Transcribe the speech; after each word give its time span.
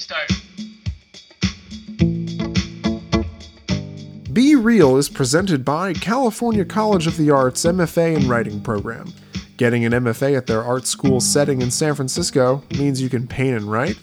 Restart. 0.00 0.32
Be 4.32 4.56
Reel 4.56 4.96
is 4.96 5.10
presented 5.10 5.62
by 5.62 5.92
California 5.92 6.64
College 6.64 7.06
of 7.06 7.18
the 7.18 7.30
Arts 7.30 7.66
MFA 7.66 8.16
in 8.16 8.26
Writing 8.26 8.62
program. 8.62 9.12
Getting 9.58 9.84
an 9.84 9.92
MFA 9.92 10.38
at 10.38 10.46
their 10.46 10.62
art 10.62 10.86
school 10.86 11.20
setting 11.20 11.60
in 11.60 11.70
San 11.70 11.94
Francisco 11.94 12.62
means 12.78 13.02
you 13.02 13.10
can 13.10 13.26
paint 13.26 13.56
and 13.56 13.70
write, 13.70 13.98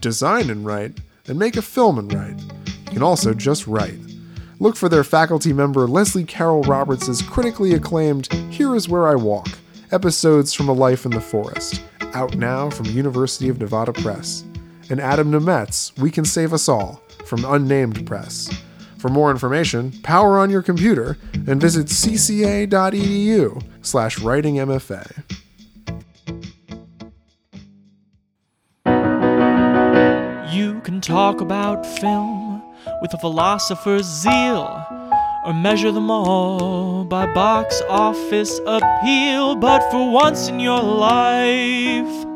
design 0.00 0.50
and 0.50 0.66
write, 0.66 0.98
and 1.26 1.38
make 1.38 1.56
a 1.56 1.62
film 1.62 1.98
and 1.98 2.12
write. 2.12 2.38
You 2.86 2.92
can 2.92 3.02
also 3.02 3.32
just 3.32 3.66
write. 3.66 3.98
Look 4.58 4.76
for 4.76 4.90
their 4.90 5.04
faculty 5.04 5.54
member 5.54 5.86
Leslie 5.86 6.24
Carroll 6.24 6.64
Roberts' 6.64 7.22
critically 7.22 7.72
acclaimed 7.72 8.30
Here 8.50 8.74
Is 8.74 8.90
Where 8.90 9.08
I 9.08 9.14
Walk 9.14 9.48
Episodes 9.90 10.52
from 10.52 10.68
a 10.68 10.74
Life 10.74 11.06
in 11.06 11.12
the 11.12 11.20
Forest, 11.20 11.82
out 12.12 12.36
now 12.36 12.68
from 12.68 12.86
University 12.86 13.48
of 13.48 13.58
Nevada 13.58 13.94
Press. 13.94 14.44
And 14.90 15.00
Adam 15.00 15.30
Nemett, 15.30 15.96
We 16.00 16.10
Can 16.10 16.24
Save 16.24 16.52
Us 16.52 16.68
All, 16.68 17.00
from 17.24 17.44
Unnamed 17.44 18.04
Press. 18.06 18.50
For 18.98 19.08
more 19.08 19.30
information, 19.30 19.92
power 20.02 20.36
on 20.36 20.50
your 20.50 20.62
computer 20.62 21.16
and 21.32 21.60
visit 21.60 21.86
cca.edu 21.86 23.62
slash 23.82 24.18
writingmfa. 24.18 25.22
You 30.52 30.80
can 30.80 31.00
talk 31.00 31.40
about 31.40 31.86
film 31.86 32.60
with 33.00 33.14
a 33.14 33.18
philosopher's 33.18 34.06
zeal, 34.06 34.84
or 35.46 35.54
measure 35.54 35.92
them 35.92 36.10
all 36.10 37.04
by 37.04 37.32
box 37.32 37.80
office 37.88 38.58
appeal. 38.66 39.54
But 39.54 39.88
for 39.90 40.10
once 40.10 40.48
in 40.48 40.58
your 40.58 40.82
life, 40.82 42.26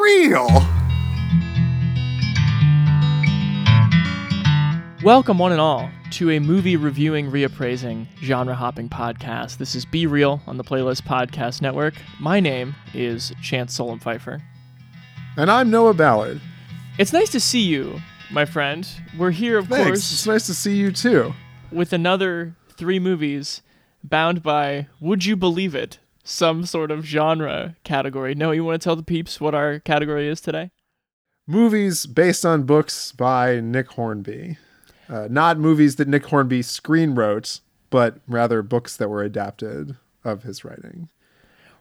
real! 0.00 0.46
Welcome, 5.02 5.38
one 5.38 5.52
and 5.52 5.60
all, 5.60 5.90
to 6.12 6.30
a 6.30 6.38
movie 6.38 6.76
reviewing, 6.76 7.30
reappraising, 7.30 8.06
genre 8.22 8.54
hopping 8.54 8.88
podcast. 8.88 9.56
This 9.58 9.74
is 9.74 9.84
Be 9.84 10.06
Reel 10.06 10.40
on 10.46 10.56
the 10.56 10.64
Playlist 10.64 11.02
Podcast 11.02 11.62
Network. 11.62 11.94
My 12.18 12.38
name 12.40 12.74
is 12.94 13.32
Chance 13.42 13.74
Solem-Pfeifer. 13.74 14.40
And 15.36 15.50
I'm 15.50 15.70
Noah 15.70 15.94
Ballard. 15.94 16.40
It's 16.98 17.12
nice 17.12 17.30
to 17.30 17.40
see 17.40 17.62
you, 17.62 18.00
my 18.30 18.44
friend. 18.44 18.86
We're 19.18 19.30
here, 19.30 19.58
of 19.58 19.68
Thanks. 19.68 19.86
course, 19.86 20.12
It's 20.12 20.26
nice 20.26 20.46
to 20.46 20.54
see 20.54 20.76
you 20.76 20.92
too. 20.92 21.32
with 21.72 21.92
another 21.92 22.54
three 22.76 22.98
movies 22.98 23.62
bound 24.04 24.42
by, 24.42 24.86
would 25.00 25.24
you 25.24 25.36
believe 25.36 25.74
it, 25.74 25.98
some 26.30 26.64
sort 26.64 26.90
of 26.90 27.04
genre 27.04 27.76
category. 27.84 28.34
No, 28.34 28.52
you 28.52 28.64
want 28.64 28.80
to 28.80 28.84
tell 28.84 28.96
the 28.96 29.02
peeps 29.02 29.40
what 29.40 29.54
our 29.54 29.80
category 29.80 30.28
is 30.28 30.40
today? 30.40 30.70
Movies 31.46 32.06
based 32.06 32.46
on 32.46 32.62
books 32.62 33.12
by 33.12 33.60
Nick 33.60 33.88
Hornby. 33.92 34.56
Uh, 35.08 35.26
not 35.28 35.58
movies 35.58 35.96
that 35.96 36.06
Nick 36.06 36.26
Hornby 36.26 36.62
screen 36.62 37.14
wrote, 37.16 37.60
but 37.90 38.20
rather 38.28 38.62
books 38.62 38.96
that 38.96 39.08
were 39.08 39.24
adapted 39.24 39.96
of 40.22 40.44
his 40.44 40.64
writing. 40.64 41.08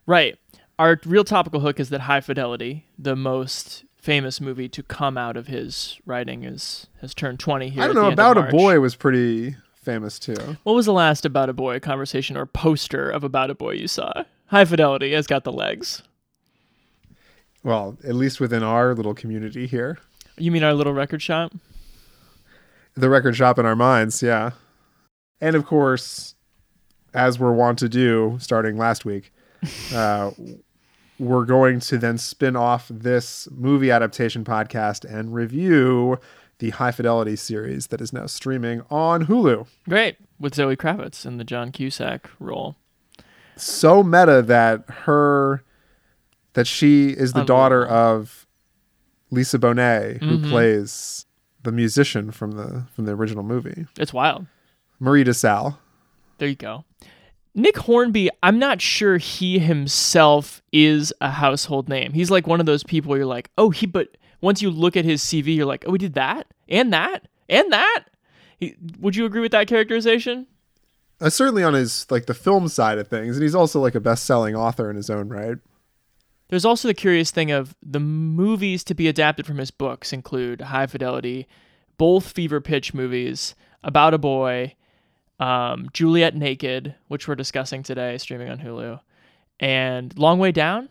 Right. 0.08 0.38
Our 0.80 1.00
real 1.06 1.24
topical 1.24 1.60
hook 1.60 1.80
is 1.80 1.90
that 1.90 2.02
High 2.02 2.22
Fidelity, 2.22 2.86
the 2.98 3.16
most 3.16 3.84
famous 3.98 4.42
movie 4.42 4.70
to 4.70 4.82
come 4.82 5.18
out 5.18 5.38
of 5.38 5.46
his 5.48 6.00
writing, 6.06 6.44
is 6.44 6.88
has 7.02 7.14
turned 7.14 7.40
20 7.40 7.70
here. 7.70 7.84
I 7.84 7.86
don't 7.86 7.96
know, 7.96 8.10
About 8.10 8.38
a 8.38 8.44
Boy 8.44 8.80
was 8.80 8.96
pretty 8.96 9.56
famous 9.76 10.18
too. 10.18 10.58
What 10.64 10.74
was 10.74 10.88
the 10.88 10.94
last 10.94 11.26
About 11.26 11.50
a 11.50 11.54
Boy 11.54 11.80
conversation 11.80 12.36
or 12.36 12.48
poster 12.48 13.10
of 13.10 13.24
About 13.24 13.52
a 13.52 13.56
Boy 13.56 13.74
you 13.74 13.88
saw? 13.88 14.24
High 14.50 14.66
Fidelity 14.66 15.14
has 15.14 15.28
got 15.28 15.44
the 15.44 15.52
legs. 15.52 16.04
Well, 17.64 17.98
at 18.04 18.16
least 18.16 18.40
within 18.40 18.64
our 18.64 18.96
little 18.96 19.14
community 19.14 19.68
here. 19.68 20.00
You 20.38 20.52
mean 20.52 20.64
our 20.64 20.74
little 20.74 20.94
record 20.94 21.22
shop? 21.22 21.54
the 22.96 23.10
record 23.10 23.36
shop 23.36 23.58
in 23.58 23.66
our 23.66 23.76
minds, 23.76 24.22
yeah. 24.22 24.52
And 25.42 25.56
of 25.56 25.66
course, 25.66 26.36
as 27.14 27.40
we're 27.40 27.54
wont 27.54 27.80
to 27.80 27.90
do 27.90 28.38
starting 28.40 28.78
last 28.78 29.06
week, 29.06 29.32
uh, 29.94 30.32
we're 31.18 31.46
going 31.46 31.80
to 31.82 31.98
then 31.98 32.18
spin 32.18 32.56
off 32.56 32.88
this 32.90 33.48
movie 33.52 33.92
adaptation 33.92 34.44
podcast 34.44 35.06
and 35.06 35.34
review 35.34 36.20
the 36.60 36.72
High 36.72 36.92
Fidelity 36.92 37.36
series 37.36 37.88
that 37.88 38.02
is 38.02 38.12
now 38.12 38.26
streaming 38.26 38.82
on 38.90 39.28
Hulu. 39.28 39.68
Great. 39.88 40.18
With 40.40 40.56
Zoe 40.56 40.76
Kravitz 40.76 41.26
in 41.26 41.38
the 41.38 41.44
John 41.44 41.72
Cusack 41.72 42.30
role. 42.40 42.76
So 43.60 44.04
meta 44.04 44.42
that 44.44 44.84
her 44.90 45.64
that 46.54 46.66
she 46.68 47.10
is 47.10 47.34
the 47.34 47.44
daughter 47.44 47.86
of 47.86 48.48
Lisa 49.32 49.60
Bonet, 49.60 50.18
who 50.24 50.40
Mhm. 50.40 50.50
plays 50.50 51.26
the 51.64 51.72
musician 51.72 52.32
from 52.32 52.52
the 52.54 52.86
from 52.96 53.06
the 53.06 53.12
original 53.14 53.44
movie. 53.44 53.86
It's 53.98 54.14
wild. 54.14 54.46
Marie 55.00 55.24
DeSalle. 55.24 55.78
There 56.40 56.48
you 56.50 56.56
go. 56.56 56.86
Nick 57.56 57.78
Hornby, 57.78 58.30
I'm 58.44 58.60
not 58.60 58.82
sure 58.82 59.18
he 59.18 59.60
himself 59.60 60.62
is 60.72 61.14
a 61.20 61.30
household 61.32 61.90
name. 61.90 62.14
He's 62.14 62.32
like 62.32 62.48
one 62.48 62.60
of 62.60 62.66
those 62.66 62.84
people 62.84 63.18
you're 63.18 63.26
like, 63.26 63.50
oh, 63.58 63.70
he, 63.72 63.86
but 63.86 64.16
once 64.42 64.62
you 64.62 64.70
look 64.70 64.96
at 64.96 65.04
his 65.04 65.22
CV, 65.22 65.56
you're 65.56 65.66
like, 65.66 65.84
oh, 65.88 65.92
he 65.94 65.98
did 65.98 66.14
that 66.14 66.48
and 66.70 66.94
that 66.94 67.28
and 67.50 67.72
that. 67.74 68.06
He, 68.58 68.76
would 69.00 69.16
you 69.16 69.26
agree 69.26 69.42
with 69.42 69.52
that 69.52 69.68
characterization? 69.68 70.48
Uh, 71.22 71.30
certainly 71.30 71.64
on 71.64 71.74
his 71.74 72.06
like 72.10 72.26
the 72.26 72.34
film 72.34 72.68
side 72.68 72.98
of 72.98 73.08
things 73.08 73.36
and 73.36 73.44
he's 73.44 73.56
also 73.56 73.80
like 73.80 73.96
a 73.96 74.00
best-selling 74.00 74.56
author 74.56 74.90
in 74.90 74.96
his 74.96 75.10
own 75.10 75.30
right 75.30 75.58
There's 76.50 76.66
also 76.66 76.88
the 76.88 76.94
curious 76.94 77.30
thing 77.32 77.52
of 77.52 77.76
the 77.84 78.00
movies 78.00 78.84
to 78.86 78.94
be 78.96 79.08
adapted 79.08 79.46
from 79.46 79.58
his 79.58 79.70
books 79.72 80.12
include 80.14 80.62
High 80.62 80.88
Fidelity, 80.88 81.48
both 81.98 82.32
Fever 82.32 82.60
Pitch 82.60 82.94
movies, 82.94 83.54
About 83.84 84.16
a 84.16 84.18
Boy, 84.18 84.74
um, 85.40 85.90
Juliet 85.94 86.36
Naked, 86.36 86.96
which 87.08 87.28
we're 87.28 87.36
discussing 87.36 87.84
today, 87.84 88.18
streaming 88.18 88.50
on 88.50 88.58
Hulu, 88.60 89.00
and 89.60 90.18
Long 90.18 90.40
Way 90.40 90.52
Down. 90.52 90.90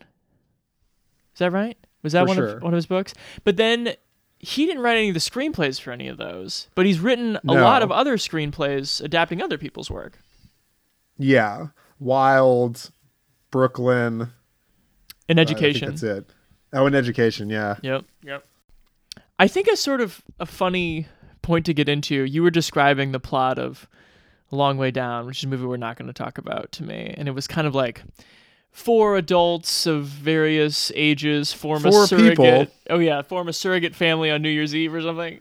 Is 1.34 1.40
that 1.40 1.50
right? 1.50 1.76
Was 2.02 2.12
that 2.12 2.22
For 2.22 2.28
one 2.28 2.36
sure. 2.36 2.48
of 2.58 2.62
one 2.62 2.72
of 2.72 2.76
his 2.76 2.86
books? 2.86 3.12
But 3.42 3.56
then 3.56 3.94
he 4.40 4.66
didn't 4.66 4.82
write 4.82 4.96
any 4.96 5.08
of 5.08 5.14
the 5.14 5.20
screenplays 5.20 5.80
for 5.80 5.90
any 5.92 6.06
of 6.08 6.16
those. 6.16 6.68
But 6.74 6.86
he's 6.86 7.00
written 7.00 7.36
a 7.36 7.40
No. 7.44 7.54
lot 7.54 7.82
of 7.82 7.90
other 7.90 8.16
screenplays 8.16 9.02
adapting 9.02 9.42
other 9.42 9.58
people's 9.58 9.90
work. 9.90 10.18
yeah 11.18 11.68
wild 12.00 12.90
brooklyn 13.50 14.30
In 15.28 15.38
uh, 15.38 15.42
education. 15.42 15.88
that's 15.88 16.02
it 16.04 16.30
oh 16.72 16.86
in 16.86 16.94
education 16.94 17.50
yeah 17.50 17.76
Yep. 17.82 18.04
Yep. 18.22 18.44
I 19.40 19.48
think 19.48 19.66
a 19.68 19.76
sort 19.76 20.00
of 20.00 20.22
a 20.38 20.46
funny 20.46 21.06
point 21.42 21.64
to 21.66 21.74
get 21.74 21.88
into. 21.88 22.24
You 22.24 22.42
were 22.42 22.50
describing 22.50 23.12
the 23.12 23.20
plot 23.20 23.58
of 23.58 23.88
Long 24.50 24.78
Way 24.78 24.90
Down, 24.90 25.26
which 25.26 25.38
is 25.38 25.44
a 25.44 25.48
movie 25.48 25.64
we're 25.66 25.76
not 25.76 25.96
going 25.96 26.08
to 26.08 26.12
talk 26.12 26.38
about 26.38 26.72
to 26.72 26.82
me, 26.82 27.14
and 27.16 27.28
it 27.28 27.32
was 27.32 27.46
kind 27.46 27.66
of 27.66 27.74
like 27.74 28.02
four 28.78 29.16
adults 29.16 29.86
of 29.86 30.04
various 30.06 30.92
ages 30.94 31.52
form 31.52 31.84
a 31.84 31.92
surrogate. 31.92 32.38
people. 32.38 32.66
Oh 32.90 32.98
yeah, 32.98 33.22
form 33.22 33.48
a 33.48 33.52
surrogate 33.52 33.94
family 33.94 34.30
on 34.30 34.40
New 34.42 34.48
Year's 34.50 34.74
Eve 34.74 34.94
or 34.94 35.02
something. 35.02 35.40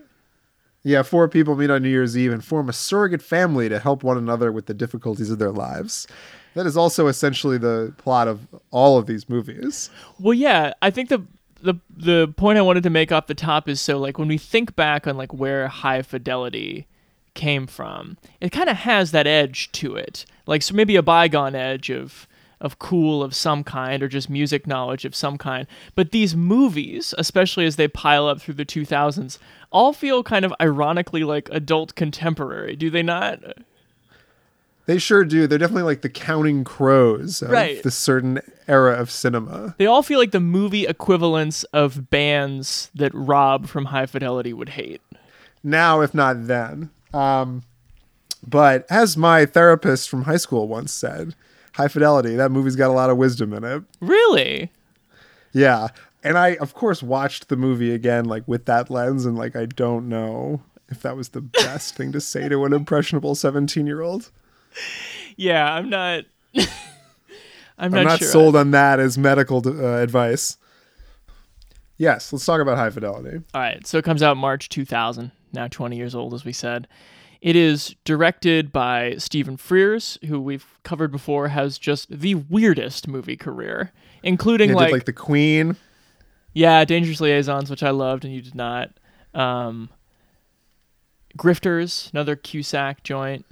yeah 0.83 1.03
four 1.03 1.27
people 1.27 1.55
meet 1.55 1.69
on 1.69 1.81
new 1.83 1.89
year's 1.89 2.17
eve 2.17 2.31
and 2.31 2.43
form 2.45 2.69
a 2.69 2.73
surrogate 2.73 3.21
family 3.21 3.67
to 3.67 3.77
help 3.79 4.03
one 4.03 4.17
another 4.17 4.51
with 4.51 4.67
the 4.67 4.73
difficulties 4.73 5.29
of 5.29 5.37
their 5.39 5.51
lives 5.51 6.07
that 6.53 6.65
is 6.65 6.77
also 6.77 7.07
essentially 7.07 7.57
the 7.57 7.93
plot 7.97 8.27
of 8.27 8.47
all 8.71 8.97
of 8.97 9.05
these 9.05 9.27
movies 9.27 9.89
Well, 10.19 10.33
yeah, 10.33 10.73
I 10.81 10.89
think 10.91 11.09
the 11.09 11.21
the 11.61 11.75
the 11.95 12.33
point 12.37 12.57
I 12.57 12.61
wanted 12.61 12.83
to 12.83 12.89
make 12.89 13.11
off 13.11 13.27
the 13.27 13.33
top 13.35 13.67
is 13.67 13.81
so 13.81 13.97
like 13.97 14.17
when 14.17 14.27
we 14.27 14.37
think 14.37 14.75
back 14.75 15.07
on 15.07 15.17
like 15.17 15.33
where 15.33 15.67
high 15.67 16.01
fidelity 16.03 16.87
came 17.33 17.67
from, 17.67 18.17
it 18.41 18.51
kind 18.51 18.69
of 18.69 18.77
has 18.77 19.11
that 19.11 19.27
edge 19.27 19.71
to 19.73 19.95
it. 19.95 20.25
Like 20.45 20.61
so 20.61 20.73
maybe 20.75 20.95
a 20.95 21.03
bygone 21.03 21.55
edge 21.55 21.89
of 21.91 22.27
of 22.59 22.79
cool 22.79 23.21
of 23.23 23.35
some 23.35 23.63
kind 23.63 24.01
or 24.01 24.07
just 24.07 24.29
music 24.29 24.65
knowledge 24.65 25.05
of 25.05 25.15
some 25.15 25.37
kind. 25.37 25.67
But 25.95 26.11
these 26.11 26.35
movies, 26.35 27.13
especially 27.17 27.65
as 27.65 27.75
they 27.75 27.87
pile 27.87 28.27
up 28.27 28.41
through 28.41 28.55
the 28.55 28.65
2000s, 28.65 29.37
all 29.71 29.93
feel 29.93 30.23
kind 30.23 30.43
of 30.45 30.53
ironically 30.61 31.23
like 31.23 31.49
adult 31.51 31.95
contemporary, 31.95 32.75
do 32.75 32.89
they 32.89 33.03
not? 33.03 33.39
they 34.85 34.97
sure 34.97 35.25
do 35.25 35.47
they're 35.47 35.57
definitely 35.57 35.83
like 35.83 35.99
the 36.01 36.07
counting 36.09 36.63
crows 36.63 37.41
of 37.41 37.49
Right. 37.49 37.83
this 37.83 37.95
certain 37.97 38.39
era 38.69 38.93
of 38.93 39.11
cinema 39.11 39.75
They 39.77 39.85
all 39.85 40.01
feel 40.01 40.17
like 40.17 40.31
the 40.31 40.39
movie 40.39 40.85
equivalents 40.87 41.65
of 41.65 42.09
bands 42.09 42.89
that 42.95 43.11
Rob 43.13 43.67
from 43.67 43.85
High 43.85 44.05
Fidelity 44.05 44.53
would 44.53 44.69
hate. 44.69 45.01
now 45.61 45.99
if 45.99 46.13
not 46.13 46.47
then 46.47 46.89
um 47.13 47.63
but 48.47 48.85
as 48.89 49.17
my 49.17 49.45
therapist 49.45 50.07
from 50.09 50.23
high 50.23 50.37
school 50.37 50.69
once 50.69 50.93
said 50.93 51.35
high 51.77 51.87
fidelity 51.87 52.35
that 52.35 52.51
movie's 52.51 52.75
got 52.75 52.89
a 52.89 52.93
lot 52.93 53.09
of 53.09 53.17
wisdom 53.17 53.53
in 53.53 53.63
it 53.63 53.83
Really? 54.01 54.71
yeah 55.53 55.87
and 56.23 56.37
i 56.37 56.55
of 56.57 56.73
course 56.73 57.01
watched 57.01 57.47
the 57.49 57.55
movie 57.55 57.93
again 57.93 58.25
like 58.25 58.47
with 58.47 58.65
that 58.65 58.89
lens 58.89 59.25
and 59.25 59.37
like 59.37 59.55
i 59.55 59.65
don't 59.65 60.09
know 60.09 60.61
if 60.89 61.01
that 61.01 61.15
was 61.15 61.29
the 61.29 61.41
best 61.41 61.95
thing 61.95 62.11
to 62.11 62.19
say 62.21 62.49
to 62.49 62.65
an 62.65 62.73
impressionable 62.73 63.35
17 63.35 63.85
year 63.87 64.01
old 64.01 64.31
Yeah, 65.37 65.73
I'm 65.73 65.89
not. 65.89 66.25
I'm 67.79 67.91
not, 67.91 67.99
i'm 67.99 68.07
not 68.07 68.19
sure. 68.19 68.27
sold 68.27 68.55
on 68.55 68.71
that 68.71 68.99
as 68.99 69.17
medical 69.17 69.61
uh, 69.67 69.97
advice 70.01 70.57
Yes, 71.99 72.31
let's 72.31 72.45
talk 72.45 72.61
about 72.61 72.77
High 72.77 72.91
Fidelity. 72.91 73.41
All 73.55 73.61
right, 73.61 73.85
so 73.87 73.97
it 73.97 74.05
comes 74.05 74.21
out 74.21 74.37
March 74.37 74.69
2000, 74.69 75.31
now 75.51 75.67
20 75.67 75.97
years 75.97 76.13
old, 76.13 76.35
as 76.35 76.45
we 76.45 76.53
said. 76.53 76.87
It 77.41 77.55
is 77.55 77.95
directed 78.03 78.71
by 78.71 79.15
Stephen 79.17 79.57
Frears, 79.57 80.23
who 80.25 80.39
we've 80.39 80.65
covered 80.83 81.11
before, 81.11 81.49
has 81.49 81.77
just 81.77 82.09
the 82.19 82.35
weirdest 82.35 83.07
movie 83.07 83.37
career, 83.37 83.91
including 84.23 84.69
They 84.69 84.75
like, 84.75 84.87
did 84.87 84.93
like 84.93 85.05
the 85.05 85.13
Queen. 85.13 85.75
yeah, 86.53 86.83
Dangerous 86.85 87.21
Liaisons, 87.21 87.69
which 87.69 87.83
I 87.83 87.91
loved 87.91 88.25
and 88.25 88.33
you 88.33 88.41
did 88.41 88.55
not. 88.55 88.89
Um, 89.33 89.89
Grifters, 91.37 92.11
another 92.13 92.35
Cusack 92.35 93.03
joint. 93.03 93.45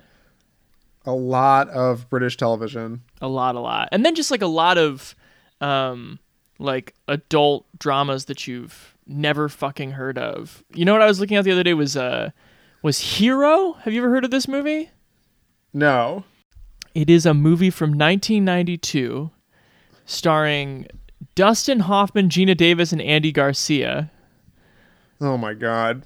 A 1.05 1.13
lot 1.13 1.69
of 1.69 2.09
British 2.09 2.35
television. 2.35 3.03
a 3.21 3.27
lot 3.27 3.55
a 3.55 3.59
lot 3.59 3.87
and 3.91 4.03
then 4.03 4.15
just 4.15 4.31
like 4.31 4.41
a 4.41 4.47
lot 4.47 4.77
of 4.79 5.15
um 5.61 6.17
like 6.57 6.95
adult 7.07 7.65
dramas 7.77 8.25
that 8.25 8.47
you've 8.47 8.95
never 9.05 9.47
fucking 9.47 9.91
heard 9.91 10.17
of 10.17 10.63
you 10.73 10.83
know 10.83 10.93
what 10.93 11.01
i 11.01 11.05
was 11.05 11.19
looking 11.19 11.37
at 11.37 11.43
the 11.45 11.51
other 11.51 11.63
day 11.63 11.73
was 11.75 11.95
uh 11.95 12.29
was 12.85 12.99
hero 13.17 13.73
have 13.81 13.91
you 13.93 13.99
ever 13.99 14.11
heard 14.11 14.23
of 14.23 14.29
this 14.29 14.47
movie 14.47 14.91
No. 15.73 16.23
it 16.93 17.09
is 17.09 17.25
a 17.25 17.33
movie 17.33 17.71
from 17.71 17.89
1992 17.89 19.31
starring 20.05 20.85
dustin 21.33 21.79
hoffman 21.79 22.29
geena 22.29 22.55
davis 22.55 22.91
and 22.91 23.01
andy 23.01 23.31
garcia 23.31 24.11
Oh 25.19 25.35
my 25.35 25.53
god. 25.55 26.03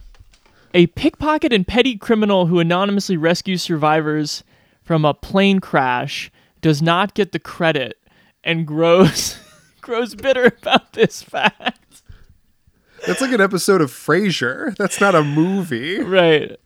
a 0.73 0.87
pickpocket 0.87 1.51
and 1.51 1.67
petty 1.67 1.97
criminal 1.97 2.45
who 2.45 2.59
anonymously 2.59 3.17
rescues 3.17 3.61
survivors 3.61 4.45
from 4.81 5.03
a 5.03 5.13
plane 5.13 5.59
crash 5.59 6.31
does 6.61 6.81
not 6.81 7.13
get 7.13 7.33
the 7.33 7.39
credit 7.39 7.97
and 8.43 8.65
grows 8.65 9.37
grows 9.81 10.15
bitter 10.15 10.45
about 10.61 10.93
this 10.93 11.21
fact. 11.23 12.03
That's 13.07 13.19
like 13.21 13.31
an 13.31 13.41
episode 13.41 13.81
of 13.81 13.91
Frasier. 13.91 14.75
That's 14.77 15.01
not 15.01 15.15
a 15.15 15.23
movie. 15.23 15.99
Right. 16.01 16.57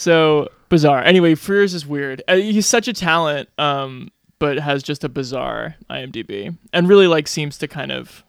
So 0.00 0.48
bizarre. 0.70 1.02
Anyway, 1.02 1.34
Frears 1.34 1.74
is 1.74 1.86
weird. 1.86 2.22
Uh, 2.26 2.36
he's 2.36 2.66
such 2.66 2.88
a 2.88 2.92
talent, 2.94 3.50
um, 3.58 4.10
but 4.38 4.58
has 4.58 4.82
just 4.82 5.04
a 5.04 5.10
bizarre 5.10 5.74
IMDb, 5.90 6.56
and 6.72 6.88
really 6.88 7.06
like 7.06 7.28
seems 7.28 7.58
to 7.58 7.68
kind 7.68 7.92
of, 7.92 8.24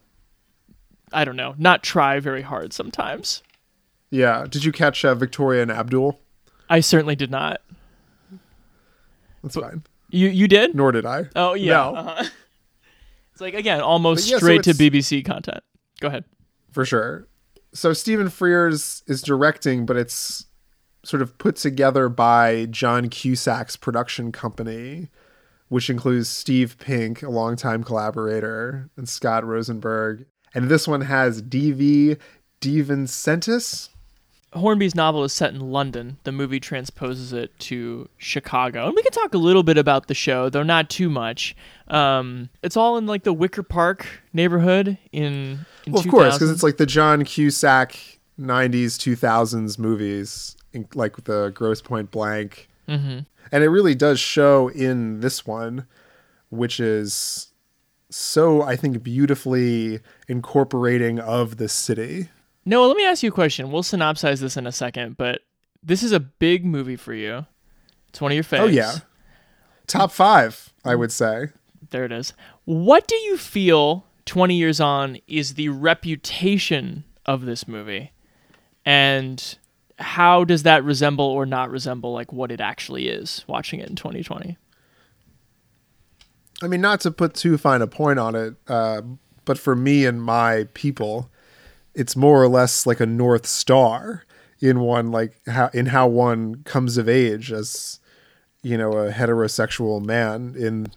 I 1.13 1.23
don't 1.23 1.37
know, 1.37 1.55
not 1.57 1.81
try 1.81 2.19
very 2.19 2.41
hard 2.41 2.73
sometimes. 2.73 3.41
Yeah. 4.09 4.45
Did 4.49 4.65
you 4.65 4.73
catch 4.73 5.05
uh, 5.05 5.15
Victoria 5.15 5.61
and 5.61 5.71
Abdul? 5.71 6.19
I 6.69 6.81
certainly 6.81 7.15
did 7.15 7.31
not. 7.31 7.61
That's 9.41 9.55
fine. 9.55 9.83
You 10.09 10.27
you 10.27 10.49
did? 10.49 10.75
Nor 10.75 10.91
did 10.91 11.05
I. 11.05 11.27
Oh 11.37 11.53
yeah. 11.53 11.73
No. 11.73 11.95
Uh-huh. 11.95 12.23
It's 13.31 13.39
like 13.39 13.53
again, 13.53 13.79
almost 13.79 14.25
But 14.25 14.31
yeah, 14.31 14.37
so 14.39 14.45
straight 14.45 14.63
to 14.63 14.71
BBC 14.71 15.23
content. 15.23 15.63
Go 16.01 16.09
ahead. 16.09 16.25
for 16.73 16.83
sure. 16.83 17.27
So 17.73 17.93
Stephen 17.93 18.27
Frears 18.27 19.03
is 19.07 19.21
directing, 19.21 19.85
but 19.85 19.95
it's 19.95 20.47
sort 21.03 21.21
of 21.21 21.37
put 21.37 21.55
together 21.55 22.09
by 22.09 22.65
John 22.65 23.09
Cusack's 23.09 23.75
production 23.75 24.31
company, 24.31 25.09
which 25.69 25.89
includes 25.89 26.29
Steve 26.29 26.77
Pink, 26.79 27.23
a 27.23 27.29
longtime 27.29 27.83
collaborator, 27.83 28.89
and 28.97 29.07
Scott 29.07 29.45
Rosenberg. 29.45 30.25
And 30.53 30.69
this 30.69 30.87
one 30.87 31.01
has 31.01 31.41
DV 31.41 32.19
DeVincentis. 32.59 33.89
Hornby's 34.53 34.95
novel 34.95 35.23
is 35.23 35.31
set 35.31 35.53
in 35.53 35.71
London. 35.71 36.17
The 36.25 36.33
movie 36.33 36.59
transposes 36.59 37.31
it 37.31 37.57
to 37.59 38.09
Chicago. 38.17 38.87
And 38.87 38.95
we 38.95 39.01
can 39.01 39.13
talk 39.13 39.33
a 39.33 39.37
little 39.37 39.63
bit 39.63 39.77
about 39.77 40.07
the 40.07 40.13
show, 40.13 40.49
though 40.49 40.63
not 40.63 40.89
too 40.89 41.09
much. 41.09 41.55
Um, 41.87 42.49
it's 42.61 42.75
all 42.75 42.97
in 42.97 43.07
like 43.07 43.23
the 43.23 43.31
Wicker 43.31 43.63
Park 43.63 44.05
neighborhood 44.33 44.97
in, 45.13 45.65
in 45.85 45.93
Well, 45.93 46.01
of 46.01 46.09
course, 46.09 46.35
because 46.35 46.51
it's 46.51 46.63
like 46.63 46.75
the 46.75 46.85
John 46.85 47.23
Cusack 47.23 47.97
'90s, 48.37 48.97
2000s 48.97 49.79
movies, 49.79 50.57
like 50.95 51.23
the 51.25 51.49
Grosse 51.53 51.81
Pointe 51.81 52.11
Blank, 52.11 52.67
Mm-hmm. 52.87 53.19
and 53.53 53.63
it 53.63 53.69
really 53.69 53.95
does 53.95 54.19
show 54.19 54.67
in 54.69 55.21
this 55.21 55.45
one, 55.45 55.85
which 56.49 56.79
is 56.79 57.47
so 58.09 58.61
I 58.63 58.75
think 58.75 59.01
beautifully 59.03 59.99
incorporating 60.27 61.19
of 61.19 61.55
the 61.57 61.69
city. 61.69 62.29
No, 62.65 62.85
let 62.87 62.97
me 62.97 63.05
ask 63.05 63.23
you 63.23 63.29
a 63.29 63.33
question. 63.33 63.71
We'll 63.71 63.83
synopsize 63.83 64.39
this 64.41 64.57
in 64.57 64.67
a 64.67 64.71
second, 64.71 65.15
but 65.17 65.41
this 65.81 66.03
is 66.03 66.11
a 66.11 66.19
big 66.19 66.65
movie 66.65 66.97
for 66.97 67.13
you. 67.13 67.45
It's 68.09 68.19
one 68.19 68.31
of 68.31 68.35
your 68.35 68.43
faves. 68.43 68.59
Oh 68.59 68.65
yeah, 68.67 68.95
top 69.87 70.11
five, 70.11 70.73
I 70.83 70.95
would 70.95 71.11
say. 71.13 71.47
There 71.91 72.03
it 72.03 72.11
is. 72.11 72.33
What 72.65 73.07
do 73.07 73.15
you 73.15 73.37
feel 73.37 74.05
20 74.25 74.55
years 74.55 74.79
on 74.81 75.17
is 75.27 75.53
the 75.53 75.69
reputation 75.69 77.03
of 77.25 77.45
this 77.45 77.67
movie? 77.67 78.11
And 78.85 79.57
how 80.01 80.43
does 80.43 80.63
that 80.63 80.83
resemble 80.83 81.25
or 81.25 81.45
not 81.45 81.69
resemble 81.69 82.13
like 82.13 82.33
what 82.33 82.51
it 82.51 82.59
actually 82.59 83.07
is 83.07 83.45
watching 83.47 83.79
it 83.79 83.89
in 83.89 83.95
2020? 83.95 84.57
I 86.63 86.67
mean, 86.67 86.81
not 86.81 87.01
to 87.01 87.11
put 87.11 87.33
too 87.33 87.57
fine 87.57 87.81
a 87.81 87.87
point 87.87 88.19
on 88.19 88.35
it, 88.35 88.55
uh, 88.67 89.01
but 89.45 89.57
for 89.57 89.75
me 89.75 90.05
and 90.05 90.21
my 90.21 90.67
people, 90.73 91.31
it's 91.95 92.15
more 92.15 92.41
or 92.41 92.47
less 92.47 92.85
like 92.85 92.99
a 92.99 93.05
north 93.05 93.47
star 93.47 94.25
in 94.59 94.79
one 94.79 95.11
like 95.11 95.41
how 95.47 95.69
in 95.73 95.87
how 95.87 96.07
one 96.07 96.63
comes 96.63 96.97
of 96.97 97.09
age 97.09 97.51
as 97.51 97.99
you 98.61 98.77
know 98.77 98.91
a 98.91 99.11
heterosexual 99.11 100.03
man 100.05 100.53
in 100.55 100.87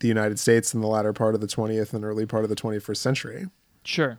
the 0.00 0.08
United 0.08 0.38
States 0.38 0.72
in 0.72 0.80
the 0.80 0.86
latter 0.86 1.12
part 1.12 1.34
of 1.34 1.42
the 1.42 1.46
20th 1.46 1.92
and 1.92 2.04
early 2.04 2.24
part 2.24 2.42
of 2.42 2.48
the 2.48 2.56
21st 2.56 2.96
century. 2.96 3.46
Sure. 3.84 4.18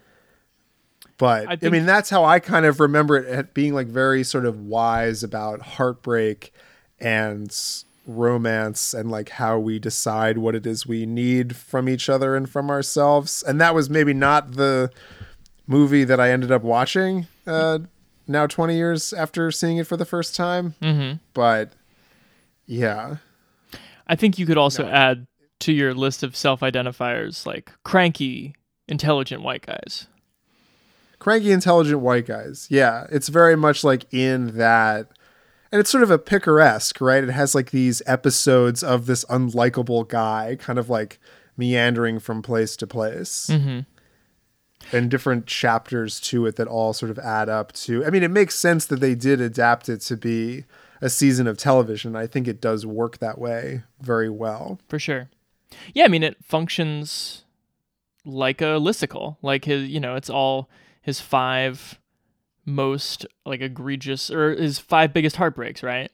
But 1.22 1.48
I 1.48 1.58
I, 1.68 1.70
mean, 1.70 1.86
that's 1.86 2.10
how 2.10 2.26
I 2.26 2.40
kind 2.40 2.66
of 2.66 2.80
remember 2.80 3.16
it 3.16 3.54
being 3.54 3.76
like 3.76 3.86
very 3.86 4.24
sort 4.24 4.44
of 4.48 4.60
wise 4.66 5.22
about 5.22 5.62
heartbreak 5.62 6.52
and 7.00 7.56
romance 8.08 8.96
and 8.96 9.12
like 9.12 9.30
how 9.30 9.60
we 9.60 9.78
decide 9.78 10.40
what 10.40 10.56
it 10.56 10.66
is 10.66 10.88
we 10.88 11.06
need 11.06 11.56
from 11.56 11.88
each 11.88 12.10
other 12.10 12.36
and 12.36 12.50
from 12.50 12.72
ourselves. 12.72 13.44
And 13.44 13.62
that 13.62 13.76
was 13.76 13.88
maybe 13.88 14.16
not 14.16 14.54
the 14.54 14.90
movie 15.68 16.04
that 16.06 16.20
I 16.20 16.32
ended 16.32 16.52
up 16.52 16.64
watching 16.64 17.28
uh, 17.46 17.78
now 18.28 18.48
20 18.48 18.76
years 18.76 19.14
after 19.14 19.52
seeing 19.52 19.78
it 19.78 19.86
for 19.86 19.98
the 19.98 20.06
first 20.06 20.36
time. 20.36 20.74
Mhm. 20.82 21.20
But 21.36 21.74
yeah. 22.66 23.18
I 24.08 24.16
think 24.16 24.40
you 24.40 24.48
could 24.48 24.58
also 24.58 24.86
No. 24.86 24.90
add 24.90 25.28
to 25.60 25.72
your 25.72 25.94
list 25.94 26.24
of 26.24 26.36
self-identifiers 26.36 27.46
like 27.46 27.72
cranky, 27.84 28.56
intelligent 28.88 29.44
white 29.44 29.64
guys. 29.68 30.08
Cranky 31.22 31.52
intelligent 31.52 32.00
white 32.00 32.26
guys 32.26 32.68
yeah 32.72 33.06
it's 33.12 33.30
very 33.30 33.56
much 33.56 33.84
like 33.84 34.12
in 34.12 34.58
that 34.58 35.08
and 35.72 35.80
it's 35.80 35.90
sort 35.90 36.04
of 36.04 36.10
a 36.12 36.18
picaresque 36.18 37.00
right 37.00 37.24
it 37.24 37.30
has 37.30 37.54
like 37.56 37.70
these 37.72 38.02
episodes 38.08 38.84
of 38.84 39.06
this 39.06 39.24
unlikable 39.26 40.08
guy 40.08 40.58
kind 40.60 40.80
of 40.80 40.90
like 40.90 41.20
meandering 41.56 42.18
from 42.20 42.42
place 42.42 42.76
to 42.76 42.88
place 42.88 43.48
Mhm. 43.52 43.86
and 44.92 45.12
different 45.12 45.46
chapters 45.46 46.20
to 46.22 46.46
it 46.48 46.56
that 46.56 46.68
all 46.68 46.92
sort 46.92 47.12
of 47.12 47.20
add 47.20 47.50
up 47.50 47.72
to 47.74 48.04
i 48.04 48.10
mean 48.10 48.24
it 48.24 48.32
makes 48.32 48.56
sense 48.56 48.86
that 48.88 49.00
they 49.00 49.14
did 49.14 49.40
adapt 49.40 49.88
it 49.90 50.02
to 50.02 50.18
be 50.18 50.66
a 51.02 51.10
season 51.10 51.46
of 51.46 51.56
television 51.58 52.16
i 52.16 52.26
think 52.26 52.48
it 52.48 52.60
does 52.60 52.84
work 52.86 53.20
that 53.20 53.38
way 53.38 53.84
very 54.02 54.30
well 54.30 54.80
For 54.90 54.98
sure. 55.00 55.30
Yeah, 55.94 56.04
I 56.06 56.08
mean 56.10 56.24
it 56.24 56.36
functions 56.44 57.46
like 58.26 58.60
a 58.62 58.76
listicle. 58.78 59.38
Like 59.42 59.64
his 59.66 59.88
you 59.88 60.00
know, 60.02 60.16
it's 60.16 60.30
all 60.30 60.70
his 61.02 61.20
five 61.20 62.00
most 62.66 63.26
like 63.46 63.62
egregious 63.62 64.30
or 64.30 64.52
his 64.56 64.80
five 64.80 65.14
biggest 65.14 65.36
heartbreaks, 65.38 65.82
right? 65.84 66.12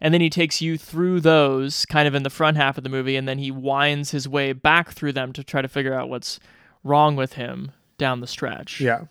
And 0.00 0.14
then 0.14 0.20
he 0.22 0.30
takes 0.30 0.62
you 0.62 0.78
through 0.78 1.20
those 1.20 1.84
kind 1.86 2.08
of 2.08 2.14
in 2.14 2.22
the 2.22 2.30
front 2.30 2.56
half 2.56 2.78
of 2.78 2.84
the 2.84 2.90
movie 2.90 3.16
and 3.16 3.28
then 3.28 3.38
he 3.38 3.50
winds 3.50 4.12
his 4.12 4.26
way 4.26 4.52
back 4.54 4.92
through 4.92 5.12
them 5.12 5.32
to 5.34 5.44
try 5.44 5.60
to 5.60 5.68
figure 5.68 5.92
out 5.92 6.08
what's 6.08 6.40
wrong 6.82 7.16
with 7.16 7.34
him 7.34 7.72
down 7.98 8.20
the 8.20 8.26
stretch. 8.26 8.80
Yeah. 8.80 9.04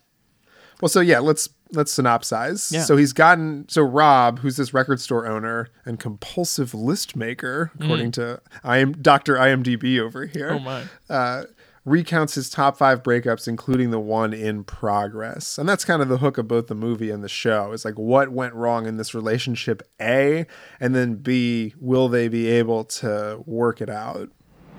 Well, 0.81 0.89
so 0.89 0.99
yeah, 1.01 1.19
let's 1.19 1.47
let's 1.73 1.95
synopsize. 1.95 2.71
Yeah. 2.71 2.81
So 2.83 2.97
he's 2.97 3.13
gotten 3.13 3.67
so 3.69 3.83
Rob, 3.83 4.39
who's 4.39 4.57
this 4.57 4.73
record 4.73 4.99
store 4.99 5.27
owner 5.27 5.67
and 5.85 5.99
compulsive 5.99 6.73
list 6.73 7.15
maker, 7.15 7.71
according 7.79 8.11
to 8.13 8.41
I 8.63 8.77
am 8.77 8.93
Dr. 8.93 9.35
IMDb 9.35 9.99
over 9.99 10.25
here, 10.25 10.51
Oh 10.53 10.59
my. 10.59 10.83
uh, 11.09 11.43
recounts 11.85 12.35
his 12.35 12.49
top 12.49 12.77
five 12.77 13.01
breakups, 13.03 13.47
including 13.47 13.91
the 13.91 13.99
one 13.99 14.33
in 14.33 14.63
progress. 14.63 15.57
And 15.57 15.67
that's 15.67 15.85
kind 15.85 16.01
of 16.01 16.09
the 16.09 16.17
hook 16.17 16.37
of 16.37 16.47
both 16.47 16.67
the 16.67 16.75
movie 16.75 17.09
and 17.09 17.23
the 17.23 17.29
show. 17.29 17.71
It's 17.71 17.85
like 17.85 17.97
what 17.97 18.29
went 18.29 18.53
wrong 18.53 18.85
in 18.85 18.97
this 18.97 19.13
relationship, 19.13 19.81
A, 20.01 20.45
and 20.79 20.93
then 20.95 21.15
B, 21.15 21.73
will 21.79 22.09
they 22.09 22.27
be 22.27 22.47
able 22.47 22.83
to 22.85 23.41
work 23.45 23.81
it 23.81 23.89
out? 23.89 24.29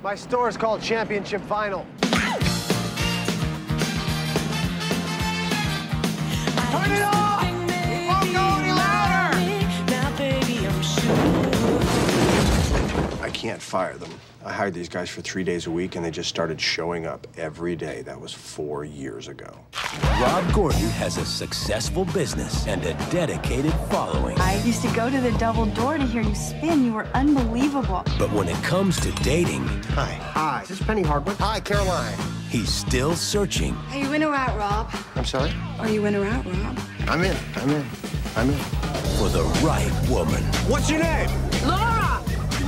My 0.03 0.15
store 0.15 0.49
is 0.49 0.57
called 0.57 0.81
Championship 0.81 1.43
Vinyl. 1.43 1.85
Turn 6.71 6.93
it 6.93 7.03
off! 7.03 7.43
Won't 7.43 8.33
go 8.33 8.45
any 8.59 8.73
louder! 8.73 9.37
Now, 9.91 10.17
baby, 10.17 10.67
I'm 10.67 10.83
sure. 10.83 11.13
I 13.23 13.31
can't 13.33 13.61
fire 13.61 13.97
them. 13.99 14.11
I 14.43 14.53
hired 14.53 14.73
these 14.73 14.89
guys 14.89 15.11
for 15.11 15.21
three 15.21 15.45
days 15.45 15.67
a 15.67 15.71
week, 15.71 15.97
and 15.97 16.05
they 16.05 16.11
just 16.11 16.31
started 16.31 16.59
showing 16.59 17.05
up 17.05 17.27
every 17.37 17.77
day. 17.77 18.01
That 18.03 18.19
was 18.19 18.33
four 18.33 18.87
years 18.87 19.29
ago. 19.29 19.53
Rob 20.19 20.51
Gordon 20.55 20.81
has 20.91 21.19
a 21.19 21.27
successful 21.27 22.07
business 22.07 22.67
and 22.67 22.83
a 22.87 22.95
dedicated 23.11 23.75
following. 23.91 24.39
I 24.41 24.57
used 24.63 24.81
to 24.83 24.91
go 24.95 25.11
to 25.11 25.21
the 25.21 25.33
double 25.33 25.67
door 25.67 25.99
to 25.99 26.05
hear 26.05 26.23
you 26.23 26.35
spin. 26.35 26.87
You 26.87 26.95
were 26.95 27.07
unbelievable. 27.13 28.03
But 28.19 28.33
when 28.33 28.49
it 28.49 28.57
comes 28.63 28.99
to 29.01 29.13
dating, 29.23 29.67
Hi. 29.91 30.13
Hi. 30.15 30.61
This 30.63 30.71
is 30.71 30.79
this 30.79 30.87
Penny 30.87 31.03
Hardwick? 31.03 31.37
Hi, 31.37 31.61
Caroline. 31.61 32.17
he's 32.49 32.71
still 32.73 33.15
searching. 33.17 33.77
Are 33.91 33.99
you 33.99 34.11
in 34.15 34.23
or 34.25 34.35
out, 34.35 34.57
Rob? 34.57 34.91
I'm 35.17 35.25
sorry? 35.27 35.53
Are 35.79 35.89
you 35.91 36.07
in 36.07 36.15
or 36.17 36.25
out, 36.25 36.47
Rob? 36.47 36.79
I'm 37.09 37.23
in. 37.23 37.37
I'm 37.57 37.69
in. 37.71 37.85
I'm 38.37 38.49
in. 38.49 38.59
for 39.19 39.29
the 39.29 39.43
right 39.63 39.93
woman. 40.09 40.43
What's 40.71 40.89
your 40.89 41.01
name? 41.01 41.29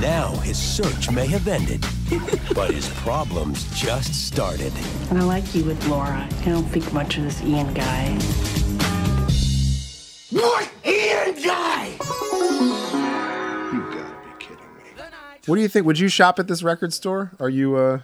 Laura! 0.03 0.15
Now 0.15 0.35
his 0.41 0.57
search 0.57 1.09
may 1.11 1.27
have 1.27 1.47
ended, 1.47 1.81
but 2.55 2.71
his 2.71 2.89
problems 2.89 3.63
just 3.75 4.27
started. 4.27 4.73
And 5.09 5.19
I 5.19 5.23
like 5.23 5.55
you 5.55 5.63
with 5.63 5.85
Laura. 5.87 6.27
I 6.29 6.45
don't 6.45 6.65
think 6.65 6.91
much 6.93 7.17
of 7.17 7.23
this 7.23 7.41
Ian 7.41 7.73
guy. 7.73 8.09
What? 10.31 10.69
Ian 10.85 11.35
Guy! 11.43 11.89
You 13.71 13.81
gotta 13.81 14.15
be 14.23 14.31
kidding 14.39 14.57
me. 14.77 15.01
What 15.45 15.55
do 15.55 15.61
you 15.61 15.67
think? 15.67 15.85
Would 15.85 15.99
you 15.99 16.07
shop 16.07 16.39
at 16.39 16.47
this 16.47 16.63
record 16.63 16.93
store? 16.93 17.31
Are 17.39 17.49
you 17.49 17.75
uh 17.75 18.01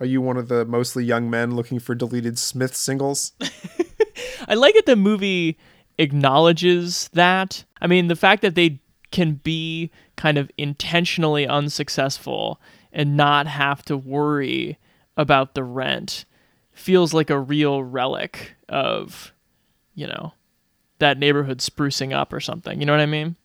are 0.00 0.06
you 0.06 0.20
one 0.20 0.36
of 0.36 0.48
the 0.48 0.64
mostly 0.64 1.04
young 1.04 1.30
men 1.30 1.54
looking 1.54 1.78
for 1.78 1.94
deleted 1.94 2.38
Smith 2.38 2.74
singles? 2.74 3.32
I 4.48 4.54
like 4.54 4.74
it 4.74 4.86
the 4.86 4.96
movie 4.96 5.58
acknowledges 5.98 7.08
that. 7.12 7.64
I 7.80 7.86
mean, 7.86 8.08
the 8.08 8.16
fact 8.16 8.42
that 8.42 8.54
they 8.54 8.80
can 9.10 9.34
be 9.34 9.90
kind 10.20 10.36
of 10.36 10.50
intentionally 10.58 11.46
unsuccessful 11.46 12.60
and 12.92 13.16
not 13.16 13.46
have 13.46 13.82
to 13.82 13.96
worry 13.96 14.76
about 15.16 15.54
the 15.54 15.64
rent 15.64 16.26
feels 16.72 17.14
like 17.14 17.30
a 17.30 17.38
real 17.38 17.82
relic 17.82 18.54
of, 18.68 19.32
you 19.94 20.06
know, 20.06 20.34
that 20.98 21.18
neighborhood 21.18 21.60
sprucing 21.60 22.14
up 22.14 22.34
or 22.34 22.40
something. 22.40 22.80
You 22.80 22.84
know 22.84 22.92
what 22.92 23.00
I 23.00 23.06
mean? 23.06 23.36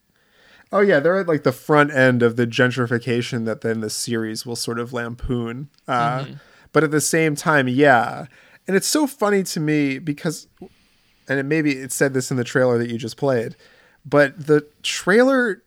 Oh 0.74 0.82
yeah, 0.82 1.00
they're 1.00 1.17
at 1.17 1.29
like 1.29 1.44
the 1.44 1.53
front 1.53 1.91
end 1.94 2.22
of 2.22 2.36
the 2.36 2.46
gentrification 2.46 3.46
that 3.46 3.62
then 3.62 3.79
the 3.79 3.89
series 3.89 4.46
will 4.46 4.58
sort 4.58 4.77
of 4.77 4.91
lampoon. 4.91 5.70
Uh, 5.88 6.25
But 6.74 6.84
at 6.84 6.91
the 6.91 7.00
same 7.00 7.38
time, 7.38 7.70
yeah, 7.70 8.25
and 8.67 8.75
it's 8.75 8.88
so 8.88 9.08
funny 9.08 9.44
to 9.44 9.62
me 9.62 9.98
because, 9.98 10.50
and 11.29 11.39
it 11.39 11.44
maybe 11.44 11.72
it 11.72 11.94
said 11.94 12.13
this 12.13 12.32
in 12.32 12.36
the 12.36 12.44
trailer 12.44 12.77
that 12.77 12.89
you 12.89 12.98
just 12.98 13.15
played, 13.15 13.55
but 14.05 14.48
the 14.48 14.67
trailer 14.84 15.62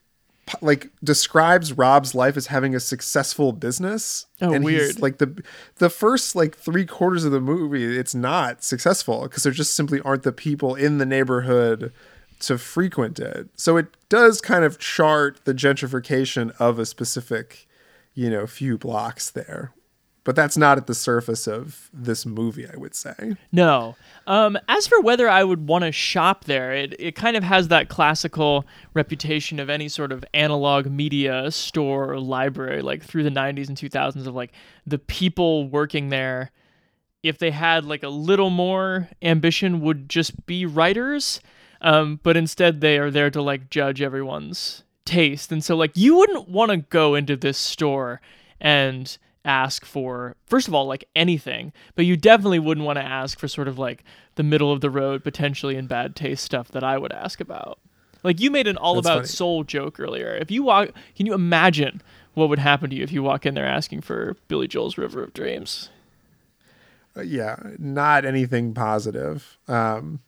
like 0.61 0.91
describes 1.03 1.73
Rob's 1.73 2.15
life 2.15 2.37
as 2.37 2.49
having 2.49 2.75
a 2.75 2.81
successful 2.81 3.53
business. 3.53 4.27
Oh, 4.41 4.53
and 4.53 4.65
he's, 4.65 4.81
weird. 4.81 5.01
like 5.01 5.19
the 5.19 5.43
the 5.77 5.91
first 5.91 6.35
like 6.35 6.57
three 6.57 6.87
quarters 6.87 7.25
of 7.25 7.33
the 7.33 7.41
movie, 7.41 7.99
it's 7.99 8.15
not 8.15 8.63
successful 8.63 9.23
because 9.23 9.43
there 9.43 9.53
just 9.53 9.75
simply 9.75 10.01
aren't 10.01 10.23
the 10.23 10.33
people 10.33 10.75
in 10.75 10.99
the 10.99 11.07
neighborhood 11.07 11.93
to 12.41 12.59
frequent 12.59 13.19
it. 13.19 13.49
So 13.57 13.77
it 13.77 13.87
does 14.09 14.41
kind 14.41 14.65
of 14.65 14.79
chart 14.79 15.41
the 15.45 15.55
gentrification 15.55 16.53
of 16.59 16.79
a 16.79 16.87
specific, 16.87 17.67
you 18.15 18.31
know, 18.31 18.47
few 18.47 18.79
blocks 18.79 19.31
there. 19.31 19.73
But 20.29 20.37
that's 20.37 20.59
not 20.59 20.77
at 20.77 20.87
the 20.87 20.95
surface 20.95 21.47
of 21.49 21.89
this 21.91 22.27
movie, 22.27 22.67
I 22.71 22.77
would 22.77 22.95
say. 22.95 23.39
No. 23.51 23.97
Um, 24.27 24.59
as 24.69 24.87
for 24.87 25.01
whether 25.01 25.27
I 25.27 25.43
would 25.43 25.67
want 25.67 25.85
to 25.85 25.91
shop 25.91 26.45
there, 26.45 26.71
it, 26.75 26.95
it 26.99 27.15
kind 27.15 27.35
of 27.35 27.43
has 27.43 27.69
that 27.69 27.89
classical 27.89 28.67
reputation 28.93 29.59
of 29.59 29.71
any 29.71 29.89
sort 29.89 30.13
of 30.13 30.27
analog 30.35 30.89
media 30.89 31.51
store 31.51 32.13
or 32.13 32.21
library, 32.21 32.83
like 32.83 33.03
through 33.03 33.23
the 33.23 33.31
90s 33.31 33.69
and 33.69 33.79
2000s, 33.79 34.27
of 34.27 34.35
like 34.35 34.53
the 34.87 34.99
people 34.99 35.67
working 35.67 36.11
there, 36.11 36.51
if 37.23 37.39
they 37.39 37.51
had 37.51 37.87
like 37.87 38.03
a 38.03 38.11
little 38.11 38.51
more 38.51 39.09
ambition, 39.23 39.81
would 39.81 40.11
just 40.11 40.45
be 40.45 40.67
writers. 40.67 41.41
Um, 41.81 42.21
but 42.23 42.37
instead, 42.37 42.83
they 42.83 42.99
are 42.99 43.11
there 43.11 43.31
to 43.31 43.41
like 43.41 43.71
judge 43.71 44.03
everyone's 44.03 44.85
taste. 45.07 45.51
And 45.51 45.65
so, 45.65 45.75
like, 45.75 45.93
you 45.95 46.19
wouldn't 46.19 46.51
want 46.51 46.71
to 46.71 46.77
go 46.77 47.15
into 47.15 47.35
this 47.35 47.57
store 47.57 48.21
and 48.61 49.17
ask 49.49 49.85
for 49.85 50.37
first 50.47 50.69
of 50.69 50.75
all 50.75 50.87
like 50.87 51.05
anything 51.17 51.73
but 51.95 52.05
you 52.05 52.17
definitely 52.17 52.59
wouldn't 52.59 52.87
want 52.87 52.99
to 52.99 53.05
ask 53.05 53.39
for 53.39 53.49
sort 53.49 53.67
of 53.69 53.79
like 53.79 54.05
the 54.35 54.43
middle 54.43 54.71
of 54.71 54.81
the 54.83 54.91
road 54.91 55.25
potentially 55.25 55.75
in 55.77 55.87
bad 55.87 56.15
taste 56.15 56.45
stuff 56.45 56.69
that 56.69 56.85
i 56.85 56.99
would 56.99 57.13
ask 57.13 57.41
about 57.41 57.79
like 58.23 58.41
you 58.41 58.51
made 58.51 58.67
an 58.67 58.77
all 58.77 58.95
That's 58.97 59.07
about 59.07 59.17
funny. 59.21 59.27
soul 59.29 59.65
joke 59.65 59.99
earlier 59.99 60.35
if 60.37 60.51
you 60.51 60.63
walk 60.65 60.91
can 61.17 61.25
you 61.27 61.33
imagine 61.35 62.03
what 62.35 62.49
would 62.51 62.59
happen 62.59 62.91
to 62.91 62.97
you 62.97 63.03
if 63.03 63.11
you 63.13 63.23
walk 63.23 63.47
in 63.47 63.55
there 63.55 63.67
asking 63.67 64.03
for 64.03 64.37
billy 64.49 64.69
joel's 64.69 64.99
river 64.99 65.23
of 65.23 65.33
dreams 65.33 65.89
Uh, 67.17 67.23
yeah, 67.23 67.57
not 67.79 68.25
anything 68.25 68.75
positive. 68.75 69.59
Um, 69.67 70.21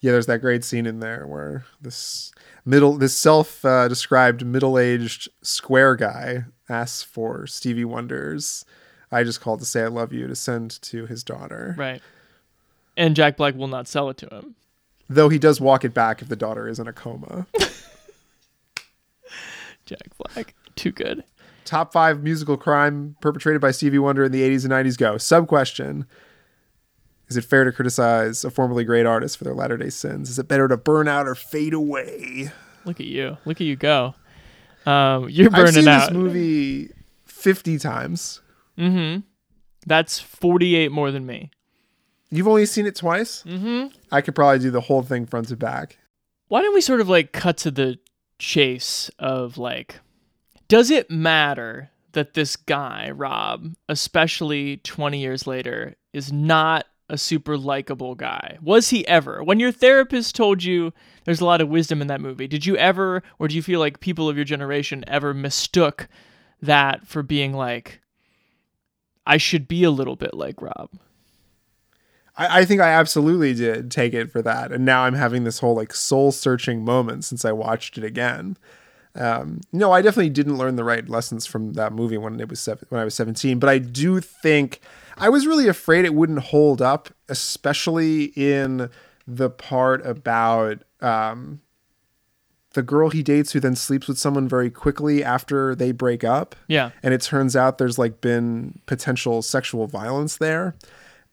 yeah, 0.00 0.12
there's 0.12 0.26
that 0.26 0.40
great 0.40 0.62
scene 0.64 0.86
in 0.86 1.00
there 1.00 1.26
where 1.26 1.64
this 1.80 2.30
middle, 2.64 2.96
this 2.96 3.16
self-described 3.16 4.46
middle-aged 4.46 5.28
square 5.42 5.96
guy 5.96 6.44
asks 6.70 7.02
for 7.02 7.46
Stevie 7.46 7.84
Wonder's 7.84 8.64
"I 9.12 9.24
Just 9.24 9.40
Called 9.40 9.58
to 9.60 9.66
Say 9.66 9.82
I 9.82 9.88
Love 9.88 10.12
You" 10.12 10.26
to 10.28 10.34
send 10.36 10.80
to 10.82 11.06
his 11.06 11.22
daughter. 11.24 11.74
right 11.76 12.00
and 12.96 13.14
jack 13.16 13.36
black 13.36 13.54
will 13.54 13.68
not 13.68 13.88
sell 13.88 14.08
it 14.10 14.16
to 14.18 14.26
him 14.28 14.54
Though 15.12 15.28
he 15.28 15.38
does 15.40 15.60
walk 15.60 15.84
it 15.84 15.92
back 15.92 16.22
if 16.22 16.28
the 16.28 16.36
daughter 16.36 16.68
is 16.68 16.78
in 16.78 16.86
a 16.86 16.92
coma. 16.92 17.46
jack 19.86 20.08
black 20.18 20.54
too 20.76 20.92
good 20.92 21.24
Top 21.64 21.92
five 21.92 22.22
musical 22.22 22.56
crime 22.56 23.14
perpetrated 23.20 23.60
by 23.60 23.70
Stevie 23.70 23.98
Wonder 23.98 24.24
in 24.24 24.32
the 24.32 24.40
80s 24.42 24.64
and 24.64 24.72
90s 24.72 24.98
go. 24.98 25.18
Sub 25.18 25.46
question 25.46 26.04
Is 27.28 27.36
it 27.36 27.44
fair 27.44 27.62
to 27.64 27.70
criticize 27.70 28.44
a 28.44 28.50
formerly 28.50 28.82
great 28.82 29.06
artist 29.06 29.36
for 29.38 29.44
their 29.44 29.54
latter 29.54 29.76
day 29.76 29.90
sins? 29.90 30.30
Is 30.30 30.38
it 30.38 30.48
better 30.48 30.66
to 30.66 30.76
burn 30.76 31.06
out 31.06 31.28
or 31.28 31.34
fade 31.36 31.74
away? 31.74 32.50
look 32.86 32.98
at 32.98 33.06
you 33.06 33.36
look 33.44 33.60
at 33.60 33.66
you 33.66 33.76
go 33.76 34.14
um, 34.86 35.28
you're 35.28 35.50
burning 35.50 35.66
I've 35.68 35.74
seen 35.74 35.88
out 35.88 36.08
this 36.08 36.16
movie 36.16 36.90
50 37.26 37.78
times. 37.78 38.40
that's 39.86 40.20
48 40.20 40.90
more 40.92 41.10
than 41.10 41.26
me 41.26 41.50
You've 42.32 42.46
only 42.46 42.64
seen 42.66 42.86
it 42.86 42.94
twice? 42.94 43.42
Mm-hmm. 43.42 43.88
I 44.12 44.20
could 44.20 44.36
probably 44.36 44.60
do 44.60 44.70
the 44.70 44.80
whole 44.82 45.02
thing 45.02 45.26
front 45.26 45.48
to 45.48 45.56
back. 45.56 45.98
why 46.48 46.62
don't 46.62 46.74
we 46.74 46.80
sort 46.80 47.00
of 47.00 47.08
like 47.08 47.32
cut 47.32 47.56
to 47.58 47.70
the 47.70 47.98
chase 48.38 49.10
of 49.18 49.58
like 49.58 49.96
does 50.68 50.90
it 50.90 51.10
matter 51.10 51.90
that 52.12 52.34
this 52.34 52.56
guy 52.56 53.10
rob 53.10 53.74
especially 53.88 54.78
20 54.78 55.18
years 55.18 55.46
later 55.46 55.94
is 56.12 56.32
not 56.32 56.86
a 57.10 57.18
super 57.18 57.58
likable 57.58 58.14
guy 58.14 58.56
was 58.62 58.90
he 58.90 59.06
ever 59.06 59.42
when 59.42 59.60
your 59.60 59.72
therapist 59.72 60.34
told 60.34 60.62
you 60.62 60.92
there's 61.24 61.40
a 61.40 61.44
lot 61.44 61.60
of 61.60 61.68
wisdom 61.68 62.00
in 62.00 62.06
that 62.06 62.20
movie 62.20 62.46
did 62.46 62.64
you 62.64 62.76
ever 62.76 63.22
or 63.38 63.48
do 63.48 63.54
you 63.54 63.62
feel 63.62 63.80
like 63.80 64.00
people 64.00 64.28
of 64.28 64.36
your 64.36 64.44
generation 64.44 65.04
ever 65.06 65.34
mistook 65.34 66.08
that 66.62 67.06
for 67.06 67.22
being 67.22 67.52
like 67.52 68.00
i 69.26 69.36
should 69.36 69.66
be 69.66 69.84
a 69.84 69.90
little 69.90 70.16
bit 70.16 70.34
like 70.34 70.62
rob 70.62 70.90
I, 72.36 72.60
I 72.60 72.64
think 72.64 72.80
I 72.80 72.88
absolutely 72.88 73.54
did 73.54 73.90
take 73.90 74.14
it 74.14 74.30
for 74.30 74.42
that. 74.42 74.72
And 74.72 74.84
now 74.84 75.02
I'm 75.02 75.14
having 75.14 75.44
this 75.44 75.58
whole 75.58 75.74
like 75.74 75.94
soul 75.94 76.32
searching 76.32 76.84
moment 76.84 77.24
since 77.24 77.44
I 77.44 77.52
watched 77.52 77.98
it 77.98 78.04
again. 78.04 78.56
Um, 79.14 79.60
no, 79.72 79.92
I 79.92 80.02
definitely 80.02 80.30
didn't 80.30 80.56
learn 80.56 80.76
the 80.76 80.84
right 80.84 81.08
lessons 81.08 81.44
from 81.44 81.72
that 81.74 81.92
movie 81.92 82.16
when 82.16 82.40
it 82.40 82.48
was 82.48 82.60
seven, 82.60 82.86
when 82.90 83.00
I 83.00 83.04
was 83.04 83.14
17, 83.14 83.58
but 83.58 83.68
I 83.68 83.78
do 83.78 84.20
think 84.20 84.80
I 85.16 85.28
was 85.28 85.46
really 85.46 85.68
afraid 85.68 86.04
it 86.04 86.14
wouldn't 86.14 86.40
hold 86.40 86.80
up, 86.80 87.10
especially 87.28 88.32
in 88.36 88.90
the 89.26 89.50
part 89.50 90.04
about 90.04 90.82
um, 91.00 91.60
the 92.74 92.82
girl 92.82 93.10
he 93.10 93.22
dates 93.22 93.52
who 93.52 93.60
then 93.60 93.76
sleeps 93.76 94.06
with 94.06 94.18
someone 94.18 94.48
very 94.48 94.70
quickly 94.70 95.24
after 95.24 95.74
they 95.74 95.92
break 95.92 96.22
up. 96.24 96.54
Yeah. 96.68 96.90
And 97.02 97.12
it 97.12 97.20
turns 97.20 97.56
out 97.56 97.78
there's 97.78 97.98
like 97.98 98.20
been 98.20 98.80
potential 98.86 99.42
sexual 99.42 99.86
violence 99.86 100.36
there. 100.36 100.74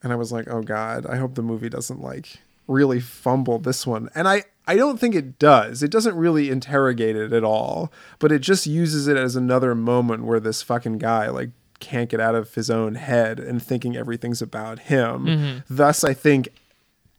And 0.02 0.12
I 0.12 0.16
was 0.16 0.32
like, 0.32 0.48
oh 0.48 0.62
God, 0.62 1.06
I 1.06 1.16
hope 1.16 1.34
the 1.34 1.42
movie 1.42 1.68
doesn't 1.68 2.00
like 2.00 2.38
really 2.66 3.00
fumble 3.00 3.58
this 3.58 3.86
one. 3.86 4.08
And 4.14 4.28
I, 4.28 4.44
I 4.66 4.76
don't 4.76 4.98
think 4.98 5.14
it 5.14 5.38
does. 5.38 5.82
It 5.82 5.90
doesn't 5.90 6.16
really 6.16 6.50
interrogate 6.50 7.16
it 7.16 7.32
at 7.32 7.44
all, 7.44 7.92
but 8.18 8.30
it 8.30 8.40
just 8.40 8.66
uses 8.66 9.08
it 9.08 9.16
as 9.16 9.34
another 9.34 9.74
moment 9.74 10.24
where 10.24 10.40
this 10.40 10.62
fucking 10.62 10.98
guy 10.98 11.28
like 11.28 11.50
can't 11.80 12.10
get 12.10 12.20
out 12.20 12.34
of 12.34 12.54
his 12.54 12.70
own 12.70 12.96
head 12.96 13.38
and 13.38 13.62
thinking 13.62 13.96
everything's 13.96 14.42
about 14.42 14.78
him. 14.80 15.62
Thus, 15.68 16.04
I 16.04 16.14
think 16.14 16.48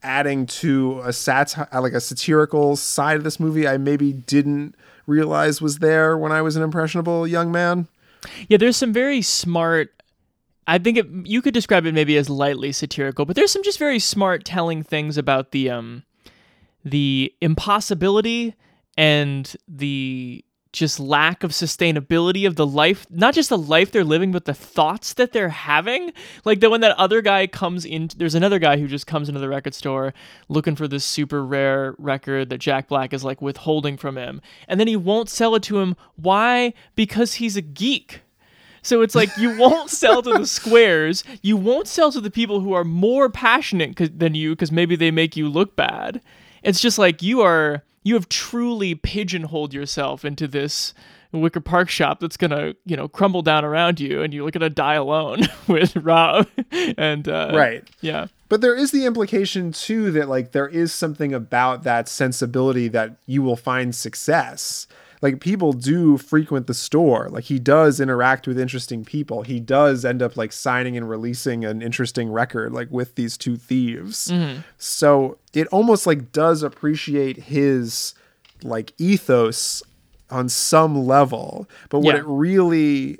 adding 0.02 0.46
to 0.46 1.00
a 1.04 1.12
satire, 1.12 1.68
like 1.80 1.92
a 1.92 2.00
satirical 2.00 2.76
side 2.76 3.16
of 3.16 3.24
this 3.24 3.38
movie, 3.38 3.68
I 3.68 3.76
maybe 3.78 4.12
didn't 4.12 4.74
realize 5.06 5.60
was 5.60 5.78
there 5.78 6.16
when 6.16 6.32
I 6.32 6.42
was 6.42 6.56
an 6.56 6.62
impressionable 6.62 7.26
young 7.26 7.50
man. 7.50 7.88
Yeah, 8.48 8.58
there's 8.58 8.76
some 8.76 8.92
very 8.92 9.22
smart. 9.22 9.90
I 10.66 10.78
think 10.78 10.98
it, 10.98 11.06
you 11.24 11.42
could 11.42 11.54
describe 11.54 11.86
it 11.86 11.94
maybe 11.94 12.16
as 12.16 12.30
lightly 12.30 12.72
satirical, 12.72 13.24
but 13.24 13.34
there's 13.34 13.50
some 13.50 13.62
just 13.62 13.78
very 13.78 13.98
smart 13.98 14.44
telling 14.44 14.82
things 14.82 15.18
about 15.18 15.50
the 15.50 15.70
um, 15.70 16.04
the 16.84 17.32
impossibility 17.40 18.54
and 18.96 19.54
the 19.66 20.44
just 20.72 21.00
lack 21.00 21.42
of 21.42 21.50
sustainability 21.50 22.46
of 22.46 22.54
the 22.54 22.66
life 22.66 23.04
not 23.10 23.34
just 23.34 23.48
the 23.48 23.58
life 23.58 23.90
they're 23.90 24.04
living 24.04 24.30
but 24.30 24.44
the 24.44 24.54
thoughts 24.54 25.14
that 25.14 25.32
they're 25.32 25.48
having. 25.48 26.12
Like 26.44 26.60
that 26.60 26.70
when 26.70 26.80
that 26.82 26.96
other 26.96 27.22
guy 27.22 27.46
comes 27.46 27.84
in 27.84 28.10
there's 28.16 28.34
another 28.34 28.58
guy 28.58 28.78
who 28.78 28.86
just 28.86 29.06
comes 29.06 29.28
into 29.28 29.40
the 29.40 29.48
record 29.48 29.74
store 29.74 30.14
looking 30.48 30.76
for 30.76 30.86
this 30.86 31.04
super 31.04 31.44
rare 31.44 31.94
record 31.98 32.50
that 32.50 32.58
jack 32.58 32.88
black 32.88 33.12
is 33.12 33.24
like 33.24 33.42
withholding 33.42 33.96
from 33.96 34.16
him. 34.16 34.40
And 34.68 34.78
then 34.78 34.88
he 34.88 34.96
won't 34.96 35.28
sell 35.28 35.54
it 35.54 35.62
to 35.64 35.80
him. 35.80 35.96
Why? 36.16 36.74
Because 36.94 37.34
he's 37.34 37.56
a 37.56 37.62
geek. 37.62 38.22
So 38.82 39.02
it's 39.02 39.14
like 39.14 39.36
you 39.36 39.56
won't 39.58 39.90
sell 40.00 40.22
to 40.22 40.30
the 40.30 40.46
squares. 40.46 41.24
You 41.42 41.56
won't 41.56 41.88
sell 41.88 42.12
to 42.12 42.20
the 42.20 42.30
people 42.30 42.60
who 42.60 42.72
are 42.72 42.84
more 42.84 43.28
passionate 43.28 44.18
than 44.18 44.34
you 44.34 44.50
because 44.50 44.72
maybe 44.72 44.96
they 44.96 45.10
make 45.10 45.36
you 45.36 45.48
look 45.48 45.76
bad. 45.76 46.20
It's 46.62 46.80
just 46.80 46.98
like 46.98 47.22
you 47.22 47.40
are 47.40 47.84
you 48.02 48.14
have 48.14 48.28
truly 48.28 48.94
pigeonholed 48.94 49.74
yourself 49.74 50.24
into 50.24 50.48
this 50.48 50.94
Wicker 51.32 51.60
Park 51.60 51.88
shop 51.88 52.18
that's 52.20 52.36
gonna, 52.36 52.74
you 52.84 52.96
know, 52.96 53.06
crumble 53.06 53.42
down 53.42 53.64
around 53.64 54.00
you, 54.00 54.22
and 54.22 54.34
you're 54.34 54.50
gonna 54.50 54.68
die 54.70 54.94
alone 54.94 55.42
with 55.68 55.94
Rob. 55.96 56.48
And 56.72 57.28
uh, 57.28 57.52
Right. 57.54 57.88
yeah, 58.00 58.26
But 58.48 58.62
there 58.62 58.74
is 58.74 58.90
the 58.90 59.04
implication 59.06 59.70
too 59.70 60.10
that 60.12 60.28
like 60.28 60.52
there 60.52 60.66
is 60.66 60.92
something 60.92 61.32
about 61.32 61.84
that 61.84 62.08
sensibility 62.08 62.88
that 62.88 63.16
you 63.26 63.42
will 63.42 63.56
find 63.56 63.94
success. 63.94 64.88
Like 65.22 65.40
people 65.40 65.72
do 65.74 66.16
frequent 66.16 66.66
the 66.66 66.72
store. 66.74 67.28
Like 67.28 67.44
he 67.44 67.58
does 67.58 68.00
interact 68.00 68.46
with 68.46 68.58
interesting 68.58 69.04
people. 69.04 69.42
He 69.42 69.60
does 69.60 70.04
end 70.04 70.22
up 70.22 70.36
like 70.36 70.50
signing 70.52 70.96
and 70.96 71.08
releasing 71.10 71.64
an 71.64 71.82
interesting 71.82 72.30
record 72.30 72.72
like 72.72 72.88
with 72.90 73.16
these 73.16 73.36
two 73.36 73.56
thieves. 73.56 74.28
Mm-hmm. 74.28 74.60
So 74.78 75.36
it 75.52 75.66
almost 75.68 76.06
like 76.06 76.32
does 76.32 76.62
appreciate 76.62 77.36
his 77.36 78.14
like 78.62 78.92
ethos 78.98 79.82
on 80.30 80.48
some 80.48 81.06
level. 81.06 81.68
But 81.90 81.98
what 82.00 82.14
Yeah. 82.14 82.20
it 82.20 82.26
really 82.26 83.18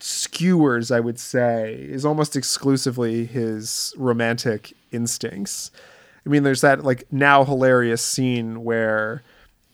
skewers, 0.00 0.90
I 0.90 1.00
would 1.00 1.18
say, 1.18 1.74
is 1.74 2.04
almost 2.04 2.34
exclusively 2.36 3.26
his 3.26 3.94
romantic 3.96 4.72
instincts. 4.92 5.70
I 6.26 6.28
mean, 6.30 6.42
there's 6.42 6.60
that 6.62 6.84
like 6.84 7.04
now 7.12 7.44
hilarious 7.44 8.02
scene 8.02 8.64
where 8.64 9.22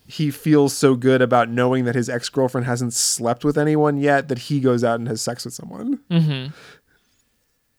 he 0.06 0.30
feels 0.30 0.76
so 0.76 0.94
good 0.94 1.20
about 1.20 1.48
knowing 1.50 1.84
that 1.84 1.94
his 1.94 2.08
ex 2.08 2.28
girlfriend 2.28 2.66
hasn't 2.66 2.92
slept 2.92 3.44
with 3.44 3.58
anyone 3.58 3.98
yet 3.98 4.28
that 4.28 4.38
he 4.38 4.60
goes 4.60 4.84
out 4.84 4.98
and 4.98 5.08
has 5.08 5.20
sex 5.20 5.44
with 5.44 5.54
someone. 5.54 6.00
Mm-hmm. 6.10 6.52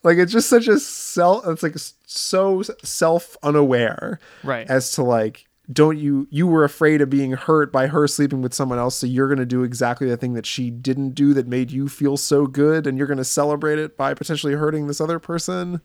Like 0.04 0.18
it's 0.18 0.32
just 0.32 0.50
such 0.50 0.68
a 0.68 0.80
self. 0.80 1.46
It's 1.48 1.64
like 1.64 1.76
so 2.06 2.62
self 2.84 3.36
unaware, 3.44 4.20
Right. 4.44 4.70
As 4.70 4.92
to 4.94 5.04
like, 5.04 5.46
don't 5.72 5.98
you? 5.98 6.28
You 6.30 6.48
were 6.48 6.64
afraid 6.64 7.02
of 7.02 7.10
being 7.10 7.32
hurt 7.34 7.74
by 7.74 7.88
her 7.88 8.08
sleeping 8.08 8.42
with 8.42 8.54
someone 8.54 8.80
else, 8.80 8.96
so 8.96 9.08
you're 9.08 9.28
gonna 9.28 9.46
do 9.46 9.64
exactly 9.64 10.08
the 10.08 10.16
thing 10.16 10.34
that 10.34 10.46
she 10.46 10.70
didn't 10.70 11.12
do 11.12 11.34
that 11.34 11.48
made 11.48 11.72
you 11.72 11.90
feel 11.90 12.16
so 12.16 12.46
good, 12.48 12.88
and 12.88 12.98
you're 12.98 13.08
gonna 13.08 13.26
celebrate 13.26 13.80
it 13.80 13.98
by 13.98 14.14
potentially 14.14 14.54
hurting 14.54 14.88
this 14.88 15.02
other 15.02 15.20
person. 15.20 15.82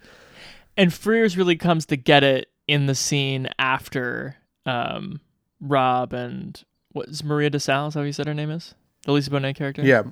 and 0.76 0.90
Frears 0.90 1.36
really 1.36 1.56
comes 1.56 1.86
to 1.86 1.96
get 1.96 2.22
it 2.22 2.48
in 2.68 2.86
the 2.86 2.94
scene 2.94 3.48
after 3.58 4.36
um, 4.66 5.20
Rob 5.62 6.12
and 6.12 6.62
what 6.92 7.08
is 7.08 7.24
Maria 7.24 7.48
DeSalle? 7.48 7.88
Is 7.88 7.94
that 7.94 8.00
what 8.00 8.06
you 8.06 8.12
said 8.12 8.26
her 8.26 8.34
name 8.34 8.50
is? 8.50 8.74
The 9.06 9.12
Lisa 9.12 9.30
Bonet 9.30 9.56
character. 9.56 9.82
Yeah, 9.82 10.02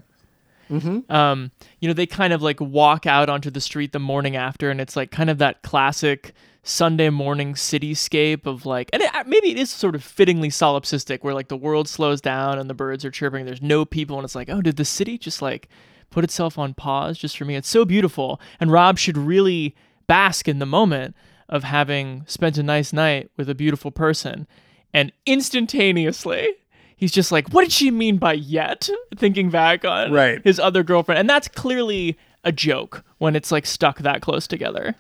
um, 1.09 1.50
you 1.80 1.88
know, 1.88 1.95
they 1.95 2.07
kind 2.07 2.33
of 2.33 2.42
like 2.42 2.61
walk 2.61 3.07
out 3.07 3.28
onto 3.28 3.50
the 3.50 3.61
street 3.61 3.92
the 3.92 3.99
morning 3.99 4.37
after, 4.37 4.71
and 4.71 4.80
it's 4.80 4.97
like 4.97 5.11
kind 5.11 5.28
of 5.28 5.38
that 5.38 5.62
classic 5.62 6.33
Sunday 6.62 7.11
morning 7.11 7.54
cityscape 7.54 8.47
of 8.47 8.66
like, 8.66 8.88
and 8.92 9.02
it, 9.02 9.11
maybe 9.26 9.50
it 9.50 9.59
is 9.59 9.71
sort 9.71 9.95
of 9.95 10.04
fittingly 10.04 10.49
solipsistic, 10.49 11.23
where 11.23 11.35
like 11.35 11.49
the 11.49 11.57
world 11.57 11.88
slows 11.88 12.21
down 12.21 12.59
and 12.59 12.71
the 12.71 12.75
birds 12.75 13.04
are 13.04 13.11
chirping, 13.11 13.47
there's 13.47 13.62
no 13.62 13.85
people, 13.85 14.16
and 14.16 14.25
it's 14.25 14.35
like, 14.37 14.49
oh, 14.49 14.61
did 14.61 14.76
the 14.76 14.85
city 14.85 15.19
just 15.19 15.42
like 15.42 15.69
put 16.11 16.25
itself 16.25 16.59
on 16.59 16.75
pause 16.75 17.19
just 17.19 17.37
for 17.37 17.45
me? 17.45 17.57
It's 17.57 17.69
so 17.69 17.85
beautiful, 17.85 18.40
and 18.61 18.71
Rob 18.71 18.99
should 18.99 19.19
really 19.19 19.75
bask 20.07 20.49
in 20.49 20.61
the 20.61 20.66
moment 20.66 21.16
of 21.49 21.64
having 21.64 22.25
spent 22.26 22.59
a 22.59 22.62
nice 22.62 22.92
night 22.92 23.30
with 23.37 23.50
a 23.50 23.54
beautiful 23.54 23.90
person, 23.90 24.47
and 24.92 25.12
instantaneously. 25.26 26.49
He's 26.97 27.12
just 27.12 27.32
like, 27.32 27.49
what 27.49 27.62
did 27.62 27.72
she 27.72 27.90
mean 27.90 28.18
by 28.18 28.35
yet? 28.35 28.90
Thinking 29.16 29.48
back 29.50 29.85
on 29.85 30.12
Right. 30.12 30.42
his 30.44 30.61
other 30.61 30.83
girlfriend. 30.83 31.18
And 31.18 31.31
that's 31.31 31.48
clearly 31.48 32.18
a 32.44 32.53
joke 32.53 33.05
when 33.18 33.35
it's 33.37 33.50
like 33.50 33.64
stuck 33.66 34.00
that 34.00 34.20
close 34.20 34.46
together. 34.46 34.94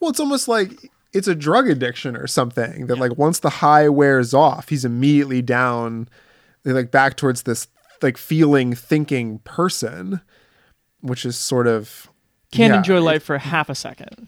Well, 0.00 0.10
it's 0.10 0.18
almost 0.20 0.48
like 0.48 0.90
it's 1.12 1.28
a 1.28 1.34
drug 1.34 1.68
addiction 1.68 2.16
or 2.16 2.26
something 2.26 2.86
that 2.88 2.98
like 2.98 3.16
once 3.16 3.38
the 3.38 3.50
high 3.50 3.88
wears 3.88 4.34
off, 4.34 4.68
he's 4.68 4.84
immediately 4.84 5.42
down 5.42 6.08
like 6.64 6.90
back 6.90 7.16
towards 7.16 7.42
this 7.42 7.68
like 8.02 8.16
feeling 8.18 8.74
thinking 8.74 9.38
person, 9.40 10.20
which 11.02 11.24
is 11.24 11.36
sort 11.36 11.68
of 11.68 12.08
Can't 12.50 12.72
yeah, 12.72 12.78
enjoy 12.78 13.00
life 13.00 13.22
for 13.22 13.38
half 13.38 13.68
a 13.68 13.74
second. 13.76 14.26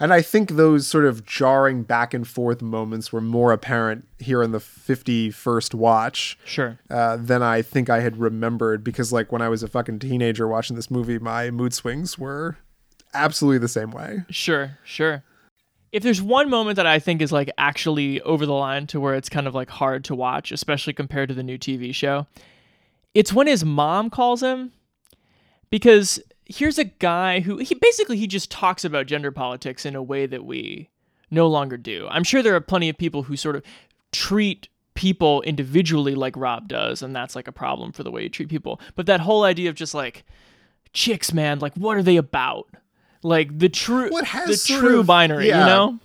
And 0.00 0.12
I 0.12 0.22
think 0.22 0.50
those 0.50 0.86
sort 0.86 1.06
of 1.06 1.24
jarring 1.24 1.82
back 1.82 2.14
and 2.14 2.26
forth 2.26 2.62
moments 2.62 3.12
were 3.12 3.20
more 3.20 3.52
apparent 3.52 4.06
here 4.18 4.42
in 4.44 4.52
the 4.52 4.58
51st 4.60 5.74
watch 5.74 6.38
Sure. 6.44 6.78
uh, 6.88 7.16
than 7.16 7.42
I 7.42 7.62
think 7.62 7.90
I 7.90 8.00
had 8.00 8.16
remembered 8.16 8.84
because 8.84 9.12
like 9.12 9.32
when 9.32 9.42
I 9.42 9.48
was 9.48 9.62
a 9.64 9.68
fucking 9.68 9.98
teenager 9.98 10.46
watching 10.46 10.76
this 10.76 10.90
movie, 10.90 11.18
my 11.18 11.50
mood 11.50 11.74
swings 11.74 12.16
were 12.18 12.58
absolutely 13.12 13.58
the 13.58 13.68
same 13.68 13.90
way. 13.90 14.22
Sure, 14.30 14.78
sure. 14.84 15.24
If 15.90 16.02
there's 16.02 16.20
one 16.22 16.48
moment 16.50 16.76
that 16.76 16.86
I 16.86 16.98
think 17.00 17.20
is 17.22 17.32
like 17.32 17.50
actually 17.58 18.20
over 18.20 18.46
the 18.46 18.52
line 18.52 18.86
to 18.88 19.00
where 19.00 19.14
it's 19.14 19.28
kind 19.30 19.46
of 19.48 19.54
like 19.54 19.70
hard 19.70 20.04
to 20.04 20.14
watch, 20.14 20.52
especially 20.52 20.92
compared 20.92 21.28
to 21.30 21.34
the 21.34 21.42
new 21.42 21.58
TV 21.58 21.92
show, 21.94 22.26
it's 23.14 23.32
when 23.32 23.46
his 23.46 23.64
mom 23.64 24.10
calls 24.10 24.42
him 24.42 24.70
because 25.70 26.20
here's 26.48 26.78
a 26.78 26.84
guy 26.84 27.40
who 27.40 27.58
he 27.58 27.74
basically 27.74 28.16
he 28.16 28.26
just 28.26 28.50
talks 28.50 28.84
about 28.84 29.06
gender 29.06 29.30
politics 29.30 29.84
in 29.86 29.94
a 29.94 30.02
way 30.02 30.26
that 30.26 30.44
we 30.44 30.88
no 31.30 31.46
longer 31.46 31.76
do. 31.76 32.08
I'm 32.10 32.24
sure 32.24 32.42
there 32.42 32.54
are 32.56 32.60
plenty 32.60 32.88
of 32.88 32.96
people 32.96 33.24
who 33.24 33.36
sort 33.36 33.54
of 33.54 33.62
treat 34.12 34.68
people 34.94 35.42
individually 35.42 36.14
like 36.14 36.34
Rob 36.36 36.66
does 36.66 37.02
and 37.02 37.14
that's 37.14 37.36
like 37.36 37.46
a 37.46 37.52
problem 37.52 37.92
for 37.92 38.02
the 38.02 38.10
way 38.10 38.22
you 38.22 38.28
treat 38.28 38.48
people. 38.48 38.80
But 38.96 39.06
that 39.06 39.20
whole 39.20 39.44
idea 39.44 39.68
of 39.68 39.76
just 39.76 39.94
like 39.94 40.24
chicks 40.92 41.32
man, 41.32 41.58
like 41.58 41.74
what 41.74 41.96
are 41.96 42.02
they 42.02 42.16
about? 42.16 42.66
Like 43.22 43.58
the 43.58 43.68
true 43.68 44.10
What 44.10 44.24
has 44.24 44.64
the 44.64 44.78
true 44.78 45.00
of- 45.00 45.06
binary, 45.06 45.48
yeah. 45.48 45.60
you 45.60 45.66
know? 45.66 45.98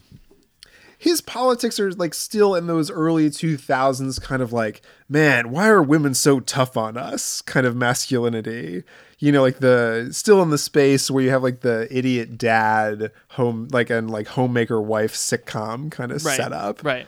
his 0.97 1.19
politics 1.19 1.82
are 1.82 1.91
like 1.91 2.13
still 2.13 2.56
in 2.56 2.65
those 2.67 2.89
early 2.89 3.29
2000s 3.29 4.21
kind 4.21 4.41
of 4.41 4.53
like 4.53 4.82
man 5.10 5.51
why 5.51 5.67
are 5.67 5.84
women 5.84 6.13
so 6.13 6.39
tough 6.39 6.77
on 6.77 6.95
us 6.95 7.41
kind 7.41 7.65
of 7.67 7.75
masculinity 7.75 8.84
you 9.23 9.31
know 9.31 9.41
like 9.41 9.59
the 9.59 10.09
still 10.12 10.41
in 10.41 10.49
the 10.49 10.57
space 10.57 11.09
where 11.09 11.23
you 11.23 11.29
have 11.29 11.41
like 11.43 11.62
the 11.62 11.88
idiot 11.89 12.38
dad 12.38 13.09
home 13.29 13.69
like 13.71 13.89
and 13.89 14.12
like 14.12 14.27
homemaker 14.27 14.81
wife 14.81 15.13
sitcom 15.13 15.89
kind 15.89 16.12
of 16.12 16.25
Right. 16.25 16.36
setup 16.36 16.83
Right. 16.83 17.07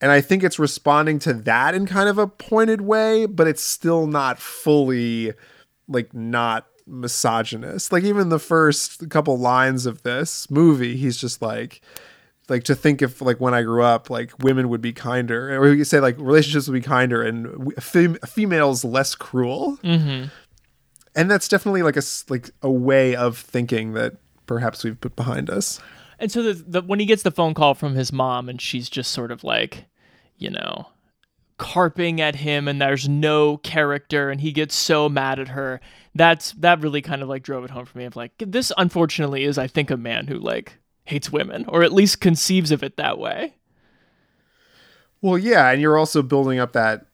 and 0.00 0.10
i 0.10 0.20
think 0.20 0.42
it's 0.42 0.58
responding 0.58 1.20
to 1.20 1.32
that 1.32 1.74
in 1.76 1.86
kind 1.86 2.08
of 2.08 2.18
a 2.18 2.26
pointed 2.26 2.80
way 2.80 3.26
but 3.26 3.46
it's 3.46 3.62
still 3.62 4.06
not 4.08 4.40
fully 4.40 5.32
like 5.86 6.12
not 6.12 6.66
misogynist 6.88 7.92
like 7.92 8.02
even 8.02 8.28
the 8.28 8.40
first 8.40 9.08
couple 9.08 9.38
lines 9.38 9.86
of 9.86 10.02
this 10.02 10.50
movie 10.50 10.96
he's 10.96 11.16
just 11.16 11.40
like 11.40 11.80
like 12.48 12.64
to 12.64 12.74
think 12.74 13.00
if 13.00 13.22
like 13.22 13.40
when 13.40 13.54
I 13.54 13.62
grew 13.62 13.84
up, 13.84 14.10
like 14.10 14.32
women 14.42 14.68
would 14.68 14.80
be 14.82 14.92
kinder, 14.92 15.54
or 15.54 15.60
we 15.70 15.76
could 15.78 15.86
say 15.86 16.00
like 16.00 16.18
relationships 16.18 16.66
would 16.66 16.74
be 16.74 16.80
kinder, 16.84 17.22
and 17.22 17.72
fem- 17.80 18.18
females 18.26 18.84
less 18.84 19.14
cruel. 19.14 19.78
Mm-hmm. 19.84 20.24
And 21.14 21.30
that's 21.30 21.48
definitely 21.48 21.82
like 21.82 21.96
a 21.96 22.02
like 22.28 22.50
a 22.62 22.70
way 22.70 23.14
of 23.14 23.38
thinking 23.38 23.92
that 23.94 24.16
perhaps 24.46 24.84
we've 24.84 25.00
put 25.00 25.16
behind 25.16 25.50
us. 25.50 25.80
And 26.18 26.30
so 26.30 26.42
the, 26.42 26.52
the 26.54 26.82
when 26.82 27.00
he 27.00 27.06
gets 27.06 27.22
the 27.22 27.30
phone 27.30 27.54
call 27.54 27.74
from 27.74 27.94
his 27.94 28.12
mom 28.12 28.48
and 28.48 28.60
she's 28.60 28.88
just 28.88 29.12
sort 29.12 29.30
of 29.30 29.44
like, 29.44 29.86
you 30.36 30.50
know, 30.50 30.88
carping 31.58 32.20
at 32.20 32.36
him 32.36 32.66
and 32.66 32.80
there's 32.80 33.08
no 33.08 33.58
character 33.58 34.30
and 34.30 34.40
he 34.40 34.52
gets 34.52 34.74
so 34.74 35.08
mad 35.08 35.38
at 35.38 35.48
her. 35.48 35.80
That's 36.14 36.52
that 36.52 36.80
really 36.80 37.02
kind 37.02 37.22
of 37.22 37.28
like 37.28 37.42
drove 37.42 37.64
it 37.64 37.70
home 37.70 37.86
for 37.86 37.98
me 37.98 38.04
of 38.04 38.16
like 38.16 38.32
this 38.38 38.72
unfortunately 38.78 39.44
is 39.44 39.58
I 39.58 39.66
think 39.66 39.90
a 39.90 39.96
man 39.96 40.26
who 40.26 40.38
like 40.38 40.78
hates 41.04 41.30
women 41.30 41.64
or 41.68 41.82
at 41.82 41.92
least 41.92 42.20
conceives 42.20 42.70
of 42.70 42.82
it 42.82 42.96
that 42.96 43.18
way. 43.18 43.54
Well, 45.20 45.38
yeah, 45.38 45.70
and 45.70 45.80
you're 45.80 45.96
also 45.96 46.22
building 46.22 46.58
up 46.58 46.72
that 46.72 47.06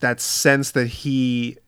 that 0.00 0.20
sense 0.20 0.70
that 0.72 0.86
he 0.86 1.58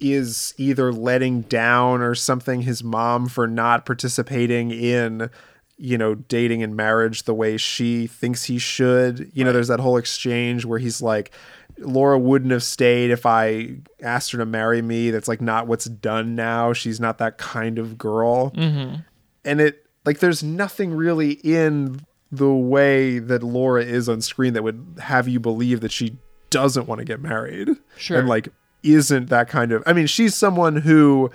is 0.00 0.54
either 0.58 0.92
letting 0.92 1.40
down 1.42 2.02
or 2.02 2.14
something 2.14 2.62
his 2.62 2.84
mom 2.84 3.28
for 3.28 3.46
not 3.46 3.86
participating 3.86 4.70
in 4.70 5.30
you 5.78 5.96
know 5.98 6.14
dating 6.14 6.62
and 6.62 6.76
marriage 6.76 7.22
the 7.24 7.34
way 7.34 7.56
she 7.56 8.06
thinks 8.06 8.44
he 8.44 8.58
should 8.58 9.30
you 9.34 9.44
know 9.44 9.52
there's 9.52 9.68
that 9.68 9.80
whole 9.80 9.96
exchange 9.96 10.64
where 10.64 10.78
he's 10.78 11.00
like 11.02 11.30
Laura 11.78 12.18
wouldn't 12.18 12.52
have 12.52 12.62
stayed 12.62 13.10
if 13.10 13.26
I 13.26 13.76
asked 14.02 14.32
her 14.32 14.38
to 14.38 14.46
marry 14.46 14.80
me 14.80 15.10
that's 15.10 15.28
like 15.28 15.40
not 15.42 15.66
what's 15.66 15.84
done 15.86 16.34
now 16.34 16.72
she's 16.72 17.00
not 17.00 17.18
that 17.18 17.36
kind 17.38 17.78
of 17.78 17.98
girl 17.98 18.50
Mm-hmm. 18.52 18.96
and 19.44 19.60
it 19.60 19.86
like 20.04 20.20
there's 20.20 20.42
nothing 20.42 20.94
really 20.94 21.32
in 21.42 22.00
the 22.32 22.52
way 22.52 23.18
that 23.18 23.42
Laura 23.42 23.82
is 23.84 24.08
on 24.08 24.20
screen 24.20 24.52
that 24.54 24.62
would 24.62 24.98
have 25.00 25.28
you 25.28 25.40
believe 25.40 25.80
that 25.80 25.92
she 25.92 26.16
doesn't 26.50 26.86
want 26.86 26.98
to 27.00 27.04
get 27.04 27.20
married. 27.20 27.68
Sure. 27.96 28.18
And 28.18 28.28
like 28.28 28.48
isn't 28.94 29.28
that 29.30 29.48
kind 29.48 29.72
of 29.72 29.82
I 29.86 29.92
mean, 29.92 30.06
she's 30.06 30.34
someone 30.34 30.76
who 30.76 31.30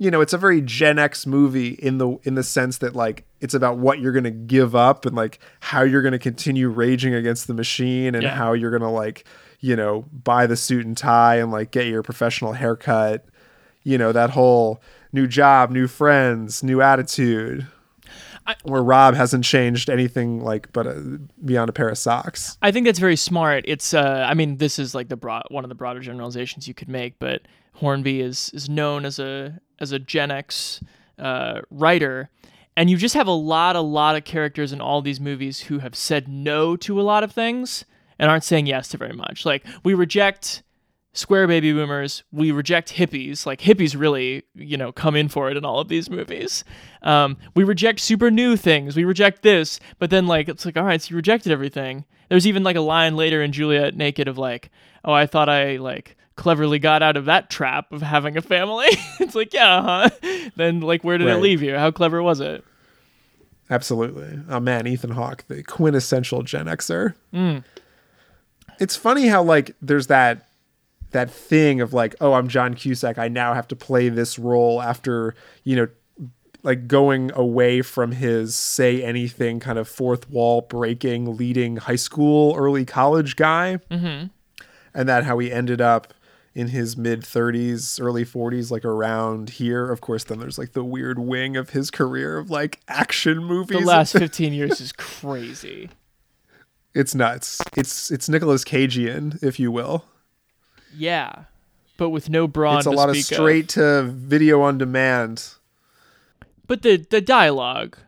you 0.00 0.12
know, 0.12 0.20
it's 0.20 0.32
a 0.32 0.38
very 0.38 0.60
Gen 0.60 0.96
X 0.96 1.26
movie 1.26 1.70
in 1.70 1.98
the 1.98 2.18
in 2.22 2.34
the 2.36 2.44
sense 2.44 2.78
that 2.78 2.94
like 2.94 3.24
it's 3.40 3.54
about 3.54 3.78
what 3.78 3.98
you're 3.98 4.12
gonna 4.12 4.30
give 4.30 4.76
up 4.76 5.04
and 5.06 5.16
like 5.16 5.40
how 5.60 5.82
you're 5.82 6.02
gonna 6.02 6.18
continue 6.20 6.68
raging 6.68 7.14
against 7.14 7.48
the 7.48 7.54
machine 7.54 8.14
and 8.14 8.22
Yeah. 8.22 8.34
how 8.36 8.52
you're 8.52 8.70
gonna 8.70 8.92
like, 8.92 9.24
you 9.60 9.74
know, 9.74 10.04
buy 10.12 10.46
the 10.46 10.56
suit 10.56 10.86
and 10.86 10.96
tie 10.96 11.36
and 11.36 11.50
like 11.50 11.72
get 11.72 11.86
your 11.86 12.04
professional 12.04 12.52
haircut. 12.52 13.24
You 13.82 13.98
know, 13.98 14.12
that 14.12 14.30
whole 14.30 14.80
new 15.12 15.26
job, 15.26 15.70
new 15.70 15.88
friends, 15.88 16.62
new 16.62 16.80
attitude. 16.80 17.66
Where 18.62 18.82
Rob 18.82 19.14
hasn't 19.14 19.44
changed 19.44 19.90
anything 19.90 20.40
like 20.42 20.72
but 20.72 20.86
a, 20.86 21.20
beyond 21.44 21.68
a 21.68 21.72
pair 21.72 21.88
of 21.88 21.98
socks. 21.98 22.58
I 22.62 22.70
think 22.70 22.86
that's 22.86 22.98
very 22.98 23.16
smart. 23.16 23.64
It's 23.66 23.94
uh 23.94 24.26
I 24.28 24.34
mean 24.34 24.56
this 24.56 24.78
is 24.78 24.94
like 24.94 25.08
the 25.08 25.16
broad 25.16 25.44
one 25.50 25.64
of 25.64 25.68
the 25.68 25.74
broader 25.74 26.00
generalizations 26.00 26.66
you 26.66 26.74
could 26.74 26.88
make, 26.88 27.18
but 27.18 27.42
Hornby 27.74 28.20
is 28.20 28.50
is 28.54 28.68
known 28.68 29.04
as 29.04 29.18
a 29.18 29.60
as 29.78 29.92
a 29.92 29.98
Gen 29.98 30.30
X 30.30 30.80
uh, 31.18 31.60
writer, 31.70 32.30
and 32.76 32.90
you 32.90 32.96
just 32.96 33.14
have 33.14 33.26
a 33.26 33.32
lot 33.32 33.76
a 33.76 33.80
lot 33.80 34.16
of 34.16 34.24
characters 34.24 34.72
in 34.72 34.80
all 34.80 35.02
these 35.02 35.20
movies 35.20 35.60
who 35.60 35.78
have 35.78 35.94
said 35.94 36.28
no 36.28 36.76
to 36.76 37.00
a 37.00 37.02
lot 37.02 37.22
of 37.22 37.32
things 37.32 37.84
and 38.18 38.30
aren't 38.30 38.44
saying 38.44 38.66
yes 38.66 38.88
to 38.88 38.96
very 38.96 39.12
much. 39.12 39.46
Like 39.46 39.64
we 39.84 39.94
reject 39.94 40.62
square 41.12 41.46
baby 41.46 41.72
boomers, 41.72 42.22
we 42.32 42.52
reject 42.52 42.94
hippies. 42.94 43.46
Like 43.46 43.60
hippies 43.60 43.98
really, 43.98 44.44
you 44.54 44.76
know, 44.76 44.92
come 44.92 45.16
in 45.16 45.28
for 45.28 45.50
it 45.50 45.56
in 45.56 45.64
all 45.64 45.80
of 45.80 45.88
these 45.88 46.10
movies. 46.10 46.64
Um, 47.02 47.36
we 47.54 47.64
reject 47.64 48.00
super 48.00 48.30
new 48.30 48.56
things. 48.56 48.96
We 48.96 49.04
reject 49.04 49.42
this, 49.42 49.80
but 49.98 50.10
then 50.10 50.26
like 50.26 50.48
it's 50.48 50.64
like, 50.64 50.76
all 50.76 50.84
right, 50.84 51.00
so 51.00 51.10
you 51.10 51.16
rejected 51.16 51.52
everything. 51.52 52.04
There's 52.28 52.46
even 52.46 52.62
like 52.62 52.76
a 52.76 52.80
line 52.80 53.16
later 53.16 53.42
in 53.42 53.52
Juliet 53.52 53.96
Naked 53.96 54.28
of 54.28 54.38
like, 54.38 54.70
oh, 55.04 55.12
I 55.12 55.26
thought 55.26 55.48
I 55.48 55.76
like 55.76 56.16
cleverly 56.36 56.78
got 56.78 57.02
out 57.02 57.16
of 57.16 57.24
that 57.24 57.50
trap 57.50 57.92
of 57.92 58.02
having 58.02 58.36
a 58.36 58.42
family. 58.42 58.88
it's 59.20 59.34
like, 59.34 59.52
yeah, 59.52 59.82
huh? 59.82 60.50
Then 60.56 60.80
like, 60.80 61.02
where 61.04 61.18
did 61.18 61.26
it 61.26 61.36
leave 61.36 61.62
you? 61.62 61.76
How 61.76 61.90
clever 61.90 62.22
was 62.22 62.40
it? 62.40 62.64
Absolutely. 63.70 64.40
Oh 64.48 64.60
man, 64.60 64.86
Ethan 64.86 65.10
Hawke, 65.10 65.44
the 65.48 65.62
quintessential 65.62 66.42
Gen 66.42 66.66
Xer. 66.66 67.14
Mm. 67.34 67.64
It's 68.80 68.96
funny 68.96 69.26
how 69.26 69.42
like 69.42 69.74
there's 69.82 70.06
that 70.06 70.47
that 71.10 71.30
thing 71.30 71.80
of 71.80 71.92
like, 71.92 72.14
oh, 72.20 72.34
I'm 72.34 72.48
John 72.48 72.74
Cusack. 72.74 73.18
I 73.18 73.28
now 73.28 73.54
have 73.54 73.68
to 73.68 73.76
play 73.76 74.08
this 74.08 74.38
role 74.38 74.82
after, 74.82 75.34
you 75.64 75.76
know, 75.76 75.88
like 76.62 76.88
going 76.88 77.30
away 77.34 77.82
from 77.82 78.12
his 78.12 78.56
say 78.56 79.02
anything 79.02 79.60
kind 79.60 79.78
of 79.78 79.88
fourth 79.88 80.28
wall 80.28 80.62
breaking, 80.62 81.36
leading 81.36 81.76
high 81.76 81.96
school, 81.96 82.54
early 82.56 82.84
college 82.84 83.36
guy. 83.36 83.78
Mm-hmm. 83.90 84.26
And 84.94 85.08
that 85.08 85.24
how 85.24 85.38
he 85.38 85.52
ended 85.52 85.80
up 85.80 86.12
in 86.54 86.68
his 86.68 86.96
mid 86.96 87.22
30s, 87.22 88.00
early 88.02 88.24
40s, 88.24 88.70
like 88.70 88.84
around 88.84 89.50
here. 89.50 89.90
Of 89.92 90.00
course, 90.00 90.24
then 90.24 90.40
there's 90.40 90.58
like 90.58 90.72
the 90.72 90.84
weird 90.84 91.18
wing 91.18 91.56
of 91.56 91.70
his 91.70 91.90
career 91.90 92.38
of 92.38 92.50
like 92.50 92.80
action 92.88 93.38
movies. 93.44 93.78
The 93.78 93.86
last 93.86 94.12
15 94.18 94.52
years 94.52 94.80
is 94.80 94.92
crazy. 94.92 95.90
It's 96.94 97.14
nuts. 97.14 97.60
It's 97.76 98.10
it's 98.10 98.28
Nicolas 98.28 98.64
Cagean, 98.64 99.38
if 99.40 99.60
you 99.60 99.70
will. 99.70 100.04
Yeah, 100.96 101.44
but 101.96 102.10
with 102.10 102.30
no 102.30 102.46
brawn. 102.46 102.78
it's 102.78 102.86
a 102.86 102.90
lot 102.90 103.10
of 103.10 103.16
straight 103.16 103.68
to 103.70 104.02
video 104.04 104.62
on 104.62 104.78
demand. 104.78 105.54
But 106.66 106.82
the 106.82 106.96
the 106.96 107.20
dialogue. 107.20 107.98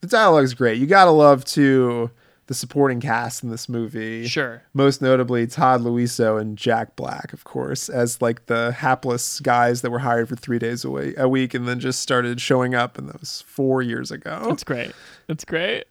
The 0.00 0.08
dialogue's 0.08 0.54
great. 0.54 0.78
You 0.78 0.86
gotta 0.86 1.10
love 1.10 1.44
to 1.46 2.10
the 2.46 2.54
supporting 2.54 3.00
cast 3.00 3.42
in 3.42 3.48
this 3.48 3.68
movie. 3.68 4.26
Sure. 4.26 4.62
Most 4.74 5.00
notably 5.00 5.46
Todd 5.46 5.80
Louiso 5.80 6.38
and 6.38 6.58
Jack 6.58 6.94
Black, 6.94 7.32
of 7.32 7.44
course, 7.44 7.88
as 7.88 8.20
like 8.20 8.46
the 8.46 8.72
hapless 8.72 9.40
guys 9.40 9.80
that 9.80 9.90
were 9.90 10.00
hired 10.00 10.28
for 10.28 10.36
three 10.36 10.58
days 10.58 10.84
a 10.84 10.90
week, 10.90 11.14
a 11.16 11.26
week 11.28 11.54
and 11.54 11.66
then 11.66 11.80
just 11.80 12.00
started 12.00 12.40
showing 12.40 12.74
up, 12.74 12.98
and 12.98 13.08
that 13.08 13.18
was 13.20 13.40
four 13.40 13.80
years 13.80 14.10
ago. 14.10 14.42
That's 14.46 14.64
great. 14.64 14.92
That's 15.26 15.44
great. 15.44 15.84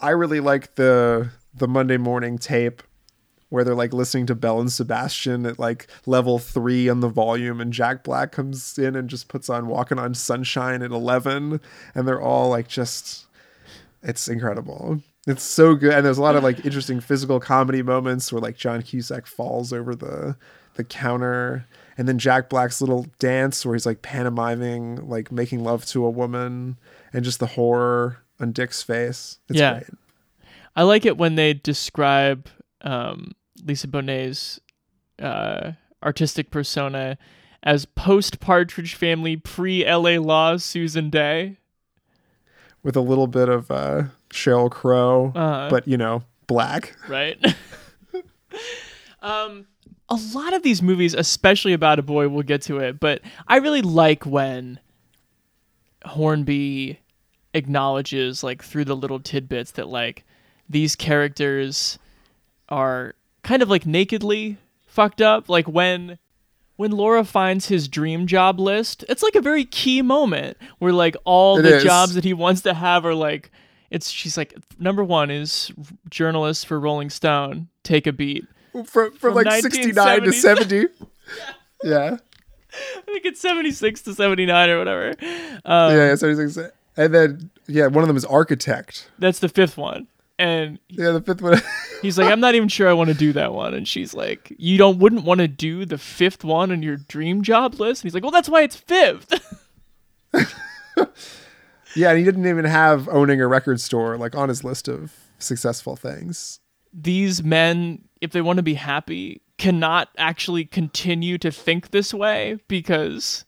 I 0.00 0.10
really 0.10 0.40
like 0.40 0.76
the 0.76 1.30
the 1.52 1.66
Monday 1.66 1.96
morning 1.96 2.38
tape 2.38 2.82
where 3.48 3.64
they're 3.64 3.74
like 3.74 3.92
listening 3.92 4.26
to 4.26 4.34
Belle 4.34 4.60
and 4.60 4.72
Sebastian 4.72 5.46
at 5.46 5.58
like 5.58 5.86
level 6.06 6.38
three 6.38 6.88
on 6.88 7.00
the 7.00 7.08
volume, 7.08 7.60
and 7.60 7.72
Jack 7.72 8.02
Black 8.04 8.32
comes 8.32 8.78
in 8.78 8.96
and 8.96 9.08
just 9.08 9.28
puts 9.28 9.48
on 9.48 9.66
Walking 9.66 9.98
on 9.98 10.14
Sunshine 10.14 10.82
at 10.82 10.90
eleven, 10.90 11.60
and 11.94 12.06
they're 12.08 12.20
all 12.22 12.48
like 12.50 12.68
just 12.68 13.26
it's 14.02 14.28
incredible. 14.28 15.00
It's 15.26 15.42
so 15.42 15.74
good, 15.74 15.94
and 15.94 16.04
there's 16.04 16.18
a 16.18 16.22
lot 16.22 16.36
of 16.36 16.42
like 16.42 16.64
interesting 16.66 17.00
physical 17.00 17.40
comedy 17.40 17.82
moments 17.82 18.32
where 18.32 18.42
like 18.42 18.56
John 18.56 18.82
Cusack 18.82 19.26
falls 19.26 19.72
over 19.72 19.94
the 19.94 20.36
the 20.74 20.84
counter, 20.84 21.66
and 21.96 22.08
then 22.08 22.18
Jack 22.18 22.48
Black's 22.50 22.80
little 22.80 23.06
dance 23.20 23.64
where 23.64 23.74
he's 23.74 23.86
like 23.86 24.02
pantomiming, 24.02 25.08
like 25.08 25.30
making 25.30 25.62
love 25.62 25.86
to 25.86 26.04
a 26.04 26.10
woman, 26.10 26.76
and 27.12 27.24
just 27.24 27.38
the 27.40 27.46
horror 27.46 28.18
on 28.40 28.52
Dick's 28.52 28.82
face. 28.82 29.38
It's 29.48 29.58
Yeah. 29.58 29.74
great. 29.74 29.90
I 30.76 30.82
like 30.82 31.06
it 31.06 31.16
when 31.16 31.36
they 31.36 31.54
describe 31.54 32.48
um, 32.84 33.32
Lisa 33.64 33.88
Bonet's 33.88 34.60
uh, 35.20 35.72
artistic 36.02 36.50
persona 36.50 37.18
as 37.62 37.84
post 37.86 38.38
Partridge 38.40 38.94
Family, 38.94 39.36
pre 39.36 39.84
LA 39.90 40.20
Law 40.20 40.56
Susan 40.58 41.10
Dey. 41.10 41.56
with 42.82 42.94
a 42.96 43.00
little 43.00 43.26
bit 43.26 43.48
of 43.48 43.70
uh, 43.70 44.04
Sheryl 44.30 44.70
Crow, 44.70 45.32
Uh-huh. 45.34 45.68
but 45.70 45.88
you 45.88 45.96
know, 45.96 46.22
black. 46.46 46.94
right? 47.08 47.38
um, 49.22 49.66
a 50.08 50.18
lot 50.34 50.52
of 50.52 50.62
these 50.62 50.82
movies, 50.82 51.14
especially 51.14 51.72
about 51.72 51.98
a 51.98 52.02
boy, 52.02 52.28
we'll 52.28 52.42
get 52.42 52.60
to 52.62 52.78
it, 52.78 53.00
but 53.00 53.22
I 53.48 53.56
really 53.56 53.82
like 53.82 54.26
when 54.26 54.78
Hornby 56.04 57.00
acknowledges, 57.54 58.42
like 58.44 58.62
through 58.62 58.84
the 58.84 58.96
little 58.96 59.20
tidbits, 59.20 59.70
that 59.72 59.88
like 59.88 60.24
these 60.68 60.94
characters 60.96 61.98
are 62.68 63.14
kind 63.42 63.62
of 63.62 63.68
like 63.70 63.86
nakedly 63.86 64.56
fucked 64.86 65.20
up. 65.20 65.48
Like 65.48 65.66
when 65.66 66.18
when 66.76 66.90
Laura 66.90 67.24
finds 67.24 67.66
his 67.68 67.86
dream 67.88 68.26
job 68.26 68.58
list, 68.58 69.04
it's 69.08 69.22
like 69.22 69.34
a 69.36 69.40
very 69.40 69.64
key 69.64 70.02
moment 70.02 70.56
where 70.78 70.92
like 70.92 71.16
all 71.24 71.58
It 71.58 71.62
the 71.62 71.76
is. 71.76 71.84
jobs 71.84 72.14
that 72.14 72.24
he 72.24 72.32
wants 72.34 72.62
to 72.62 72.74
have 72.74 73.04
are 73.06 73.14
like 73.14 73.50
it's 73.90 74.10
she's 74.10 74.36
like 74.36 74.54
number 74.78 75.04
one 75.04 75.30
is 75.30 75.70
journalist 76.10 76.66
for 76.66 76.80
Rolling 76.80 77.10
Stone. 77.10 77.68
Take 77.82 78.06
a 78.06 78.12
beat. 78.12 78.46
From, 78.72 78.84
from, 78.84 79.12
From 79.12 79.34
like 79.34 79.62
69 79.62 80.22
to 80.22 80.32
70. 80.32 80.86
yeah. 81.84 82.16
I 82.96 83.00
think 83.02 83.24
it's 83.24 83.40
seventy 83.40 83.70
six 83.70 84.02
to 84.02 84.14
seventy 84.14 84.46
nine 84.46 84.68
or 84.68 84.78
whatever. 84.78 85.10
Um, 85.64 85.92
yeah, 85.94 86.08
yeah, 86.08 86.14
76. 86.16 86.72
And 86.96 87.14
then, 87.14 87.50
yeah, 87.68 87.86
one 87.86 88.02
of 88.02 88.08
them 88.08 88.16
is 88.16 88.24
architect. 88.24 89.10
That's 89.18 89.38
the 89.38 89.48
fifth 89.48 89.76
one, 89.76 90.08
and 90.38 90.78
Yeah, 90.88 91.10
the 91.12 91.20
fifth 91.20 91.42
one. 91.42 91.60
he's 92.02 92.18
like, 92.18 92.30
I'm 92.30 92.40
not 92.40 92.54
even 92.54 92.68
sure 92.68 92.88
I 92.88 92.92
want 92.92 93.08
to 93.08 93.14
do 93.14 93.32
that 93.34 93.52
one, 93.52 93.74
and 93.74 93.86
she's 93.86 94.14
like, 94.14 94.52
You 94.58 94.78
don't 94.78 94.98
wouldn't 94.98 95.24
want 95.24 95.40
to 95.40 95.48
do 95.48 95.84
the 95.84 95.98
fifth 95.98 96.44
one 96.44 96.70
on 96.72 96.82
your 96.82 96.96
dream 96.96 97.42
job 97.42 97.74
list, 97.74 98.02
and 98.02 98.08
he's 98.08 98.14
like, 98.14 98.22
Well, 98.22 98.32
that's 98.32 98.48
why 98.48 98.62
it's 98.62 98.76
fifth. 98.76 99.32
yeah, 101.96 102.10
and 102.10 102.18
he 102.18 102.24
didn't 102.24 102.46
even 102.46 102.64
have 102.64 103.08
owning 103.08 103.40
a 103.40 103.46
record 103.46 103.80
store 103.80 104.16
like 104.16 104.34
on 104.34 104.48
his 104.48 104.64
list 104.64 104.88
of 104.88 105.12
successful 105.38 105.96
things. 105.96 106.60
these 106.92 107.42
men, 107.42 108.02
if 108.20 108.32
they 108.32 108.40
want 108.40 108.56
to 108.58 108.62
be 108.62 108.74
happy, 108.74 109.40
cannot 109.58 110.08
actually 110.18 110.64
continue 110.64 111.38
to 111.38 111.50
think 111.50 111.90
this 111.90 112.12
way 112.12 112.58
because 112.68 113.44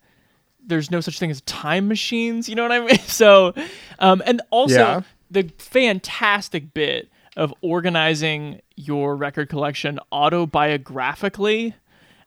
there's 0.64 0.90
no 0.90 1.00
such 1.00 1.18
thing 1.18 1.30
as 1.30 1.40
time 1.42 1.88
machines. 1.88 2.48
You 2.48 2.54
know 2.54 2.62
what 2.62 2.72
I 2.72 2.80
mean? 2.80 2.98
So, 3.06 3.54
um, 3.98 4.22
and 4.26 4.42
also 4.50 4.74
Yeah. 4.74 5.00
The 5.30 5.50
fantastic 5.58 6.72
bit 6.74 7.08
of 7.36 7.52
organizing 7.60 8.60
your 8.76 9.16
record 9.16 9.48
collection 9.48 9.98
autobiographically. 10.12 11.74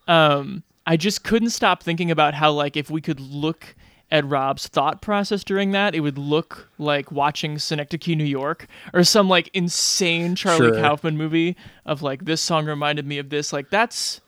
Um, 0.07 0.63
I 0.85 0.97
just 0.97 1.23
couldn't 1.23 1.51
stop 1.51 1.83
thinking 1.83 2.11
about 2.11 2.33
how, 2.33 2.51
like, 2.51 2.75
if 2.77 2.89
we 2.89 3.01
could 3.01 3.19
look 3.19 3.75
at 4.11 4.25
Rob's 4.25 4.67
thought 4.67 5.01
process 5.01 5.43
during 5.43 5.71
that, 5.71 5.93
it 5.93 5.99
would 5.99 6.17
look 6.17 6.69
like 6.77 7.11
watching 7.11 7.59
Synecdoche, 7.59 8.15
New 8.15 8.23
York, 8.23 8.67
or 8.93 9.03
some 9.03 9.29
like 9.29 9.49
insane 9.53 10.35
Charlie 10.35 10.69
Sure. 10.69 10.81
Kaufman 10.81 11.17
movie 11.17 11.55
of 11.85 12.01
like 12.01 12.25
this 12.25 12.41
song 12.41 12.65
reminded 12.65 13.05
me 13.05 13.19
of 13.19 13.29
this. 13.29 13.53
Like 13.53 13.69
that's 13.69 14.21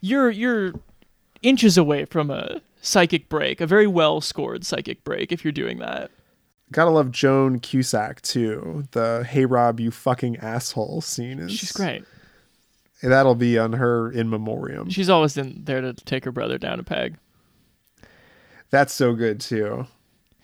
you're 0.00 0.30
you're 0.30 0.74
inches 1.42 1.78
away 1.78 2.04
from 2.04 2.30
a 2.30 2.60
psychic 2.82 3.28
break, 3.28 3.60
a 3.60 3.66
very 3.66 3.86
well 3.86 4.20
scored 4.20 4.64
psychic 4.64 5.02
break 5.04 5.32
if 5.32 5.44
you're 5.44 5.52
doing 5.52 5.78
that. 5.78 6.10
Gotta 6.74 6.90
love 6.90 7.12
Joan 7.12 7.60
Cusack 7.60 8.20
too. 8.22 8.84
The 8.90 9.24
"Hey 9.28 9.44
Rob, 9.44 9.78
you 9.78 9.92
fucking 9.92 10.38
asshole" 10.38 11.00
scene 11.02 11.38
is 11.38 11.52
She's 11.52 11.70
great. 11.70 12.04
That'll 13.00 13.36
be 13.36 13.58
on 13.58 13.74
her 13.74 14.10
in 14.10 14.28
memoriam. 14.28 14.90
She's 14.90 15.08
always 15.08 15.36
in 15.36 15.62
there 15.64 15.80
to 15.80 15.92
take 15.92 16.24
her 16.24 16.32
brother 16.32 16.58
down 16.58 16.80
a 16.80 16.82
peg. 16.82 17.16
That's 18.70 18.92
so 18.92 19.14
good 19.14 19.40
too. 19.40 19.86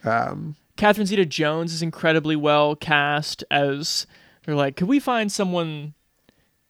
Um, 0.05 0.55
Catherine 0.77 1.07
Zeta 1.07 1.27
Jones 1.27 1.73
is 1.73 1.83
incredibly 1.83 2.37
well 2.37 2.77
cast 2.77 3.43
as 3.51 4.07
they're 4.45 4.55
like, 4.55 4.77
could 4.77 4.89
we 4.89 5.01
find 5.01 5.33
someone 5.33 5.95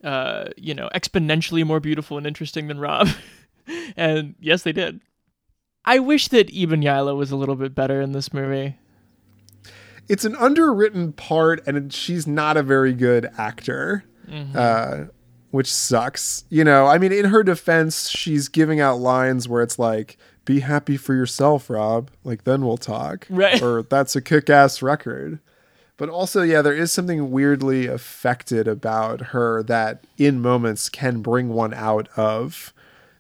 uh, 0.03 0.47
you 0.57 0.75
know, 0.75 0.89
exponentially 0.95 1.65
more 1.65 1.81
beautiful 1.81 2.17
and 2.17 2.27
interesting 2.27 2.69
than 2.69 2.79
Rob. 2.79 3.09
and 3.97 4.35
yes, 4.41 4.63
they 4.63 4.73
did. 4.73 5.01
I 5.85 5.99
wish 5.99 6.29
that 6.29 6.49
Iben 6.49 6.83
Hjejle 6.83 7.17
was 7.17 7.31
a 7.31 7.37
little 7.37 7.57
bit 7.57 7.75
better 7.75 8.01
in 8.01 8.13
this 8.13 8.33
movie. 8.33 8.77
It's 10.09 10.25
an 10.25 10.37
underwritten 10.37 11.13
part, 11.13 11.67
and 11.67 11.93
she's 11.93 12.27
not 12.27 12.57
a 12.57 12.63
very 12.63 12.93
good 12.93 13.31
actor, 13.39 14.05
uh, 14.55 15.05
which 15.51 15.73
sucks. 15.73 16.45
You 16.49 16.65
know, 16.65 16.87
I 16.87 16.99
mean, 16.99 17.13
in 17.13 17.27
her 17.27 17.43
defense, 17.43 18.09
she's 18.09 18.49
giving 18.49 18.81
out 18.81 18.99
lines 18.99 19.49
where 19.49 19.63
it's 19.63 19.79
like, 19.79 20.17
"Be 20.45 20.61
happy 20.61 20.97
for 20.97 21.15
yourself, 21.15 21.71
Rob. 21.71 22.11
Like 22.25 22.45
then 22.45 22.65
we'll 22.65 22.77
talk." 22.77 23.27
Right. 23.31 23.63
Or 23.63 23.83
that's 23.83 24.17
a 24.17 24.21
kick-ass 24.21 24.83
record. 24.83 25.39
But 25.97 26.09
also, 26.09 26.43
yeah, 26.43 26.63
there 26.63 26.75
is 26.75 26.93
something 26.93 27.31
weirdly 27.31 27.87
affected 27.87 28.67
about 28.67 29.21
her 29.21 29.63
that 29.65 30.05
in 30.17 30.41
moments 30.41 30.89
can 30.89 31.21
bring 31.21 31.51
one 31.51 31.75
out 31.75 32.09
of 32.17 32.73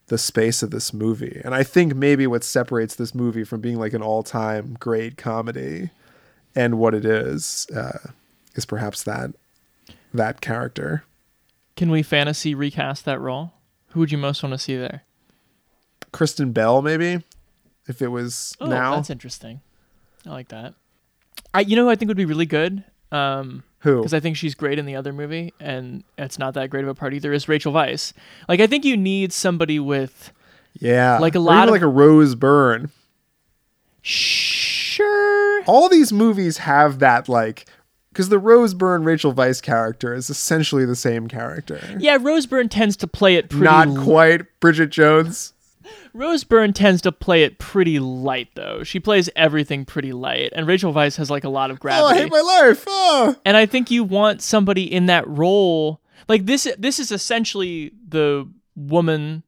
the 0.06 0.16
space 0.16 0.62
of 0.62 0.70
this 0.70 0.92
movie. 0.94 1.40
And 1.44 1.54
I 1.54 1.62
think 1.62 1.94
maybe 1.94 2.26
what 2.26 2.42
separates 2.42 2.94
this 2.94 3.14
movie 3.14 3.44
from 3.44 3.60
being 3.60 3.78
like 3.78 3.92
an 3.92 4.02
all-time 4.02 4.76
great 4.80 5.16
comedy 5.16 5.90
and 6.54 6.78
what 6.78 6.94
it 6.94 7.04
is 7.04 7.66
uh, 7.74 7.98
is 8.54 8.64
perhaps 8.66 9.02
that 9.04 9.30
that 10.12 10.40
character. 10.40 11.04
Can 11.76 11.90
we 11.90 12.02
fantasy 12.02 12.54
recast 12.54 13.04
that 13.04 13.20
role? 13.20 13.52
Who 13.90 14.00
would 14.00 14.12
you 14.12 14.18
most 14.18 14.42
want 14.42 14.52
to 14.52 14.58
see 14.58 14.76
there? 14.76 15.02
Kristen 16.12 16.52
Bell, 16.52 16.82
maybe, 16.82 17.22
if 17.88 18.02
it 18.02 18.08
was 18.08 18.56
Oh, 18.60 18.66
now. 18.66 18.96
that's 18.96 19.10
interesting. 19.10 19.60
I 20.26 20.30
like 20.30 20.48
that. 20.48 20.74
I, 21.54 21.60
you 21.60 21.76
know, 21.76 21.84
who 21.84 21.90
I 21.90 21.94
think 21.96 22.08
would 22.08 22.16
be 22.16 22.24
really 22.24 22.46
good. 22.46 22.84
Um, 23.12 23.62
Who? 23.80 23.98
Because 23.98 24.12
I 24.14 24.20
think 24.20 24.36
she's 24.36 24.54
great 24.54 24.78
in 24.78 24.86
the 24.86 24.94
other 24.96 25.12
movie, 25.12 25.52
and 25.60 26.04
it's 26.18 26.38
not 26.38 26.54
that 26.54 26.70
great 26.70 26.84
of 26.84 26.88
a 26.90 26.94
part 26.94 27.14
either. 27.14 27.32
Is 27.32 27.48
Rachel 27.48 27.72
Weisz? 27.72 28.12
Like, 28.48 28.60
I 28.60 28.66
think 28.66 28.84
you 28.84 28.96
need 28.96 29.32
somebody 29.32 29.78
with 29.80 30.32
yeah, 30.74 31.18
like 31.18 31.34
a 31.34 31.40
lot 31.40 31.68
of- 31.68 31.72
like 31.72 31.82
a 31.82 31.88
Rose 31.88 32.34
Byrne. 32.34 32.90
sure. 34.02 34.69
All 35.66 35.88
these 35.88 36.12
movies 36.12 36.58
have 36.58 36.98
that 37.00 37.28
like 37.28 37.66
because 38.12 38.28
the 38.28 38.38
Rose 38.38 38.74
Byrne 38.74 39.04
Rachel 39.04 39.32
Weisz 39.32 39.62
character 39.62 40.14
is 40.14 40.30
essentially 40.30 40.84
the 40.84 40.96
same 40.96 41.28
character. 41.28 41.80
Yeah, 41.98 42.18
Rose 42.20 42.46
Byrne 42.46 42.68
tends 42.68 42.96
to 42.98 43.06
play 43.06 43.36
it 43.36 43.50
pretty. 43.50 43.64
Not 43.64 43.88
l- 43.88 44.02
quite 44.02 44.42
Bridget 44.60 44.90
Jones. 44.90 45.52
Rose 46.12 46.44
Byrne 46.44 46.72
tends 46.72 47.00
to 47.02 47.12
play 47.12 47.44
it 47.44 47.58
pretty 47.58 47.98
light, 47.98 48.48
though. 48.54 48.82
She 48.82 49.00
plays 49.00 49.30
everything 49.36 49.84
pretty 49.84 50.12
light, 50.12 50.52
and 50.54 50.66
Rachel 50.66 50.92
Weisz 50.92 51.16
has 51.16 51.30
like 51.30 51.44
a 51.44 51.48
lot 51.48 51.70
of 51.70 51.80
gravity. 51.80 52.02
Oh, 52.04 52.08
I 52.08 52.14
hate 52.22 52.30
my 52.30 52.40
life. 52.40 52.84
Oh. 52.86 53.36
and 53.44 53.56
I 53.56 53.66
think 53.66 53.90
you 53.90 54.04
want 54.04 54.42
somebody 54.42 54.92
in 54.92 55.06
that 55.06 55.26
role. 55.28 56.00
Like 56.28 56.46
this 56.46 56.68
this 56.78 56.98
is 56.98 57.10
essentially 57.12 57.92
the 58.06 58.48
woman 58.76 59.42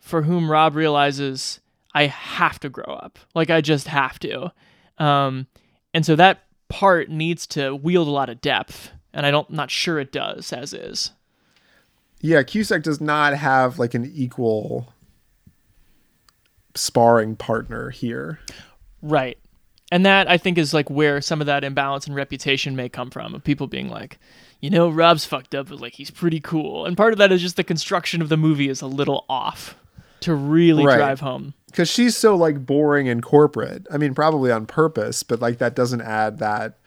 for 0.00 0.22
whom 0.22 0.50
Rob 0.50 0.74
realizes 0.74 1.60
I 1.94 2.06
have 2.06 2.60
to 2.60 2.68
grow 2.68 2.94
up. 2.94 3.18
Like 3.34 3.50
I 3.50 3.60
just 3.60 3.88
have 3.88 4.18
to. 4.20 4.52
Um 4.98 5.46
and 5.94 6.04
so 6.04 6.16
that 6.16 6.40
part 6.68 7.08
needs 7.08 7.46
to 7.48 7.74
wield 7.74 8.08
a 8.08 8.10
lot 8.10 8.28
of 8.28 8.40
depth, 8.40 8.90
and 9.12 9.24
I 9.24 9.30
don't 9.30 9.50
not 9.50 9.70
sure 9.70 9.98
it 9.98 10.12
does 10.12 10.52
as 10.52 10.72
is. 10.74 11.12
Yeah, 12.20 12.42
Cusack 12.42 12.82
does 12.82 13.00
not 13.00 13.34
have 13.34 13.78
like 13.78 13.94
an 13.94 14.10
equal 14.14 14.92
sparring 16.74 17.36
partner 17.36 17.90
here. 17.90 18.40
Right. 19.02 19.38
And 19.92 20.04
that 20.04 20.28
I 20.28 20.36
think 20.36 20.58
is 20.58 20.74
like 20.74 20.90
where 20.90 21.20
some 21.20 21.40
of 21.40 21.46
that 21.46 21.62
imbalance 21.64 22.06
and 22.06 22.14
reputation 22.16 22.74
may 22.74 22.88
come 22.88 23.10
from 23.10 23.34
of 23.34 23.44
people 23.44 23.66
being 23.66 23.88
like, 23.88 24.18
you 24.60 24.68
know, 24.70 24.88
Rob's 24.88 25.24
fucked 25.24 25.54
up, 25.54 25.68
but 25.68 25.80
like 25.80 25.92
he's 25.94 26.10
pretty 26.10 26.40
cool. 26.40 26.84
And 26.86 26.96
part 26.96 27.12
of 27.12 27.18
that 27.18 27.30
is 27.30 27.40
just 27.40 27.56
the 27.56 27.64
construction 27.64 28.20
of 28.20 28.28
the 28.28 28.36
movie 28.36 28.68
is 28.68 28.82
a 28.82 28.86
little 28.86 29.24
off 29.28 29.76
to 30.20 30.34
really 30.34 30.84
Right. 30.84 30.96
drive 30.96 31.20
home. 31.20 31.54
Because 31.76 31.90
she's 31.90 32.16
so 32.16 32.34
like 32.34 32.64
boring 32.64 33.06
and 33.06 33.22
corporate. 33.22 33.86
I 33.92 33.98
mean, 33.98 34.14
probably 34.14 34.50
on 34.50 34.64
purpose, 34.64 35.22
but 35.22 35.40
like 35.40 35.58
that 35.58 35.76
doesn't 35.76 36.00
add 36.00 36.38
that 36.38 36.78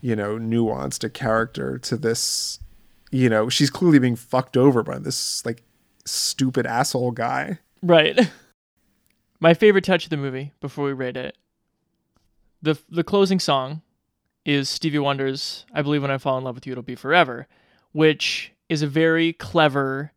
you 0.00 0.16
know 0.16 0.38
nuance 0.38 0.98
to 1.00 1.10
character 1.10 1.78
to 1.80 1.98
this. 1.98 2.58
You 3.10 3.28
know, 3.28 3.50
she's 3.50 3.68
clearly 3.68 3.98
being 3.98 4.16
fucked 4.16 4.56
over 4.56 4.82
by 4.82 5.00
this 5.00 5.44
like 5.44 5.64
stupid 6.06 6.64
asshole 6.64 7.10
guy. 7.10 7.58
Right. 7.82 8.18
My 9.40 9.52
favorite 9.52 9.84
touch 9.84 10.04
of 10.04 10.10
the 10.10 10.16
movie 10.16 10.54
before 10.60 10.86
we 10.86 10.94
rate 10.94 11.18
it. 11.18 11.36
The 12.62 12.78
the 12.88 13.04
closing 13.04 13.40
song 13.40 13.82
is 14.46 14.70
Stevie 14.70 14.98
Wonder's 14.98 15.66
I 15.74 15.82
believe 15.82 16.00
when 16.00 16.10
I 16.10 16.16
fall 16.16 16.38
in 16.38 16.44
love 16.44 16.54
with 16.54 16.66
you 16.66 16.72
it'll 16.72 16.82
be 16.82 16.94
forever, 16.94 17.46
which 17.92 18.52
is 18.70 18.80
a 18.80 18.86
very 18.86 19.34
clever 19.34 20.12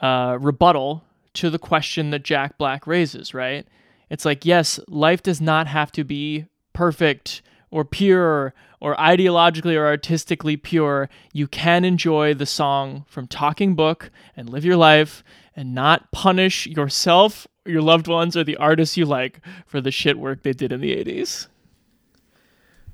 uh, 0.00 0.38
rebuttal 0.40 1.04
to 1.36 1.50
the 1.50 1.58
question 1.58 2.10
that 2.10 2.22
Jack 2.22 2.58
Black 2.58 2.86
raises, 2.86 3.32
right? 3.32 3.66
It's 4.10 4.24
like, 4.24 4.44
yes, 4.44 4.78
life 4.88 5.22
does 5.22 5.40
not 5.40 5.66
have 5.66 5.92
to 5.92 6.04
be 6.04 6.46
perfect 6.72 7.42
or 7.70 7.84
pure 7.84 8.54
or 8.80 8.94
ideologically 8.96 9.76
or 9.76 9.86
artistically 9.86 10.56
pure. 10.56 11.08
You 11.32 11.48
can 11.48 11.84
enjoy 11.84 12.34
the 12.34 12.46
song 12.46 13.04
from 13.08 13.26
Talking 13.26 13.74
Book 13.74 14.10
and 14.36 14.48
live 14.48 14.64
your 14.64 14.76
life 14.76 15.24
and 15.54 15.74
not 15.74 16.12
punish 16.12 16.66
yourself, 16.66 17.46
your 17.64 17.82
loved 17.82 18.06
ones, 18.08 18.36
or 18.36 18.44
the 18.44 18.56
artists 18.56 18.96
you 18.96 19.06
like 19.06 19.40
for 19.66 19.80
the 19.80 19.90
shit 19.90 20.18
work 20.18 20.42
they 20.42 20.52
did 20.52 20.72
in 20.72 20.80
the 20.80 20.94
80s. 20.94 21.48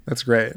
That's 0.07 0.23
great. 0.23 0.55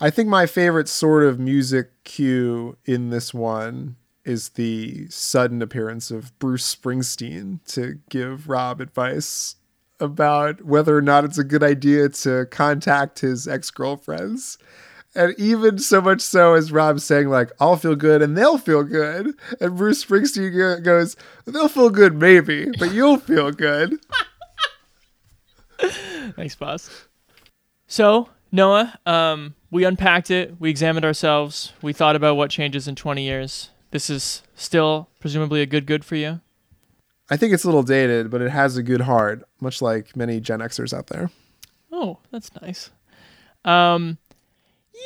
I 0.00 0.10
think 0.10 0.28
my 0.28 0.46
favorite 0.46 0.88
sort 0.88 1.24
of 1.24 1.40
music 1.40 2.04
cue 2.04 2.76
in 2.84 3.10
this 3.10 3.34
one 3.34 3.96
is 4.28 4.50
the 4.50 5.08
sudden 5.08 5.62
appearance 5.62 6.10
of 6.10 6.38
Bruce 6.38 6.74
Springsteen 6.74 7.64
to 7.68 7.98
give 8.10 8.46
Rob 8.48 8.80
advice 8.80 9.56
about 9.98 10.62
whether 10.62 10.96
or 10.96 11.00
not 11.00 11.24
it's 11.24 11.38
a 11.38 11.44
good 11.44 11.62
idea 11.62 12.10
to 12.10 12.44
contact 12.50 13.20
his 13.20 13.48
ex 13.48 13.70
girlfriends. 13.70 14.58
And 15.14 15.34
even 15.38 15.78
so 15.78 16.02
much 16.02 16.20
so 16.20 16.52
as 16.52 16.70
Rob 16.70 17.00
saying, 17.00 17.30
like, 17.30 17.50
I'll 17.58 17.76
feel 17.76 17.96
good 17.96 18.20
and 18.20 18.36
they'll 18.36 18.58
feel 18.58 18.84
good. 18.84 19.34
And 19.60 19.76
Bruce 19.76 20.04
Springsteen 20.04 20.54
go- 20.54 20.80
goes, 20.80 21.16
they'll 21.46 21.68
feel 21.68 21.88
good 21.88 22.14
maybe, 22.14 22.70
but 22.78 22.92
you'll 22.92 23.16
feel 23.16 23.50
good. 23.50 23.98
Thanks, 26.36 26.54
boss. 26.54 27.06
So, 27.86 28.28
Noah, 28.52 28.98
um, 29.06 29.54
we 29.70 29.84
unpacked 29.84 30.30
it. 30.30 30.60
We 30.60 30.68
examined 30.68 31.06
ourselves. 31.06 31.72
We 31.80 31.94
thought 31.94 32.14
about 32.14 32.36
what 32.36 32.50
changes 32.50 32.86
in 32.86 32.94
20 32.94 33.24
years. 33.24 33.70
This 33.90 34.10
is 34.10 34.42
still 34.54 35.08
presumably 35.20 35.62
a 35.62 35.66
good 35.66 35.86
good 35.86 36.04
for 36.04 36.16
you. 36.16 36.40
I 37.30 37.36
think 37.36 37.52
it's 37.52 37.64
a 37.64 37.68
little 37.68 37.82
dated, 37.82 38.30
but 38.30 38.40
it 38.40 38.50
has 38.50 38.76
a 38.76 38.82
good 38.82 39.02
heart, 39.02 39.46
much 39.60 39.82
like 39.82 40.16
many 40.16 40.40
Gen 40.40 40.60
Xers 40.60 40.96
out 40.96 41.08
there. 41.08 41.30
Oh, 41.92 42.18
that's 42.30 42.50
nice. 42.62 42.90
Um, 43.64 44.18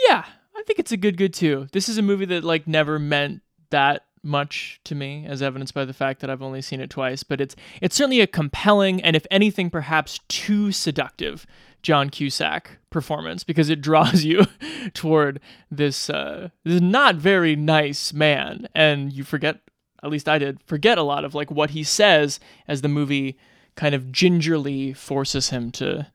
yeah, 0.09 0.25
I 0.57 0.63
think 0.65 0.79
it's 0.79 0.93
a 0.93 0.97
good 0.97 1.17
good 1.17 1.35
too. 1.35 1.69
This 1.73 1.89
is 1.89 1.99
a 1.99 2.03
movie 2.03 2.27
that 2.27 2.45
like 2.45 2.67
never 2.67 2.99
meant 2.99 3.43
that 3.71 4.05
much 4.23 4.81
to 4.85 4.95
me, 4.95 5.27
as 5.27 5.43
evidenced 5.43 5.75
by 5.75 5.85
the 5.85 5.93
fact 5.93 6.21
that 6.21 6.31
I've 6.31 6.43
only 6.43 6.63
seen 6.63 6.81
it 6.81 6.91
twice. 6.91 7.23
But 7.25 7.41
it's 7.41 7.57
it's 7.81 7.97
certainly 7.97 8.21
a 8.21 8.27
compelling 8.27 9.03
and, 9.03 9.17
if 9.17 9.27
anything, 9.31 9.71
perhaps 9.71 10.21
too 10.29 10.71
seductive 10.71 11.47
John 11.83 12.11
Cusack 12.11 12.79
performance 12.91 13.45
because 13.45 13.71
it 13.71 13.81
draws 13.81 14.25
you 14.25 14.47
toward 14.95 15.41
this 15.71 16.09
uh, 16.11 16.51
this 16.65 16.81
not 16.81 17.17
very 17.17 17.57
nice 17.57 18.13
man, 18.13 18.69
and 18.75 19.13
you 19.13 19.25
forget. 19.25 19.61
At 20.05 20.11
least 20.11 20.29
I 20.29 20.39
did 20.39 20.61
forget 20.65 20.99
a 20.99 21.05
lot 21.05 21.25
of 21.25 21.33
like 21.33 21.49
what 21.53 21.71
he 21.71 21.85
says 21.85 22.41
as 22.67 22.81
the 22.83 22.89
movie 22.89 23.39
kind 23.77 23.95
of 23.95 24.11
gingerly 24.11 24.93
forces 24.93 25.51
him 25.51 25.71
to 25.73 26.09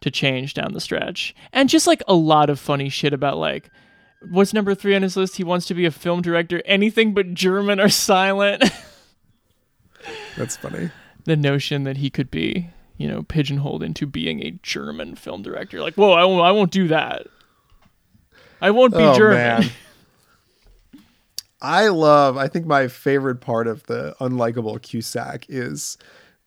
to 0.00 0.10
change 0.10 0.54
down 0.54 0.72
the 0.72 0.80
stretch. 0.80 1.34
And 1.52 1.68
just 1.68 1.86
like 1.86 2.02
a 2.08 2.14
lot 2.14 2.48
of 2.50 2.58
funny 2.58 2.88
shit 2.88 3.12
about 3.12 3.38
like 3.38 3.70
what's 4.30 4.54
number 4.54 4.74
3 4.74 4.96
on 4.96 5.02
his 5.02 5.16
list? 5.16 5.36
He 5.36 5.44
wants 5.44 5.66
to 5.66 5.74
be 5.74 5.84
a 5.84 5.90
film 5.90 6.22
director, 6.22 6.62
anything 6.64 7.14
but 7.14 7.34
German 7.34 7.80
or 7.80 7.88
silent. 7.88 8.64
That's 10.36 10.56
funny. 10.56 10.90
the 11.24 11.36
notion 11.36 11.84
that 11.84 11.98
he 11.98 12.10
could 12.10 12.30
be, 12.30 12.70
you 12.96 13.08
know, 13.08 13.22
pigeonholed 13.24 13.82
into 13.82 14.06
being 14.06 14.44
a 14.44 14.52
German 14.62 15.16
film 15.16 15.42
director. 15.42 15.80
Like, 15.80 15.94
whoa, 15.94 16.12
I 16.12 16.24
won't, 16.24 16.44
I 16.44 16.52
won't 16.52 16.70
do 16.70 16.88
that. 16.88 17.26
I 18.60 18.70
won't 18.70 18.92
be 18.92 18.98
Oh, 19.02 19.16
German. 19.16 19.36
man. 19.36 19.64
I 21.60 21.88
love, 21.88 22.36
I 22.36 22.48
think 22.48 22.66
my 22.66 22.88
favorite 22.88 23.40
part 23.40 23.66
of 23.66 23.84
the 23.86 24.14
unlikable 24.20 24.80
Cusack 24.82 25.46
is 25.48 25.96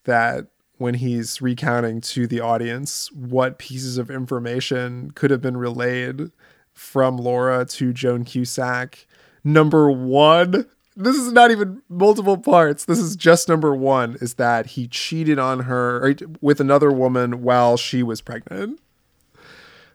that 0.03 0.47
when 0.77 0.93
he's 0.95 1.41
recounting 1.41 2.01
to 2.01 2.27
the 2.27 2.39
audience 2.39 3.11
what 3.11 3.57
pieces 3.57 3.97
of 3.97 4.11
information 4.11 5.09
could 5.15 5.31
have 5.31 5.41
been 5.41 5.57
relayed 5.57 6.31
from 6.73 7.17
Laura 7.17 7.65
to 7.65 7.91
Joan 7.93 8.23
Cusack. 8.25 9.07
Number 9.43 9.89
one, 9.89 10.67
this 10.97 11.15
is 11.15 11.31
not 11.31 11.51
even 11.51 11.81
multiple 11.89 12.37
parts. 12.37 12.85
This 12.85 12.97
is 12.97 13.15
just 13.15 13.47
number 13.47 13.75
one 13.75 14.17
is 14.19 14.33
that 14.33 14.65
he 14.65 14.87
cheated 14.87 15.37
on 15.37 15.61
her 15.61 16.15
with 16.41 16.59
another 16.59 16.91
woman 16.91 17.43
while 17.43 17.77
she 17.77 18.01
was 18.01 18.19
pregnant. 18.19 18.79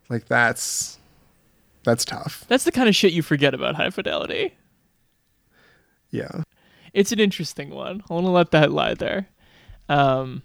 Like 0.09 0.27
that's 0.27 0.99
that's 1.85 2.05
tough. 2.05 2.45
That's 2.47 2.65
the 2.65 2.73
kind 2.73 2.89
of 2.89 2.95
shit 2.95 3.13
you 3.13 3.23
forget 3.23 3.53
about 3.53 3.75
high 3.75 3.91
fidelity. 3.91 4.55
Yeah. 6.11 6.43
It's 6.93 7.11
an 7.11 7.19
interesting 7.19 7.71
one. 7.71 8.03
I 8.09 8.15
want 8.15 8.27
to 8.27 8.31
let 8.31 8.51
that 8.53 8.71
lie 8.71 8.95
there. 8.95 9.27
Um, 9.89 10.43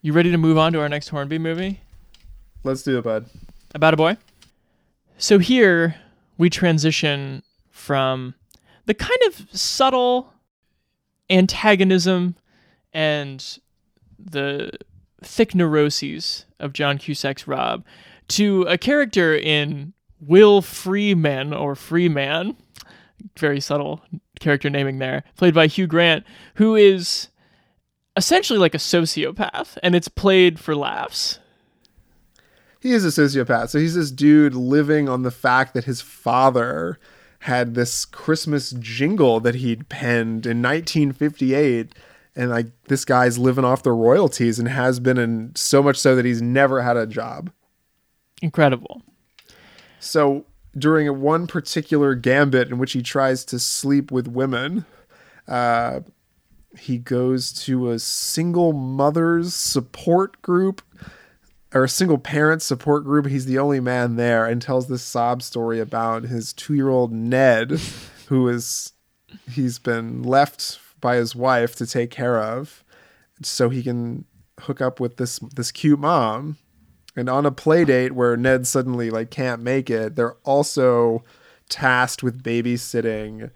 you 0.00 0.12
ready 0.12 0.30
to 0.30 0.38
move 0.38 0.56
on 0.56 0.72
to 0.72 0.80
our 0.80 0.88
next 0.88 1.08
Hornby 1.08 1.38
movie? 1.38 1.80
Let's 2.62 2.82
do 2.82 2.98
it, 2.98 3.02
bud. 3.02 3.26
About 3.74 3.92
a 3.92 3.96
boy. 3.96 4.16
So 5.18 5.38
here 5.38 5.96
we 6.38 6.48
transition 6.48 7.42
from 7.70 8.34
the 8.86 8.94
kind 8.94 9.18
of 9.26 9.46
subtle 9.52 10.32
antagonism 11.30 12.36
and 12.92 13.58
the 14.18 14.70
thick 15.22 15.54
neuroses 15.54 16.44
of 16.60 16.72
John 16.72 16.98
Cusack's 16.98 17.46
Rob 17.46 17.84
to 18.28 18.62
a 18.62 18.78
character 18.78 19.34
in 19.34 19.92
Will 20.20 20.62
Freeman 20.62 21.52
or 21.52 21.74
Freeman, 21.74 22.56
very 23.38 23.60
subtle 23.60 24.02
character 24.40 24.70
naming 24.70 24.98
there, 24.98 25.24
played 25.36 25.54
by 25.54 25.66
Hugh 25.66 25.86
Grant, 25.86 26.24
who 26.54 26.74
is 26.74 27.28
essentially 28.16 28.58
like 28.58 28.74
a 28.74 28.78
sociopath, 28.78 29.76
and 29.82 29.94
it's 29.94 30.08
played 30.08 30.58
for 30.58 30.74
laughs. 30.74 31.40
He 32.80 32.92
is 32.92 33.04
a 33.04 33.08
sociopath. 33.08 33.70
So 33.70 33.78
he's 33.78 33.94
this 33.94 34.10
dude 34.10 34.54
living 34.54 35.08
on 35.08 35.22
the 35.22 35.30
fact 35.30 35.74
that 35.74 35.84
his 35.84 36.00
father 36.00 36.98
had 37.44 37.74
this 37.74 38.06
Christmas 38.06 38.70
jingle 38.70 39.38
that 39.38 39.56
he'd 39.56 39.90
penned 39.90 40.46
in 40.46 40.62
1958 40.62 41.94
and 42.34 42.48
like 42.48 42.68
this 42.84 43.04
guy's 43.04 43.36
living 43.36 43.66
off 43.66 43.82
the 43.82 43.92
royalties 43.92 44.58
and 44.58 44.66
has 44.66 44.98
been 44.98 45.18
in 45.18 45.52
so 45.54 45.82
much 45.82 45.98
so 45.98 46.16
that 46.16 46.24
he's 46.24 46.40
never 46.40 46.80
had 46.80 46.96
a 46.96 47.06
job. 47.06 47.50
Incredible. 48.40 49.02
So 50.00 50.46
during 50.78 51.20
one 51.20 51.46
particular 51.46 52.14
gambit 52.14 52.70
in 52.70 52.78
which 52.78 52.92
he 52.92 53.02
tries 53.02 53.44
to 53.44 53.58
sleep 53.58 54.10
with 54.10 54.26
women, 54.26 54.86
uh, 55.46 56.00
he 56.78 56.96
goes 56.96 57.52
to 57.64 57.90
a 57.90 57.98
single 57.98 58.72
mother's 58.72 59.54
support 59.54 60.40
group 60.40 60.80
or 61.74 61.84
a 61.84 61.88
single 61.88 62.18
parent 62.18 62.62
support 62.62 63.04
group. 63.04 63.26
He's 63.26 63.46
the 63.46 63.58
only 63.58 63.80
man 63.80 64.16
there 64.16 64.46
and 64.46 64.62
tells 64.62 64.86
this 64.86 65.02
sob 65.02 65.42
story 65.42 65.80
about 65.80 66.22
his 66.24 66.52
two 66.52 66.74
year 66.74 66.88
old 66.88 67.12
Ned, 67.12 67.70
who 68.28 68.48
is 68.48 68.92
he's 69.50 69.78
been 69.78 70.22
left 70.22 70.78
by 71.00 71.16
his 71.16 71.34
wife 71.34 71.74
to 71.76 71.86
take 71.86 72.10
care 72.10 72.40
of 72.40 72.84
so 73.42 73.68
he 73.68 73.82
can 73.82 74.24
hook 74.60 74.80
up 74.80 75.00
with 75.00 75.16
this 75.16 75.38
this 75.40 75.72
cute 75.72 75.98
mom. 75.98 76.56
And 77.16 77.28
on 77.28 77.46
a 77.46 77.52
play 77.52 77.84
date 77.84 78.12
where 78.12 78.36
Ned 78.36 78.66
suddenly 78.66 79.10
like 79.10 79.30
can't 79.30 79.62
make 79.62 79.90
it, 79.90 80.16
they're 80.16 80.36
also 80.44 81.24
tasked 81.68 82.22
with 82.22 82.42
babysitting 82.42 83.50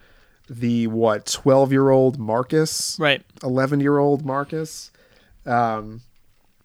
the 0.48 0.86
what 0.86 1.26
12 1.26 1.72
year 1.72 1.90
old 1.90 2.18
Marcus, 2.18 2.96
Right. 2.98 3.22
11 3.42 3.80
year 3.80 3.98
old 3.98 4.24
Marcus, 4.24 4.90
um, 5.44 6.02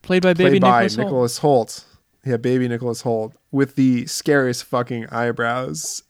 Played 0.03 0.21
by 0.21 0.33
baby 0.33 0.59
played 0.59 0.61
by 0.61 0.81
Nicholas 0.83 0.97
Nicholas 0.97 1.39
Hoult. 1.39 1.85
Yeah, 2.25 2.37
baby 2.37 2.67
Nicholas 2.67 3.01
Hoult 3.03 3.33
with 3.51 3.75
the 3.75 4.05
scariest 4.05 4.65
fucking 4.65 5.07
eyebrows 5.07 6.03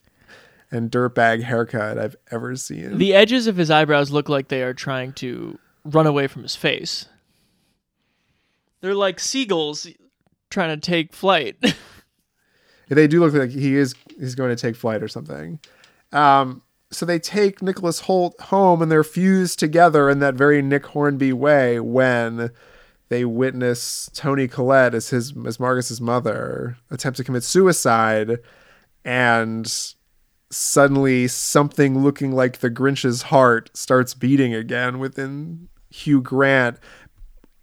and 0.72 0.92
dirtbag 0.92 1.44
haircut 1.44 1.98
I've 2.00 2.16
ever 2.32 2.56
seen. 2.56 2.98
The 2.98 3.14
edges 3.14 3.48
of 3.48 3.56
his 3.56 3.70
eyebrows 3.70 4.12
look 4.12 4.28
like 4.28 4.48
they 4.48 4.64
are 4.64 4.74
trying 4.74 5.14
to 5.14 5.60
run 5.86 6.08
away 6.08 6.28
from 6.28 6.42
his 6.42 6.56
face. 6.56 7.06
They're 8.82 8.96
like 8.96 9.20
seagulls 9.20 9.88
trying 10.50 10.78
to 10.78 10.82
take 10.82 11.14
flight. 11.14 11.56
they 12.90 13.08
do 13.08 13.20
look 13.20 13.34
like 13.34 13.52
he 13.52 13.76
is 13.76 13.94
he's 14.20 14.36
going 14.36 14.50
to 14.56 14.60
take 14.60 14.76
flight 14.76 15.04
or 15.04 15.08
something. 15.08 15.60
Um, 16.12 16.64
so 16.92 17.06
they 17.06 17.20
take 17.20 17.62
Nicholas 17.62 18.02
Hoult 18.02 18.40
home 18.42 18.82
and 18.82 18.92
they're 18.92 19.04
fused 19.04 19.60
together 19.60 20.10
in 20.10 20.20
that 20.20 20.34
very 20.34 20.62
Nick 20.62 20.88
Hornby 20.88 21.34
way 21.34 21.80
when 21.80 22.52
they 23.14 23.26
witness 23.26 24.10
Toni 24.16 24.48
Collette 24.48 24.96
as 24.96 25.10
his 25.10 25.34
as 25.46 25.60
Marcus's 25.60 26.02
mother 26.02 26.78
attempt 26.90 27.18
to 27.18 27.24
commit 27.24 27.44
suicide 27.44 28.40
and 29.06 29.72
suddenly 30.50 31.28
something 31.28 32.00
looking 32.00 32.32
like 32.32 32.58
the 32.58 32.72
Grinch's 32.72 33.24
heart 33.24 33.70
starts 33.76 34.16
beating 34.16 34.56
again 34.56 34.98
within 34.98 35.68
Hugh 35.92 36.22
Grant 36.22 36.80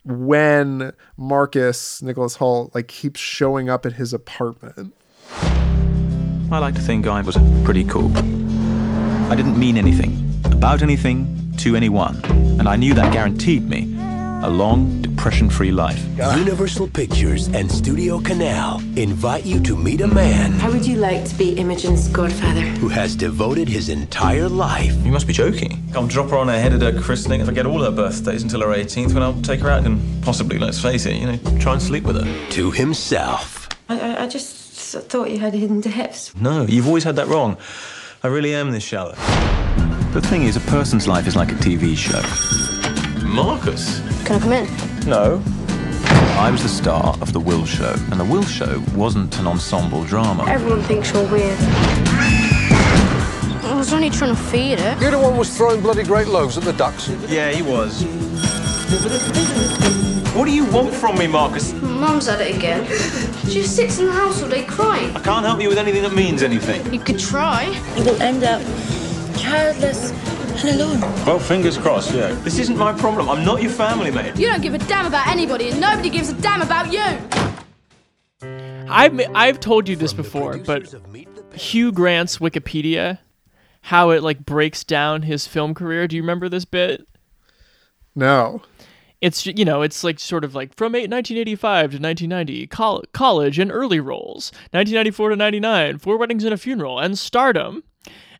when 0.04 0.92
Marcus 1.16 2.00
Nicholas 2.00 2.36
Hoult 2.36 2.72
like 2.72 2.86
keeps 2.86 3.18
showing 3.18 3.68
up 3.68 3.84
at 3.84 3.94
his 3.94 4.12
apartment. 4.12 4.94
I 5.32 6.58
like 6.60 6.76
to 6.76 6.80
think 6.80 7.08
I 7.08 7.22
was 7.22 7.36
pretty 7.64 7.82
cool. 7.82 8.16
I 8.16 9.34
didn't 9.34 9.58
mean 9.58 9.76
anything, 9.76 10.32
about 10.44 10.80
anything, 10.80 11.52
to 11.58 11.74
anyone, 11.74 12.24
and 12.60 12.68
I 12.68 12.76
knew 12.76 12.94
that 12.94 13.12
guaranteed 13.12 13.68
me 13.68 13.96
a 14.42 14.48
long, 14.50 15.02
depression 15.02 15.50
free 15.50 15.70
life. 15.70 16.02
Universal 16.36 16.88
Pictures 16.88 17.48
and 17.48 17.70
Studio 17.70 18.20
Canal 18.20 18.80
invite 18.96 19.44
you 19.44 19.60
to 19.60 19.76
meet 19.76 20.00
a 20.00 20.06
man 20.06 20.52
How 20.52 20.70
would 20.70 20.86
you 20.86 20.96
like 20.96 21.24
to 21.26 21.34
be 21.34 21.52
Imogen's 21.52 22.08
godfather? 22.08 22.62
who 22.80 22.88
has 22.88 23.14
devoted 23.14 23.68
his 23.68 23.88
entire 23.90 24.48
life 24.48 24.94
You 25.04 25.12
must 25.12 25.26
be 25.26 25.32
joking. 25.34 25.82
I'll 25.94 26.06
drop 26.06 26.30
her 26.30 26.36
on 26.38 26.48
her 26.48 26.58
head 26.58 26.72
at 26.72 26.80
her 26.80 27.00
christening 27.00 27.40
and 27.40 27.48
forget 27.48 27.66
all 27.66 27.82
her 27.82 27.90
birthdays 27.90 28.42
until 28.42 28.60
her 28.60 28.68
18th 28.68 29.12
when 29.12 29.22
I'll 29.22 29.40
take 29.42 29.60
her 29.60 29.68
out 29.68 29.84
and 29.84 30.00
possibly, 30.24 30.58
let's 30.58 30.80
face 30.80 31.04
it, 31.06 31.16
you 31.16 31.26
know, 31.26 31.58
try 31.58 31.74
and 31.74 31.82
sleep 31.82 32.04
with 32.04 32.16
her. 32.24 32.50
to 32.52 32.70
himself. 32.70 33.68
I, 33.88 33.98
I, 34.00 34.24
I 34.24 34.28
just 34.28 34.56
thought 35.10 35.30
you 35.30 35.38
had 35.38 35.52
hidden 35.52 35.80
depths. 35.80 36.34
No, 36.36 36.62
you've 36.64 36.86
always 36.86 37.04
had 37.04 37.16
that 37.16 37.26
wrong. 37.28 37.56
I 38.22 38.28
really 38.28 38.54
am 38.54 38.70
this 38.70 38.84
shallow. 38.84 39.14
The 40.12 40.20
thing 40.22 40.44
is, 40.44 40.56
a 40.56 40.60
person's 40.60 41.06
life 41.06 41.26
is 41.26 41.36
like 41.36 41.52
a 41.52 41.56
TV 41.56 41.94
show. 41.96 42.20
Marcus? 43.26 44.00
Can 44.24 44.36
I 44.36 44.38
come 44.40 44.52
in? 44.52 45.08
No. 45.08 45.42
I 46.38 46.50
was 46.50 46.62
the 46.62 46.68
star 46.68 47.16
of 47.20 47.32
The 47.32 47.40
Will 47.40 47.66
Show, 47.66 47.94
and 48.10 48.20
The 48.20 48.24
Will 48.24 48.44
Show 48.44 48.82
wasn't 48.94 49.38
an 49.38 49.46
ensemble 49.46 50.04
drama. 50.04 50.46
Everyone 50.48 50.82
thinks 50.82 51.12
you're 51.12 51.26
weird. 51.30 51.58
I 53.62 53.74
was 53.76 53.92
only 53.92 54.10
trying 54.10 54.34
to 54.34 54.40
feed 54.40 54.78
it. 54.78 55.00
You're 55.00 55.10
the 55.10 55.18
one 55.18 55.36
was 55.36 55.54
throwing 55.56 55.80
bloody 55.80 56.02
great 56.02 56.28
loaves 56.28 56.56
at 56.56 56.64
the 56.64 56.72
ducks. 56.72 57.08
Yeah, 57.28 57.50
he 57.50 57.62
was. 57.62 58.04
What 60.34 60.44
do 60.46 60.52
you 60.52 60.64
want 60.66 60.94
from 60.94 61.18
me, 61.18 61.26
Marcus? 61.26 61.72
Mum's 61.74 62.28
at 62.28 62.40
it 62.40 62.56
again. 62.56 62.86
She 63.46 63.62
just 63.62 63.76
sits 63.76 63.98
in 63.98 64.06
the 64.06 64.12
house 64.12 64.42
all 64.42 64.48
day 64.48 64.64
crying. 64.64 65.14
I 65.16 65.20
can't 65.20 65.44
help 65.44 65.60
you 65.60 65.68
with 65.68 65.78
anything 65.78 66.02
that 66.02 66.14
means 66.14 66.42
anything. 66.42 66.92
You 66.92 67.00
could 67.00 67.18
try. 67.18 67.64
You 67.96 68.04
will 68.04 68.22
end 68.22 68.44
up 68.44 68.62
childless 69.36 70.10
and 70.64 70.80
alone. 70.80 71.00
Well, 71.24 71.38
fingers 71.38 71.78
crossed, 71.78 72.14
yeah. 72.14 72.32
This 72.42 72.58
isn't 72.58 72.76
my 72.76 72.92
problem. 72.92 73.28
I'm 73.28 73.44
not 73.44 73.62
your 73.62 73.70
family, 73.70 74.10
mate. 74.10 74.36
You 74.36 74.46
don't 74.46 74.60
give 74.60 74.74
a 74.74 74.78
damn 74.78 75.06
about 75.06 75.26
anybody, 75.26 75.70
and 75.70 75.80
nobody 75.80 76.10
gives 76.10 76.30
a 76.30 76.34
damn 76.34 76.62
about 76.62 76.92
you. 76.92 77.18
I've 78.90 79.20
I've 79.34 79.60
told 79.60 79.88
you 79.88 79.96
this 79.96 80.12
before, 80.12 80.58
but 80.58 80.92
Hugh 81.54 81.92
Grant's 81.92 82.38
Wikipedia, 82.38 83.18
how 83.82 84.10
it 84.10 84.22
like 84.22 84.44
breaks 84.44 84.84
down 84.84 85.22
his 85.22 85.46
film 85.46 85.74
career. 85.74 86.08
Do 86.08 86.16
you 86.16 86.22
remember 86.22 86.48
this 86.48 86.64
bit? 86.64 87.06
No. 88.14 88.62
It's 89.20 89.46
you 89.46 89.64
know 89.64 89.82
it's 89.82 90.02
like 90.02 90.18
sort 90.18 90.44
of 90.44 90.54
like 90.54 90.74
from 90.74 90.92
1985 90.92 91.90
to 91.90 91.98
1990 91.98 92.66
col- 92.68 93.04
college 93.12 93.58
and 93.58 93.70
early 93.70 94.00
roles 94.00 94.50
1994 94.70 95.30
to 95.30 95.36
99 95.36 95.98
four 95.98 96.16
weddings 96.16 96.42
and 96.42 96.54
a 96.54 96.56
funeral 96.56 96.98
and 96.98 97.18
stardom 97.18 97.84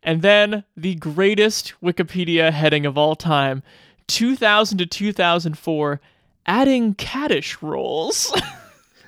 and 0.03 0.23
then 0.23 0.65
the 0.77 0.95
greatest 0.95 1.75
Wikipedia 1.83 2.53
heading 2.53 2.87
of 2.87 2.97
all 2.99 3.15
time 3.17 3.63
2000 4.07 4.79
to 4.79 4.87
2004 4.87 6.01
adding 6.47 6.95
caddish 6.95 7.61
roles 7.63 8.33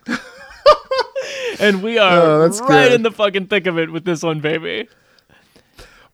and 1.60 1.82
we 1.82 1.98
oh, 1.98 2.04
are 2.04 2.42
Oh, 2.42 2.48
right 2.68 2.88
good. 2.88 2.92
in 2.92 3.02
the 3.02 3.10
fucking 3.10 3.46
thick 3.46 3.66
of 3.66 3.78
it 3.78 3.90
with 3.90 4.04
this 4.04 4.22
one 4.22 4.40
baby 4.40 4.88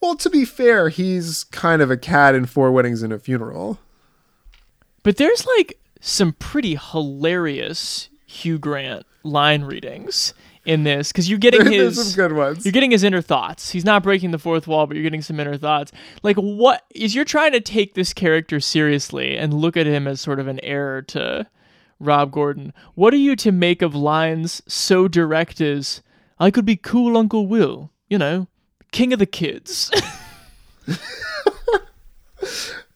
Well, 0.01 0.15
to 0.17 0.31
be 0.31 0.45
fair, 0.45 0.91
he's 0.91 1.43
kind 1.45 1.83
of 1.83 1.91
a 1.91 1.97
cat 1.97 2.35
in 2.37 2.47
four 2.47 2.71
weddings 2.71 3.03
and 3.03 3.13
a 3.13 3.19
funeral. 3.19 3.81
But 5.03 5.17
there's 5.17 5.45
like 5.59 5.77
some 6.01 6.35
pretty 6.35 6.77
hilarious 6.77 8.09
Hugh 8.27 8.59
Grant 8.61 9.05
line 9.25 9.63
readings 9.65 10.35
in 10.69 10.85
this 10.85 11.11
because 11.11 11.29
you're 11.29 11.39
getting 11.39 11.67
his 11.73 11.97
some 11.97 12.17
good 12.17 12.37
ones. 12.37 12.65
You're 12.65 12.73
getting 12.73 12.91
his 12.91 13.03
inner 13.03 13.23
thoughts. 13.23 13.71
He's 13.71 13.85
not 13.85 14.03
breaking 14.03 14.31
the 14.31 14.39
fourth 14.39 14.67
wall, 14.67 14.87
but 14.87 14.97
you're 14.97 15.03
getting 15.03 15.23
some 15.23 15.41
inner 15.41 15.57
thoughts. 15.57 15.93
Like 16.23 16.37
what 16.37 16.85
is 16.95 17.15
you're 17.15 17.25
trying 17.25 17.53
to 17.53 17.61
take 17.61 17.95
this 17.95 18.13
character 18.13 18.61
seriously 18.61 19.37
and 19.37 19.55
look 19.55 19.77
at 19.77 19.87
him 19.87 20.07
as 20.07 20.21
sort 20.21 20.41
of 20.41 20.47
an 20.47 20.61
heir 20.61 21.03
to 21.03 21.47
Rob 21.99 22.31
Gordon. 22.31 22.73
What 22.95 23.13
are 23.15 23.19
you 23.19 23.35
to 23.37 23.51
make 23.51 23.83
of 23.83 23.95
lines 23.95 24.63
so 24.69 25.09
direct 25.09 25.61
as 25.61 26.03
I 26.39 26.51
could 26.51 26.65
be 26.65 26.77
cool 26.77 27.17
Uncle 27.17 27.47
Will, 27.47 27.91
you 28.09 28.19
know, 28.19 28.47
king 28.93 29.13
of 29.13 29.19
the 29.19 29.27
kids. 29.27 29.91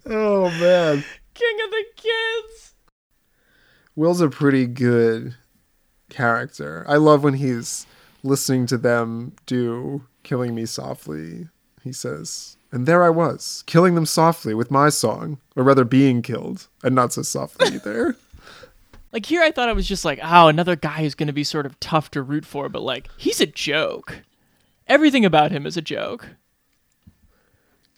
Oh 0.05 0.51
man, 0.51 1.05
king 1.35 1.57
of 1.65 1.71
the 1.71 1.85
kids. 1.97 2.75
Will's 3.95 4.21
a 4.21 4.29
pretty 4.29 4.67
good 4.67 5.37
character. 6.13 6.85
I 6.87 6.97
love 6.97 7.25
when 7.25 7.35
he's 7.35 7.87
listening 8.23 8.67
to 8.67 8.79
them 8.79 9.33
do 9.47 10.05
"Killing 10.23 10.55
Me 10.55 10.67
Softly." 10.67 11.49
He 11.83 11.93
says, 11.93 12.57
And 12.71 12.87
there 12.87 13.03
I 13.03 13.11
was, 13.11 13.65
killing 13.67 13.97
them 13.97 14.07
softly 14.07 14.55
with 14.55 14.71
my 14.71 14.89
song, 14.89 15.39
or 15.57 15.65
rather 15.65 15.85
being 15.85 16.23
killed, 16.23 16.69
and 16.85 16.95
not 16.95 17.13
so 17.13 17.23
softly 17.23 17.67
either. 17.75 18.17
Like 19.13 19.27
here, 19.27 19.43
I 19.43 19.51
thought 19.51 19.69
it 19.69 19.77
was 19.77 19.89
just 19.89 20.05
like, 20.05 20.21
oh, 20.23 20.49
another 20.49 20.77
guy 20.77 21.01
who's 21.01 21.15
going 21.15 21.27
to 21.27 21.33
be 21.33 21.45
sort 21.45 21.67
of 21.67 21.79
tough 21.81 22.11
to 22.13 22.23
root 22.23 22.47
for, 22.47 22.69
but 22.69 22.83
like 22.83 23.09
he's 23.17 23.41
a 23.41 23.47
joke. 23.47 24.23
Everything 24.87 25.25
about 25.25 25.51
him 25.51 25.67
is 25.67 25.77
a 25.77 25.83
joke. 25.83 26.29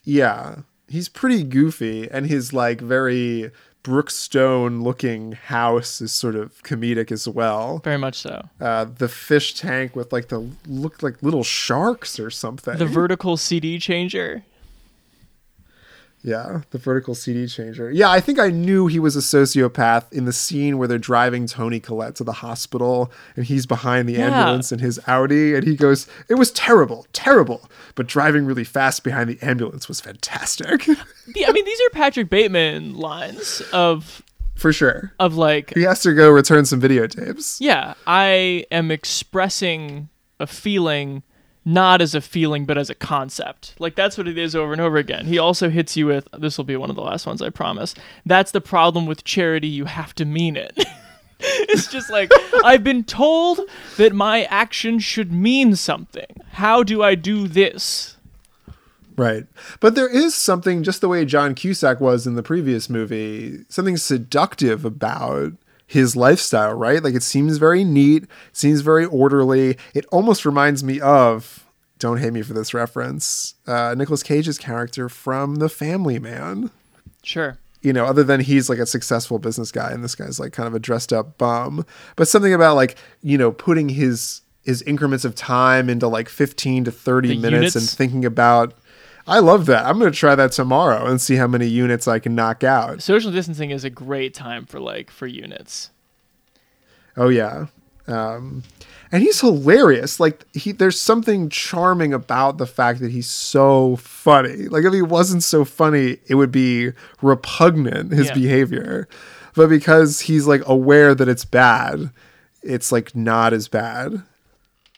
Yeah, 0.03 0.57
he's 0.89 1.09
pretty 1.09 1.45
goofy, 1.45 2.11
and 2.11 2.27
his 2.27 2.53
like 2.53 2.81
very 2.81 3.51
Brookstone 3.85 4.83
looking 4.83 5.33
house 5.33 6.01
is 6.01 6.11
sort 6.11 6.35
of 6.35 6.63
comedic 6.63 7.13
as 7.13 7.29
well. 7.29 7.79
Very 7.85 7.99
much 7.99 8.17
so. 8.17 8.49
Uh, 8.59 8.87
the 8.87 9.09
fish 9.09 9.55
tank 9.55 9.95
with 9.95 10.11
like 10.11 10.29
the 10.29 10.51
look 10.67 11.03
like 11.03 11.23
little 11.23 11.45
sharks 11.45 12.19
or 12.19 12.31
something. 12.31 12.79
The 12.79 12.87
vertical 12.87 13.37
CD 13.37 13.79
changer. 13.79 14.45
Yeah, 16.27 16.63
the 16.71 16.79
vertical 16.79 17.15
CD 17.15 17.47
changer. 17.47 17.91
Yeah, 17.91 18.09
I 18.11 18.19
think 18.19 18.39
I 18.39 18.49
knew 18.49 18.87
he 18.87 18.99
was 18.99 19.15
a 19.15 19.19
sociopath 19.19 20.11
in 20.11 20.25
the 20.25 20.33
scene 20.33 20.79
where 20.79 20.89
they're 20.89 20.97
driving 20.99 21.47
Toni 21.47 21.81
Collette 21.81 22.15
to 22.17 22.25
the 22.25 22.33
hospital 22.33 23.13
and 23.37 23.45
he's 23.45 23.67
behind 23.67 24.09
the 24.09 24.15
Yeah. 24.15 24.29
ambulance 24.29 24.73
in 24.73 24.79
his 24.79 24.99
Audi 25.07 25.55
and 25.55 25.65
he 25.67 25.77
goes, 25.77 26.07
It 26.31 26.37
was 26.37 26.51
terrible, 26.51 27.07
terrible. 27.13 27.69
But 27.95 28.07
driving 28.07 28.47
really 28.47 28.65
fast 28.65 29.05
behind 29.05 29.29
the 29.29 29.39
ambulance 29.43 29.87
was 29.87 30.01
fantastic. 30.01 30.89
I 30.89 31.53
mean, 31.53 31.65
these 31.67 31.81
are 31.83 31.91
Patrick 31.93 32.31
Bateman 32.31 32.95
lines 32.97 33.61
of 33.75 34.23
For 34.55 34.73
sure. 34.73 35.13
of 35.21 35.37
like, 35.37 35.75
He 35.75 35.83
has 35.83 36.01
to 36.05 36.15
go 36.15 36.31
return 36.31 36.65
some 36.65 36.81
videotapes. 36.81 37.59
yeah, 37.61 37.93
I 38.07 38.65
am 38.73 38.91
expressing 38.91 40.09
a 40.41 40.47
feeling 40.47 41.23
not 41.65 42.01
as 42.01 42.15
a 42.15 42.21
feeling 42.21 42.67
but 42.67 42.79
as 42.79 42.91
a 42.91 42.95
concept. 42.95 43.75
Like 43.79 43.95
that's 43.95 44.19
what 44.19 44.29
it 44.29 44.39
is 44.39 44.55
over 44.55 44.73
and 44.73 44.81
over 44.81 44.97
again. 44.97 45.27
He 45.27 45.39
also 45.39 45.71
hits 45.71 45.97
you 45.97 46.07
with 46.07 46.29
this 46.37 46.57
will 46.57 46.65
be 46.65 46.77
one 46.77 46.91
of 46.91 46.97
the 46.97 47.03
last 47.03 47.27
ones 47.27 47.43
I 47.43 47.51
promise. 47.51 47.95
That's 48.27 48.51
the 48.51 48.61
problem 48.61 49.07
with 49.07 49.25
charity, 49.25 49.69
you 49.69 49.87
have 49.87 50.15
to 50.17 50.25
mean 50.25 50.57
it. 50.57 50.77
it's 51.41 51.89
just 51.89 52.11
like 52.11 52.31
I've 52.65 52.85
been 52.85 53.05
told 53.05 53.61
that 53.97 54.13
my 54.13 54.45
action 54.45 54.99
should 54.99 55.33
mean 55.33 55.77
something. 55.77 56.41
How 56.53 56.83
do 56.83 57.03
I 57.03 57.15
do 57.15 57.49
this? 57.49 58.17
Right. 59.17 59.47
But 59.81 59.95
there 59.95 60.09
is 60.09 60.35
something, 60.35 60.83
just 60.83 61.01
the 61.01 61.09
way 61.09 61.25
John 61.25 61.55
Cusack 61.55 62.01
was 62.01 62.27
in 62.27 62.35
the 62.35 62.43
previous 62.43 62.91
movie, 62.91 63.65
something 63.69 63.97
seductive 63.97 64.85
about 64.85 65.53
his 65.87 66.17
lifestyle, 66.17 66.75
right? 66.75 67.03
Like 67.03 67.15
it 67.15 67.23
seems 67.23 67.59
very 67.59 67.85
neat, 67.85 68.25
seems 68.53 68.81
very 68.81 69.05
orderly. 69.05 69.77
It 69.95 70.07
almost 70.11 70.45
reminds 70.45 70.83
me 70.83 71.01
of, 71.01 71.67
don't 71.99 72.19
hate 72.19 72.33
me 72.33 72.43
for 72.43 72.55
this 72.55 72.75
reference, 72.75 73.55
uh, 73.67 73.95
Nicolas 73.97 74.23
Cage's 74.23 74.59
character 74.59 75.09
from 75.09 75.57
The 75.57 75.69
Family 75.69 76.19
Man. 76.19 76.71
Sure. 77.23 77.59
You 77.83 77.93
know, 77.93 78.07
other 78.07 78.23
than 78.23 78.41
he's 78.41 78.71
like 78.71 78.79
a 78.79 78.87
successful 78.87 79.39
business 79.39 79.71
guy 79.71 79.91
and 79.91 80.03
this 80.03 80.15
guy's 80.15 80.41
like 80.41 80.53
kind 80.53 80.67
of 80.67 80.75
a 80.75 80.79
dressed 80.79 81.13
up 81.13 81.37
bum. 81.37 81.85
But 82.17 82.29
something 82.29 82.55
about 82.55 82.77
like, 82.77 82.97
you 83.23 83.37
know, 83.37 83.53
putting 83.53 83.91
his 83.91 84.41
his 84.63 84.81
increments 84.83 85.27
of 85.27 85.35
time 85.35 85.91
into 85.91 86.09
like 86.09 86.29
15 86.29 86.85
to 86.85 86.91
30 86.91 87.29
The 87.29 87.37
minutes 87.37 87.77
and 87.77 87.89
thinking 87.89 88.25
about 88.25 88.73
I 89.27 89.39
love 89.39 89.67
that. 89.67 89.87
I'm 89.87 89.99
going 89.99 90.13
to 90.13 90.19
try 90.19 90.35
that 90.35 90.53
tomorrow 90.53 91.07
and 91.07 91.21
see 91.21 91.37
how 91.37 91.47
many 91.47 91.67
units 91.67 92.07
I 92.07 92.19
can 92.19 92.35
knock 92.35 92.63
out. 92.63 93.01
Social 93.03 93.31
distancing 93.33 93.71
is 93.71 93.83
a 93.85 93.91
great 93.91 94.35
time 94.35 94.67
for 94.67 94.79
like 94.81 95.11
for 95.11 95.27
units. 95.27 95.91
Oh 97.17 97.29
yeah. 97.29 97.67
Um, 98.07 98.65
and 99.11 99.23
he's 99.23 99.41
hilarious. 99.41 100.21
Like 100.21 100.45
he, 100.55 100.73
there's 100.73 101.01
something 101.01 101.49
charming 101.49 102.13
about 102.13 102.59
the 102.59 102.67
fact 102.67 103.01
that 103.01 103.13
he's 103.13 103.29
so 103.31 103.97
funny. 103.97 104.67
Like 104.69 104.85
if 104.85 104.93
he 104.93 105.01
wasn't 105.01 105.43
so 105.43 105.65
funny, 105.65 106.19
it 106.27 106.35
would 106.35 106.53
be 106.53 106.91
repugnant 107.23 108.13
his 108.13 108.27
Yeah. 108.29 108.35
behavior. 108.35 109.09
But 109.55 109.69
because 109.69 110.21
he's 110.21 110.47
like 110.47 110.63
aware 110.67 111.15
that 111.15 111.29
it's 111.29 111.45
bad, 111.47 112.11
it's 112.63 112.91
like 112.93 113.15
not 113.17 113.53
as 113.55 113.69
bad. 113.69 114.23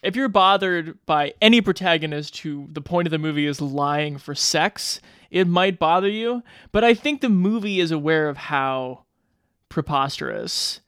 If 0.03 0.15
you're 0.15 0.29
bothered 0.29 0.97
by 1.05 1.33
any 1.41 1.61
protagonist 1.61 2.37
who 2.39 2.67
the 2.71 2.81
point 2.81 3.07
of 3.07 3.11
the 3.11 3.17
movie 3.17 3.45
is 3.45 3.61
lying 3.61 4.17
for 4.17 4.35
sex, 4.35 5.01
it 5.31 5.47
might 5.47 5.79
bother 5.79 6.09
you. 6.09 6.43
But 6.71 6.83
I 6.83 6.93
think 6.93 7.21
the 7.21 7.29
movie 7.29 7.79
is 7.79 7.91
aware 7.91 8.29
of 8.29 8.37
how 8.37 9.03
preposterous 9.69 10.81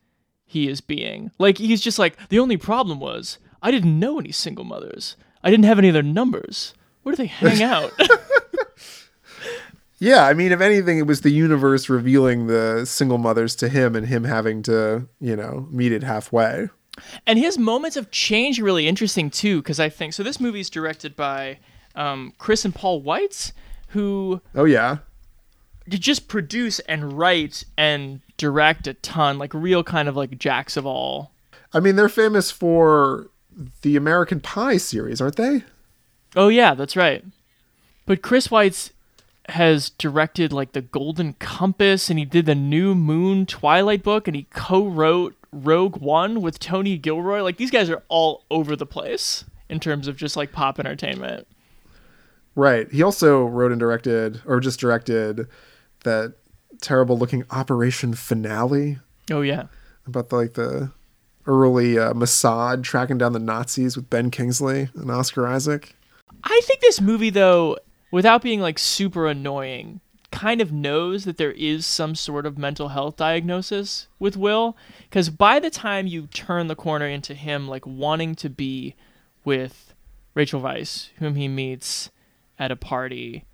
he 0.45 0.67
is 0.67 0.81
being. 0.81 1.31
Like, 1.37 1.57
he's 1.57 1.81
just 1.81 1.99
like, 1.99 2.17
the 2.29 2.39
only 2.39 2.57
problem 2.57 2.99
was 2.99 3.37
I 3.61 3.71
didn't 3.71 3.99
know 3.99 4.19
any 4.19 4.31
single 4.31 4.63
mothers, 4.65 5.15
I 5.43 5.49
didn't 5.49 5.65
have 5.65 5.79
any 5.79 5.89
of 5.89 5.93
their 5.93 6.03
numbers. 6.03 6.73
Where 7.03 7.15
do 7.15 7.17
they 7.17 7.27
hang 7.27 7.63
out? 7.63 7.91
Yeah, 10.01 10.25
I 10.25 10.33
mean, 10.33 10.53
if 10.53 10.61
anything, 10.61 10.97
it 10.97 11.07
was 11.07 11.21
the 11.21 11.29
universe 11.29 11.89
revealing 11.89 12.47
the 12.47 12.85
single 12.85 13.17
mothers 13.17 13.53
to 13.57 13.67
him 13.67 13.97
and 13.97 14.07
him 14.07 14.23
having 14.23 14.63
to, 14.63 15.07
you 15.19 15.35
know, 15.35 15.67
meet 15.71 15.91
it 15.91 16.03
halfway. 16.03 16.69
And 17.27 17.37
his 17.39 17.57
moments 17.57 17.97
of 17.97 18.11
change 18.11 18.59
are 18.59 18.63
really 18.63 18.87
interesting 18.87 19.29
too, 19.29 19.61
because 19.61 19.79
I 19.79 19.89
think 19.89 20.13
so. 20.13 20.23
This 20.23 20.39
movie 20.39 20.59
is 20.59 20.69
directed 20.69 21.15
by 21.15 21.59
um, 21.95 22.33
Chris 22.37 22.65
and 22.65 22.73
Paul 22.73 23.01
Weitz, 23.01 23.51
who 23.89 24.41
Oh 24.55 24.65
yeah. 24.65 24.97
just 25.87 26.27
produce 26.27 26.79
and 26.81 27.17
write 27.17 27.63
and 27.77 28.21
direct 28.37 28.87
a 28.87 28.93
ton, 28.95 29.37
like 29.37 29.53
real 29.53 29.83
kind 29.83 30.07
of 30.07 30.15
like 30.15 30.37
jacks 30.37 30.77
of 30.77 30.85
all. 30.85 31.31
I 31.73 31.79
mean, 31.79 31.95
they're 31.95 32.09
famous 32.09 32.51
for 32.51 33.27
the 33.81 33.95
American 33.95 34.39
Pie 34.39 34.77
series, 34.77 35.19
aren't 35.21 35.35
they? 35.35 35.63
Oh 36.35 36.47
yeah, 36.47 36.73
that's 36.73 36.95
right. 36.95 37.23
But 38.05 38.21
Chris 38.21 38.47
Weitz 38.47 38.91
has 39.49 39.89
directed 39.91 40.53
like 40.53 40.73
the 40.73 40.81
Golden 40.81 41.33
Compass, 41.33 42.09
and 42.09 42.19
he 42.19 42.25
did 42.25 42.45
the 42.45 42.55
New 42.55 42.93
Moon 42.95 43.45
Twilight 43.45 44.03
book, 44.03 44.27
and 44.27 44.35
he 44.35 44.47
co-wrote 44.51 45.35
Rogue 45.51 45.97
One 45.97 46.41
with 46.41 46.59
Tony 46.59 46.97
Gilroy. 46.97 47.41
Like 47.41 47.57
these 47.57 47.71
guys 47.71 47.89
are 47.89 48.03
all 48.07 48.45
over 48.51 48.75
the 48.75 48.85
place 48.85 49.45
in 49.69 49.79
terms 49.79 50.07
of 50.07 50.15
just 50.15 50.35
like 50.35 50.51
pop 50.51 50.79
entertainment. 50.79 51.47
Right. 52.55 52.91
He 52.91 53.01
also 53.03 53.45
wrote 53.45 53.71
and 53.71 53.79
directed, 53.79 54.41
or 54.45 54.59
just 54.59 54.79
directed, 54.79 55.47
that 56.03 56.33
terrible 56.81 57.17
looking 57.17 57.43
Operation 57.51 58.13
Finale 58.13 58.97
Oh 59.31 59.41
yeah. 59.41 59.67
about 60.07 60.29
the, 60.29 60.35
like 60.35 60.53
the 60.53 60.91
early 61.45 61.97
uh, 61.97 62.13
Mossad 62.13 62.83
tracking 62.83 63.17
down 63.17 63.33
the 63.33 63.39
Nazis 63.39 63.95
with 63.95 64.09
Ben 64.09 64.29
Kingsley 64.31 64.89
and 64.95 65.09
Oscar 65.11 65.47
Isaac. 65.47 65.95
I 66.43 66.61
think 66.63 66.81
this 66.81 67.01
movie, 67.01 67.29
though, 67.29 67.77
without 68.11 68.41
being 68.41 68.59
like 68.61 68.79
super 68.79 69.27
annoying, 69.27 70.01
kind 70.31 70.61
of 70.61 70.71
knows 70.71 71.25
that 71.25 71.37
there 71.37 71.51
is 71.51 71.85
some 71.85 72.15
sort 72.15 72.45
of 72.45 72.57
mental 72.57 72.89
health 72.89 73.17
diagnosis 73.17 74.07
with 74.19 74.37
Will. 74.37 74.77
Because 75.03 75.29
by 75.29 75.59
the 75.59 75.69
time 75.69 76.07
you 76.07 76.27
turn 76.27 76.67
the 76.67 76.75
corner 76.75 77.07
into 77.07 77.33
him, 77.33 77.67
like 77.67 77.85
wanting 77.85 78.35
to 78.35 78.49
be 78.49 78.95
with 79.43 79.93
Rachel 80.33 80.61
Weisz, 80.61 81.09
whom 81.17 81.35
he 81.35 81.47
meets 81.47 82.11
at 82.57 82.71
a 82.71 82.75
party, 82.75 83.45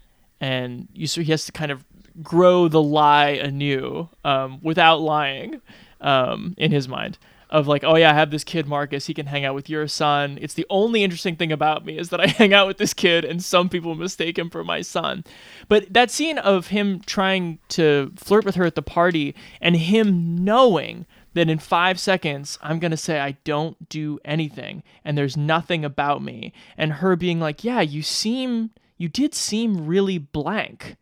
and 0.42 0.88
you 0.94 1.08
so 1.08 1.22
he 1.22 1.32
has 1.32 1.46
to 1.46 1.52
kind 1.52 1.72
of 1.72 1.86
grow 2.22 2.68
the 2.68 2.82
lie 2.82 3.30
anew 3.30 4.10
um, 4.24 4.60
without 4.62 5.02
lying 5.02 5.62
um, 6.02 6.54
in 6.58 6.72
his 6.72 6.88
mind 6.88 7.18
of 7.56 7.68
like 7.68 7.84
oh 7.84 7.96
yeah 7.96 8.12
i 8.12 8.14
have 8.14 8.32
this 8.32 8.44
kid 8.44 8.68
marcus 8.68 9.06
he 9.06 9.14
can 9.14 9.26
hang 9.26 9.46
out 9.46 9.56
with 9.56 9.70
your 9.70 9.88
son. 9.88 10.38
It's 10.42 10.54
the 10.54 10.66
only 10.70 11.04
interesting 11.04 11.36
thing 11.36 11.52
about 11.52 11.86
me 11.86 11.98
is 11.98 12.10
that 12.10 12.20
i 12.20 12.28
hang 12.42 12.54
out 12.54 12.68
with 12.68 12.78
this 12.78 12.94
kid 12.94 13.26
and 13.26 13.44
some 13.44 13.70
people 13.70 13.96
mistake 13.96 14.38
him 14.38 14.50
for 14.50 14.64
my 14.64 14.82
son. 14.82 15.24
But 15.68 15.92
that 15.94 16.12
scene 16.12 16.38
of 16.38 16.68
him 16.68 17.02
trying 17.06 17.60
to 17.70 18.12
flirt 18.16 18.46
with 18.46 18.56
her 18.56 18.66
at 18.66 18.76
the 18.76 18.82
party 18.82 19.36
and 19.62 19.76
him 19.76 20.44
knowing 20.44 21.06
that 21.34 21.50
in 21.50 21.60
five 21.60 22.00
seconds 22.00 22.58
i'm 22.62 22.80
going 22.80 22.92
to 22.92 22.98
say 22.98 23.20
i 23.20 23.32
don't 23.44 23.90
do 23.90 24.20
anything 24.24 24.84
and 25.04 25.18
there's 25.18 25.36
nothing 25.36 25.84
about 25.84 26.24
me 26.24 26.54
and 26.78 26.94
her 26.94 27.16
being 27.16 27.40
like 27.40 27.64
yeah 27.64 27.82
you 27.82 28.02
seem 28.02 28.72
you 28.98 29.10
did 29.10 29.34
seem 29.36 29.86
really 29.86 30.18
blank. 30.18 30.96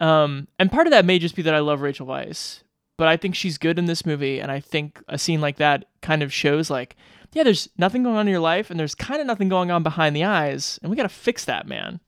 Um, 0.00 0.48
and 0.58 0.70
part 0.70 0.86
of 0.86 0.92
that 0.92 1.04
may 1.04 1.18
just 1.18 1.36
be 1.36 1.42
that 1.42 1.54
I 1.54 1.58
love 1.58 1.82
Rachel 1.82 2.06
Weisz, 2.06 2.62
but 3.00 3.08
I 3.08 3.16
think 3.16 3.34
she's 3.34 3.56
good 3.56 3.78
in 3.78 3.86
this 3.86 4.04
movie, 4.04 4.40
and 4.40 4.52
I 4.52 4.60
think 4.60 5.02
a 5.08 5.16
scene 5.16 5.40
like 5.40 5.56
that 5.56 5.86
kind 6.02 6.22
of 6.22 6.34
shows 6.34 6.68
like, 6.68 6.96
yeah, 7.32 7.44
there's 7.44 7.66
nothing 7.78 8.02
going 8.02 8.16
on 8.16 8.28
in 8.28 8.30
your 8.30 8.42
life, 8.42 8.70
and 8.70 8.78
there's 8.78 8.94
kind 8.94 9.22
of 9.22 9.26
nothing 9.26 9.48
going 9.48 9.70
on 9.70 9.82
behind 9.82 10.14
the 10.14 10.24
eyes, 10.24 10.78
and 10.82 10.90
we 10.90 10.98
got 10.98 11.04
to 11.04 11.08
fix 11.08 11.46
that, 11.46 11.66
man. 11.66 12.00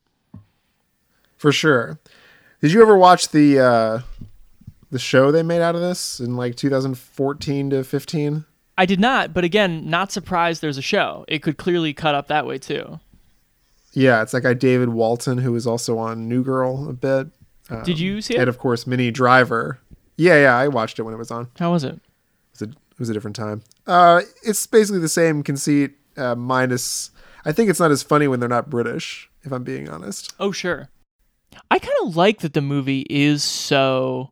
For 1.35 1.51
sure. 1.51 1.99
Did 2.61 2.73
you 2.73 2.83
ever 2.83 2.95
watch 2.95 3.29
the 3.29 3.59
uh, 3.59 3.99
the 4.91 4.99
show 4.99 5.31
they 5.31 5.41
made 5.41 5.63
out 5.63 5.73
of 5.73 5.81
this 5.81 6.19
in 6.19 6.37
like 6.37 6.55
2014 6.57 7.71
to 7.71 7.83
15? 7.83 8.45
I 8.77 8.85
did 8.85 8.99
not, 8.99 9.33
but 9.33 9.43
again, 9.43 9.89
not 9.89 10.11
surprised 10.11 10.61
there's 10.61 10.77
a 10.77 10.83
show. 10.83 11.25
It 11.27 11.41
could 11.41 11.57
clearly 11.57 11.95
cut 11.95 12.13
up 12.13 12.27
that 12.27 12.45
way 12.45 12.59
too. 12.59 12.99
Yeah, 13.93 14.21
it's 14.21 14.33
that 14.33 14.41
guy 14.41 14.53
David 14.53 14.89
Walton 14.89 15.39
who 15.39 15.53
was 15.53 15.65
also 15.65 15.97
on 15.97 16.29
New 16.29 16.43
Girl 16.43 16.87
a 16.87 16.93
bit. 16.93 17.29
Um, 17.69 17.83
Did 17.83 17.99
you 17.99 18.21
see 18.21 18.35
it? 18.35 18.41
And 18.41 18.49
of 18.49 18.59
course, 18.59 18.85
Minnie 18.85 19.11
Driver. 19.11 19.79
Yeah, 20.15 20.35
yeah, 20.41 20.57
I 20.57 20.67
watched 20.67 20.99
it 20.99 21.03
when 21.03 21.13
it 21.13 21.17
was 21.17 21.31
on. 21.31 21.49
How 21.59 21.71
was 21.71 21.83
it? 21.83 21.95
It 21.95 22.01
was 22.51 22.61
a, 22.61 22.65
it 22.65 22.99
was 22.99 23.09
a 23.09 23.13
different 23.13 23.35
time. 23.35 23.63
Uh, 23.87 24.21
it's 24.43 24.65
basically 24.67 24.99
the 24.99 25.09
same 25.09 25.43
conceit, 25.43 25.93
uh, 26.17 26.35
minus. 26.35 27.11
I 27.45 27.51
think 27.51 27.69
it's 27.69 27.79
not 27.79 27.91
as 27.91 28.03
funny 28.03 28.27
when 28.27 28.39
they're 28.39 28.49
not 28.49 28.69
British. 28.69 29.29
If 29.43 29.51
I'm 29.51 29.63
being 29.63 29.89
honest. 29.89 30.33
Oh, 30.39 30.51
sure. 30.53 30.89
I 31.69 31.77
kind 31.79 31.93
of 32.03 32.15
like 32.15 32.39
that 32.39 32.53
the 32.53 32.61
movie 32.61 33.05
is 33.09 33.43
so 33.43 34.29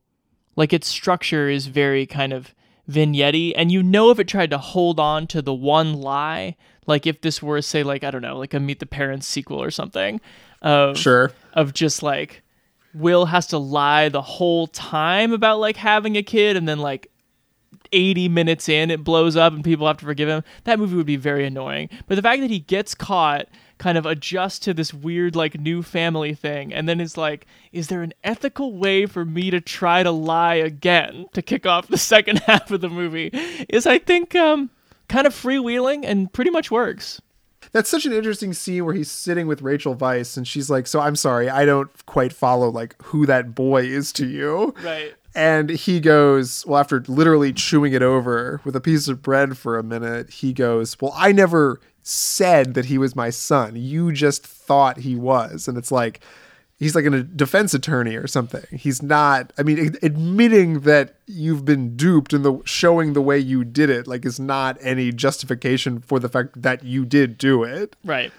like 0.56 0.72
its 0.74 0.88
structure 0.88 1.50
is 1.50 1.68
very 1.68 2.06
kind 2.06 2.32
of 2.34 2.54
vignette 2.88 3.54
and 3.56 3.72
you 3.72 3.84
know 3.84 4.10
if 4.10 4.20
it 4.20 4.28
tried 4.28 4.50
to 4.50 4.58
hold 4.58 5.00
on 5.00 5.28
to 5.28 5.42
the 5.42 5.54
one 5.54 5.94
lie 5.94 6.56
like 6.88 7.06
if 7.08 7.22
this 7.22 7.42
were 7.42 7.62
say 7.62 7.84
like 7.84 8.04
i 8.04 8.12
don't 8.12 8.24
know 8.24 8.38
like 8.38 8.54
a 8.54 8.60
meet 8.60 8.80
the 8.80 8.86
parents 8.86 9.28
sequel 9.28 9.62
or 9.62 9.72
something 9.72 10.20
of 10.62 10.98
Sure. 10.98 11.32
of 11.54 11.74
just 11.74 12.02
like 12.04 12.42
will 12.94 13.26
has 13.26 13.48
to 13.48 13.58
lie 13.58 14.10
the 14.10 14.22
whole 14.22 14.68
time 14.68 15.34
about 15.34 15.60
like 15.60 15.78
having 15.78 16.18
a 16.18 16.24
kid 16.24 16.58
and 16.58 16.68
then 16.68 16.80
like 16.80 17.12
80 17.92 18.30
minutes 18.30 18.70
in 18.70 18.90
it 18.90 19.04
blows 19.04 19.36
up 19.36 19.54
and 19.54 19.64
people 19.64 19.88
have 19.88 19.98
to 19.98 20.06
forgive 20.06 20.30
him. 20.30 20.44
That 20.64 20.80
movie 20.80 20.96
would 20.96 21.06
be 21.06 21.18
very 21.18 21.46
annoying. 21.46 21.90
But 22.08 22.16
the 22.16 22.22
fact 22.22 22.42
that 22.42 22.50
he 22.50 22.60
gets 22.60 22.96
caught 22.96 23.48
kind 23.78 23.98
of 23.98 24.06
adjusts 24.06 24.60
to 24.60 24.74
this 24.74 24.94
weird 24.94 25.36
like 25.36 25.60
new 25.60 25.82
family 25.82 26.36
thing 26.36 26.72
and 26.72 26.88
then 26.88 27.02
is 27.02 27.18
like 27.18 27.48
is 27.72 27.88
there 27.88 28.04
an 28.04 28.14
ethical 28.24 28.78
way 28.78 29.08
for 29.08 29.26
me 29.26 29.50
to 29.50 29.60
try 29.60 30.04
to 30.04 30.12
lie 30.12 30.54
again 30.54 31.26
to 31.34 31.42
kick 31.42 31.66
off 31.66 31.88
the 31.88 31.98
second 32.14 32.38
half 32.40 32.70
of 32.70 32.82
the 32.82 32.90
movie? 32.90 33.30
Is 33.70 33.88
i 33.88 33.98
think 33.98 34.36
um 34.36 34.70
kind 35.10 35.26
of 35.26 35.34
freewheeling 35.34 36.06
and 36.06 36.32
pretty 36.32 36.52
much 36.52 36.70
works 36.70 37.22
That's 37.74 37.90
such 37.90 38.06
an 38.06 38.14
interesting 38.14 38.54
scene 38.54 38.86
where 38.86 38.94
he's 38.94 39.10
sitting 39.10 39.48
with 39.48 39.62
Rachel 39.62 39.96
Weisz 39.96 40.38
and 40.38 40.48
she's 40.48 40.70
like, 40.70 40.88
"So 40.88 41.00
I'm 41.00 41.16
sorry, 41.16 41.50
I 41.50 41.66
don't 41.66 41.90
quite 42.06 42.34
follow 42.34 42.70
like 42.70 42.96
who 43.04 43.26
that 43.26 43.56
boy 43.56 43.84
is 43.84 44.12
to 44.14 44.28
you." 44.28 44.74
right 44.84 45.14
And 45.34 45.70
he 45.70 46.00
goes, 46.02 46.66
well, 46.66 46.80
after 46.82 47.02
literally 47.08 47.54
chewing 47.54 47.94
it 47.94 48.02
over 48.02 48.60
with 48.66 48.76
a 48.76 48.82
piece 48.82 49.08
of 49.08 49.22
bread 49.22 49.58
for 49.58 49.78
a 49.78 49.84
minute, 49.84 50.30
he 50.30 50.52
goes, 50.52 51.00
Well, 51.00 51.14
I 51.16 51.32
never 51.32 51.80
said 52.04 52.74
that 52.74 52.86
he 52.86 52.98
was 52.98 53.16
my 53.16 53.30
son. 53.30 53.76
You 53.76 54.12
just 54.12 54.46
thought 54.46 54.98
he 55.00 55.16
was. 55.16 55.68
And 55.68 55.78
it's 55.78 55.92
like, 55.92 56.22
he's 56.82 56.96
like 56.96 57.06
a 57.06 57.22
defense 57.22 57.76
attorney 57.76 58.16
or 58.16 58.26
something. 58.26 58.64
He's 58.76 59.04
not, 59.04 59.54
I 59.56 59.62
mean, 59.62 59.96
admitting 60.02 60.80
that 60.82 61.14
you've 61.28 61.64
been 61.64 61.96
duped 61.96 62.34
and 62.34 62.44
the 62.44 62.60
showing 62.66 63.14
the 63.14 63.22
way 63.22 63.38
you 63.38 63.64
did 63.64 63.92
it, 63.92 64.08
like, 64.08 64.26
is 64.26 64.40
not 64.40 64.78
any 64.82 65.12
justification 65.12 66.00
for 66.00 66.20
the 66.20 66.28
fact 66.28 66.60
that 66.60 66.84
you 66.84 67.06
did 67.06 67.38
do 67.38 67.64
it. 67.64 67.96
right 68.04 68.34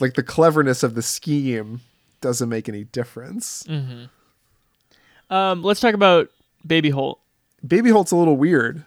Like, 0.00 0.14
the 0.14 0.24
cleverness 0.24 0.82
of 0.82 0.96
the 0.96 1.02
scheme 1.02 1.82
doesn't 2.20 2.48
make 2.48 2.68
any 2.68 2.82
difference. 2.84 3.62
Mm-hmm. 3.62 5.32
um 5.32 5.62
let's 5.62 5.80
talk 5.80 5.94
about 5.94 6.28
baby 6.66 6.90
hoult 6.90 7.18
Baby 7.66 7.90
Hoult's 7.90 8.10
a 8.10 8.16
little 8.16 8.38
weird. 8.38 8.84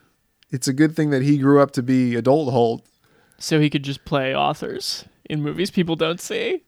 It's 0.50 0.68
a 0.68 0.74
good 0.74 0.96
thing 0.96 1.12
that 1.12 1.22
he 1.22 1.38
grew 1.38 1.62
up 1.62 1.72
to 1.72 1.84
be 1.84 2.16
adult 2.16 2.52
Hoult. 2.52 2.82
so 3.40 3.60
he 3.60 3.70
could 3.70 3.84
just 3.84 4.04
play 4.04 4.36
authors 4.36 5.06
in 5.30 5.42
movies 5.42 5.72
people 5.72 5.96
don't 5.96 6.20
see 6.20 6.64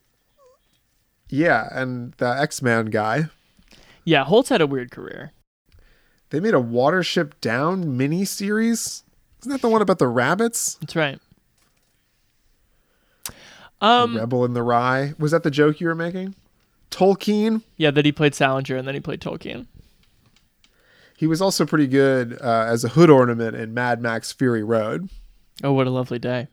Yeah, 1.29 1.67
and 1.71 2.13
the 2.17 2.27
X 2.27 2.61
Man 2.61 2.85
guy. 2.87 3.25
yeah 4.03 4.23
hoult's 4.25 4.49
had 4.49 4.61
a 4.61 4.67
weird 4.67 4.91
career 4.91 5.31
They 6.29 6.39
made 6.39 6.53
a 6.53 6.57
Watership 6.61 7.33
Down 7.41 7.97
mini 7.97 8.25
series. 8.25 9.03
Isn't 9.41 9.51
that 9.51 9.61
the 9.61 9.69
one 9.69 9.81
about 9.81 9.99
the 9.99 10.07
rabbits? 10.07 10.75
that's 10.75 10.95
right 10.95 11.19
um 13.81 14.15
Rebel 14.17 14.45
in 14.45 14.53
the 14.53 14.63
Rye. 14.63 15.13
Was 15.19 15.31
that 15.31 15.43
the 15.43 15.51
joke 15.51 15.79
you 15.81 15.87
were 15.87 15.95
making? 15.95 16.35
Tolkien. 16.91 17.61
yeah 17.77 17.91
that 17.91 18.05
he 18.05 18.11
played 18.11 18.33
salinger 18.35 18.75
and 18.77 18.87
then 18.87 18.93
he 18.95 19.01
played 19.01 19.19
tolkien 19.19 19.67
He 21.17 21.27
was 21.27 21.41
also 21.41 21.65
pretty 21.65 21.87
good 21.87 22.37
uh, 22.41 22.65
as 22.69 22.83
a 22.83 22.89
hood 22.89 23.09
ornament 23.09 23.55
in 23.55 23.73
Mad 23.73 24.01
Max 24.01 24.31
Fury 24.31 24.63
Road. 24.63 25.09
Oh, 25.63 25.71
what 25.73 25.87
a 25.87 25.89
lovely 25.89 26.19
day. 26.19 26.47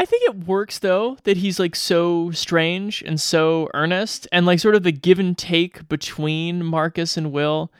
I 0.00 0.06
think 0.06 0.22
it 0.22 0.46
works 0.46 0.78
though 0.78 1.18
that 1.24 1.36
he's 1.36 1.58
like 1.58 1.76
so 1.76 2.30
strange 2.30 3.02
and 3.02 3.20
so 3.20 3.68
earnest 3.74 4.26
and 4.32 4.46
like 4.46 4.58
sort 4.58 4.74
of 4.74 4.82
the 4.82 4.92
give 4.92 5.18
and 5.18 5.36
take 5.36 5.86
between 5.90 6.64
Marcus 6.64 7.18
and 7.18 7.32
Will 7.32 7.70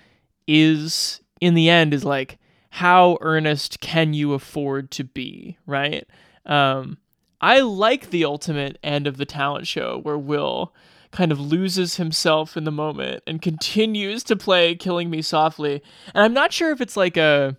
is 0.47 1.23
in 1.41 1.55
the 1.55 1.71
end 1.71 1.95
is 1.95 2.05
like 2.05 2.37
how 2.69 3.17
earnest 3.23 3.81
can 3.81 4.13
you 4.13 4.35
afford 4.35 4.91
to 4.91 5.05
be, 5.05 5.57
right? 5.65 6.07
Um 6.45 6.99
I 7.41 7.61
like 7.61 8.11
the 8.11 8.27
ultimate 8.27 8.79
end 8.83 9.07
of 9.07 9.17
the 9.17 9.25
talent 9.25 9.67
show 9.67 9.99
where 10.03 10.19
Will 10.19 10.75
kind 11.13 11.33
of 11.33 11.41
loses 11.41 11.97
himself 11.97 12.55
in 12.55 12.65
the 12.65 12.71
moment 12.71 13.23
and 13.27 13.41
continues 13.41 14.23
to 14.25 14.37
play 14.37 14.75
Killing 14.75 15.09
Me 15.09 15.23
Softly. 15.23 15.83
And 16.15 16.23
I'm 16.23 16.35
not 16.35 16.53
sure 16.53 16.71
if 16.71 16.83
it's 16.83 16.99
like 16.99 17.17
a 17.17 17.57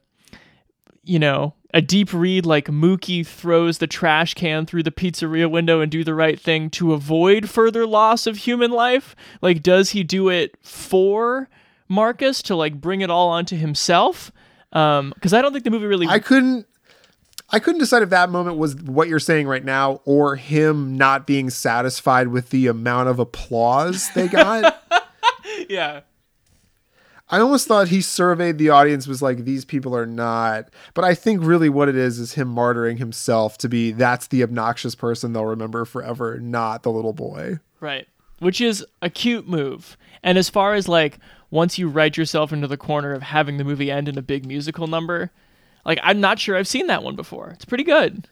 you 1.04 1.18
know, 1.18 1.56
a 1.74 1.82
deep 1.82 2.14
read 2.14 2.46
like 2.46 2.66
Mookie 2.68 3.26
throws 3.26 3.78
the 3.78 3.88
trash 3.88 4.34
can 4.34 4.66
through 4.66 4.84
the 4.84 4.92
pizzeria 4.92 5.50
window 5.50 5.82
and 5.82 5.92
do 5.92 6.04
the 6.04 6.14
right 6.14 6.40
thing 6.40 6.70
to 6.72 6.94
avoid 6.94 7.50
further 7.50 7.86
loss 7.86 8.28
of 8.28 8.38
human 8.38 8.72
life? 8.72 9.16
Like, 9.42 9.64
does 9.64 9.92
he 9.92 10.04
do 10.04 10.30
it 10.30 10.56
for 10.62 11.50
Marcus 11.88 12.42
to 12.44 12.56
like 12.56 12.80
bring 12.80 13.02
it 13.02 13.10
all 13.10 13.30
onto 13.30 13.56
himself? 13.56 14.32
Um, 14.74 15.12
because 15.16 15.34
I 15.34 15.42
don't 15.42 15.52
think 15.52 15.64
the 15.64 15.72
movie 15.72 15.86
really. 15.86 16.08
I 16.08 16.20
couldn't. 16.20 16.68
I 17.54 17.60
couldn't 17.60 17.80
decide 17.80 18.02
if 18.02 18.10
that 18.12 18.30
moment 18.30 18.58
was 18.58 18.76
what 18.76 19.10
you're 19.10 19.20
saying 19.20 19.46
right 19.46 19.64
now 19.64 20.00
or 20.06 20.38
him 20.38 20.96
not 20.96 21.28
being 21.28 21.50
satisfied 21.50 22.30
with 22.30 22.50
the 22.50 22.68
amount 22.68 23.10
of 23.10 23.20
applause 23.20 24.10
they 24.12 24.30
got. 24.30 24.82
yeah. 25.70 26.02
I 27.32 27.40
almost 27.40 27.66
thought 27.66 27.88
he 27.88 28.02
surveyed 28.02 28.58
the 28.58 28.70
audience 28.70 29.08
was 29.08 29.22
like 29.22 29.46
these 29.46 29.64
people 29.64 29.96
are 29.96 30.06
not 30.06 30.70
but 30.94 31.06
I 31.06 31.16
think 31.16 31.42
really 31.42 31.70
what 31.70 31.90
it 31.90 31.96
is 31.96 32.20
is 32.20 32.34
him 32.34 32.54
martyring 32.54 32.98
himself 32.98 33.58
to 33.60 33.70
be 33.70 33.92
that's 33.92 34.28
the 34.28 34.44
obnoxious 34.44 34.96
person 34.96 35.32
they'll 35.34 35.46
remember 35.46 35.86
forever 35.86 36.40
not 36.40 36.84
the 36.84 36.92
little 36.92 37.14
boy. 37.14 37.60
Right. 37.80 38.08
Which 38.40 38.60
is 38.60 38.86
a 39.02 39.10
cute 39.10 39.48
move. 39.48 39.98
And 40.24 40.38
as 40.38 40.50
far 40.50 40.74
as 40.74 40.88
like 40.88 41.20
once 41.50 41.80
you 41.80 41.88
write 41.88 42.18
yourself 42.18 42.52
into 42.52 42.68
the 42.68 42.78
corner 42.78 43.14
of 43.14 43.22
having 43.22 43.58
the 43.58 43.64
movie 43.64 43.90
end 43.90 44.10
in 44.10 44.18
a 44.18 44.22
big 44.22 44.46
musical 44.46 44.88
number, 44.88 45.32
like 45.86 46.00
I'm 46.04 46.20
not 46.20 46.40
sure 46.40 46.58
I've 46.58 46.68
seen 46.68 46.88
that 46.88 47.04
one 47.04 47.16
before. 47.16 47.50
It's 47.50 47.66
pretty 47.66 47.84
good. 47.84 48.28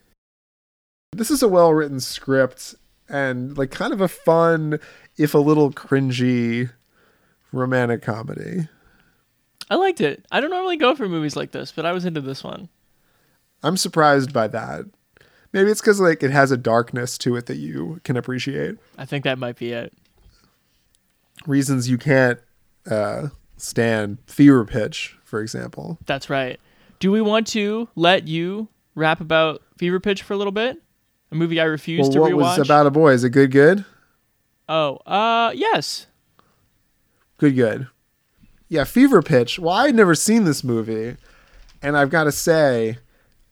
This 1.14 1.32
is 1.32 1.42
a 1.42 1.48
well-written 1.48 2.00
script 2.00 2.76
and 3.08 3.58
like 3.58 3.72
kind 3.72 3.94
of 3.94 4.02
a 4.02 4.08
fun 4.08 4.80
if 5.18 5.34
a 5.34 5.40
little 5.40 5.72
cringy 5.72 6.72
romantic 7.52 8.02
comedy. 8.02 8.68
I 9.70 9.76
liked 9.76 10.02
it. 10.02 10.26
I 10.32 10.42
don't 10.42 10.50
normally 10.50 10.78
go 10.78 10.96
for 10.96 11.08
movies 11.08 11.36
like 11.36 11.52
this, 11.52 11.72
but 11.72 11.86
I 11.86 11.92
was 11.92 12.06
into 12.06 12.22
this 12.22 12.44
one. 12.44 12.70
I'm 13.62 13.78
surprised 13.78 14.34
by 14.34 14.48
that. 14.48 14.86
Maybe 15.54 15.70
it's 15.72 15.82
cuz 15.82 16.00
like 16.00 16.24
it 16.24 16.32
has 16.32 16.52
a 16.52 16.58
darkness 16.58 17.18
to 17.20 17.36
it 17.36 17.46
that 17.48 17.58
you 17.58 18.00
can 18.04 18.18
appreciate. 18.18 18.78
I 18.98 19.06
think 19.06 19.24
that 19.26 19.38
might 19.40 19.58
be 19.58 19.72
it. 19.72 19.94
Reasons 21.46 21.90
you 21.90 21.98
can't 21.98 22.40
uh 22.90 23.30
stand 23.58 24.18
fever 24.26 24.66
pitch, 24.66 25.18
for 25.24 25.42
example. 25.42 25.98
That's 26.06 26.30
right. 26.30 26.60
Do 27.00 27.12
we 27.12 27.22
want 27.22 27.48
to 27.48 27.88
let 27.96 28.28
you 28.28 28.68
rap 28.96 29.22
about 29.22 29.62
Fever 29.78 30.00
Pitch 30.02 30.22
for 30.22 30.34
a 30.34 30.38
little 30.38 30.52
bit? 30.52 30.82
A 31.32 31.36
movie 31.36 31.60
I 31.62 31.64
refuse 31.64 32.02
Well, 32.02 32.12
to 32.12 32.20
what 32.22 32.32
rewatch. 32.34 32.58
was 32.58 32.60
about 32.60 32.88
a 32.88 32.92
boy? 32.92 33.12
Is 33.14 33.24
it 33.24 33.30
good? 33.30 33.52
Good. 33.52 33.86
oh, 34.68 34.96
uh, 35.06 35.54
yes. 35.56 36.08
Good. 37.38 37.56
Good. 37.56 37.88
Yeah, 38.70 38.84
Fever 38.84 39.22
Pitch. 39.24 39.58
Well, 39.60 39.76
I'd 39.76 39.96
never 39.96 40.14
seen 40.16 40.44
this 40.44 40.64
movie, 40.64 41.18
and 41.82 41.98
I've 41.98 42.12
got 42.12 42.26
to 42.26 42.32
say, 42.32 43.00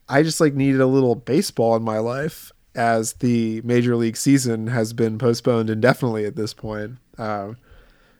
I 0.07 0.21
just 0.23 0.39
like 0.39 0.53
needed 0.53 0.79
a 0.79 0.85
little 0.87 1.15
baseball 1.15 1.75
in 1.75 1.83
my 1.83 1.97
life, 1.97 2.51
as 2.75 3.13
the 3.13 3.61
major 3.63 3.95
league 3.95 4.15
season 4.15 4.67
has 4.67 4.93
been 4.93 5.17
postponed 5.17 5.69
indefinitely 5.71 6.25
at 6.25 6.35
this 6.35 6.53
point. 6.53 6.97
Uh, 7.17 7.53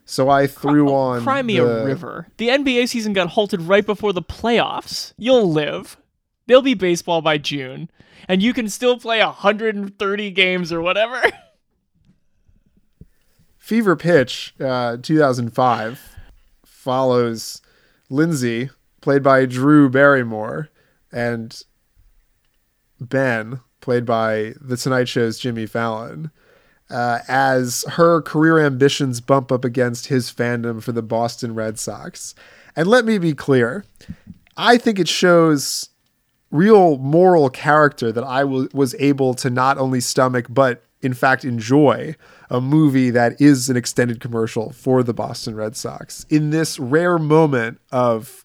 so 0.04 0.28
I 0.28 0.48
threw 0.48 0.88
on. 0.92 1.22
Cry 1.22 1.42
me 1.42 1.58
the- 1.58 1.82
a 1.82 1.84
river. 1.86 2.26
The 2.36 2.48
NBA 2.48 2.88
season 2.88 3.12
got 3.12 3.28
halted 3.30 3.62
right 3.62 3.86
before 3.86 4.12
the 4.12 4.22
playoffs. 4.22 5.12
You'll 5.16 5.50
live. 5.52 5.96
There'll 6.46 6.62
be 6.62 6.74
baseball 6.74 7.22
by 7.22 7.38
June, 7.38 7.90
and 8.26 8.42
you 8.42 8.52
can 8.52 8.68
still 8.68 8.98
play 8.98 9.22
130 9.22 10.30
games 10.32 10.72
or 10.72 10.80
whatever. 10.80 11.22
Fever 13.58 13.96
Pitch, 13.96 14.54
uh, 14.58 14.96
2005, 15.02 16.16
follows 16.88 17.60
Lindsay, 18.08 18.70
played 19.02 19.22
by 19.22 19.44
Drew 19.44 19.90
Barrymore, 19.90 20.70
and 21.12 21.62
Ben, 22.98 23.60
played 23.82 24.06
by 24.06 24.54
The 24.58 24.78
Tonight 24.78 25.06
Show's 25.06 25.38
Jimmy 25.38 25.66
Fallon, 25.66 26.30
uh, 26.88 27.18
as 27.28 27.84
her 27.90 28.22
career 28.22 28.58
ambitions 28.58 29.20
bump 29.20 29.52
up 29.52 29.66
against 29.66 30.06
his 30.06 30.32
fandom 30.32 30.82
for 30.82 30.92
the 30.92 31.02
Boston 31.02 31.54
Red 31.54 31.78
Sox. 31.78 32.34
And 32.74 32.86
let 32.86 33.04
me 33.04 33.18
be 33.18 33.34
clear, 33.34 33.84
I 34.56 34.78
think 34.78 34.98
it 34.98 35.08
shows 35.08 35.90
real 36.50 36.96
moral 36.96 37.50
character 37.50 38.10
that 38.12 38.24
I 38.24 38.40
w- 38.40 38.70
was 38.72 38.94
able 38.98 39.34
to 39.34 39.50
not 39.50 39.76
only 39.76 40.00
stomach 40.00 40.46
but 40.48 40.82
in 41.02 41.14
fact 41.14 41.44
enjoy 41.44 42.14
a 42.50 42.60
movie 42.60 43.10
that 43.10 43.40
is 43.40 43.68
an 43.68 43.76
extended 43.76 44.20
commercial 44.20 44.70
for 44.70 45.02
the 45.02 45.14
Boston 45.14 45.54
Red 45.54 45.76
Sox 45.76 46.24
in 46.28 46.50
this 46.50 46.78
rare 46.78 47.18
moment 47.18 47.80
of 47.92 48.44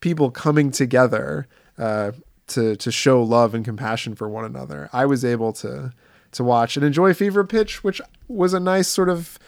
people 0.00 0.30
coming 0.30 0.70
together 0.70 1.48
uh, 1.78 2.12
to 2.48 2.76
to 2.76 2.92
show 2.92 3.22
love 3.22 3.54
and 3.54 3.64
compassion 3.64 4.14
for 4.14 4.28
one 4.28 4.44
another. 4.44 4.88
I 4.92 5.06
was 5.06 5.24
able 5.24 5.52
to 5.54 5.92
to 6.32 6.44
watch 6.44 6.76
and 6.76 6.84
enjoy 6.84 7.14
Fever 7.14 7.44
Pitch, 7.44 7.82
which 7.82 8.00
was 8.28 8.52
a 8.52 8.60
nice 8.60 8.88
sort 8.88 9.08
of 9.08 9.38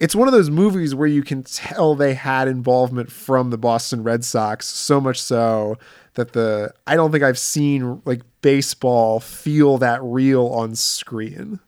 it's 0.00 0.14
one 0.14 0.28
of 0.28 0.32
those 0.32 0.48
movies 0.48 0.94
where 0.94 1.08
you 1.08 1.22
can 1.22 1.42
tell 1.42 1.94
they 1.94 2.14
had 2.14 2.46
involvement 2.46 3.10
from 3.10 3.50
the 3.50 3.58
Boston 3.58 4.02
Red 4.02 4.24
Sox, 4.24 4.66
so 4.66 5.00
much 5.00 5.20
so 5.20 5.76
that 6.18 6.32
the 6.32 6.74
I 6.84 6.96
don't 6.96 7.12
think 7.12 7.22
I've 7.22 7.38
seen 7.38 8.02
like 8.04 8.22
baseball 8.42 9.20
feel 9.20 9.78
that 9.78 10.02
real 10.02 10.48
on 10.48 10.74
screen, 10.74 11.60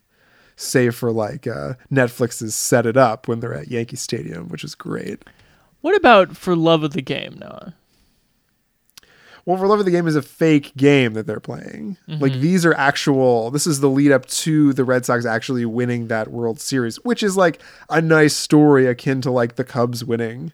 save 0.57 0.97
for 0.97 1.13
like 1.13 1.47
uh, 1.47 1.75
Netflix's 1.91 2.57
Set 2.57 2.85
It 2.85 2.97
Up 2.97 3.29
when 3.29 3.39
they're 3.39 3.55
at 3.55 3.69
Yankee 3.69 3.95
Stadium, 3.95 4.49
which 4.49 4.65
is 4.65 4.75
great. 4.75 5.25
What 5.83 5.95
about 5.95 6.37
for 6.37 6.57
love 6.57 6.83
of 6.83 6.95
the 6.95 7.01
game, 7.01 7.39
Noah? 7.41 7.75
Well, 9.47 9.57
for 9.57 9.69
love 9.69 9.79
of 9.79 9.85
the 9.85 9.93
game 9.93 10.09
is 10.09 10.17
a 10.17 10.23
fake 10.23 10.77
game 10.77 11.15
that 11.15 11.29
they're 11.29 11.39
playing. 11.39 11.97
Mm-hmm. 12.09 12.21
Like 12.21 12.33
these 12.33 12.67
are 12.67 12.75
actual. 12.75 13.53
This 13.53 13.69
is 13.69 13.79
the 13.79 13.89
lead 13.89 14.11
up 14.11 14.27
to 14.27 14.73
the 14.73 14.85
Red 14.85 15.07
Sox 15.07 15.25
actually 15.25 15.65
winning 15.65 16.09
that 16.09 16.29
World 16.29 16.61
Series, 16.61 16.97
which 17.05 17.23
is 17.23 17.37
like 17.37 17.63
a 17.89 18.03
nice 18.03 18.35
story 18.35 18.89
akin 18.89 19.21
to 19.23 19.31
like 19.31 19.55
the 19.55 19.65
Cubs 19.65 20.05
winning 20.05 20.53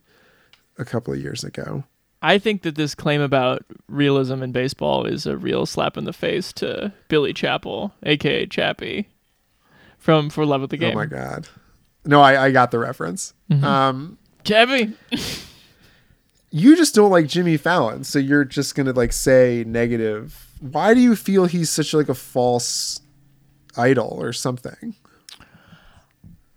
a 0.79 0.85
couple 0.85 1.15
of 1.15 1.21
years 1.21 1.43
ago. 1.43 1.85
I 2.27 2.39
think 2.39 2.63
that 2.63 2.75
this 2.75 2.97
claim 2.97 3.21
about 3.21 3.63
realism 3.87 4.43
in 4.43 4.51
baseball 4.51 5.07
is 5.07 5.27
a 5.27 5.37
real 5.37 5.65
slap 5.65 5.97
in 5.97 6.07
the 6.07 6.13
face 6.13 6.53
to 6.55 6.93
Billy 7.07 7.33
Chapel, 7.33 7.95
aka 8.03 8.47
Chappie, 8.47 9.09
from 9.97 10.29
For 10.29 10.45
Love 10.45 10.63
of 10.63 10.71
the 10.71 10.77
Game. 10.77 10.97
Oh 10.97 10.99
my 10.99 11.07
god! 11.07 11.47
No, 12.05 12.21
I, 12.21 12.47
I 12.47 12.51
got 12.51 12.73
the 12.73 12.81
reference. 12.81 13.33
Mm-hmm. 13.49 13.65
Um, 13.65 14.19
Chappie. 14.43 14.93
you 16.51 16.75
just 16.75 16.97
don't 16.97 17.13
like 17.13 17.29
Jimmy 17.29 17.57
Fallon, 17.57 18.03
so 18.03 18.19
you're 18.19 18.45
just 18.45 18.75
gonna 18.75 18.93
like 18.93 19.13
say 19.13 19.63
negative. 19.65 20.49
Why 20.59 20.95
do 20.95 21.01
you 21.01 21.15
feel 21.15 21.45
he's 21.45 21.71
such 21.71 21.95
like 21.95 22.09
a 22.09 22.15
false 22.15 23.03
idol 23.77 24.19
or 24.21 24.33
something? 24.33 24.97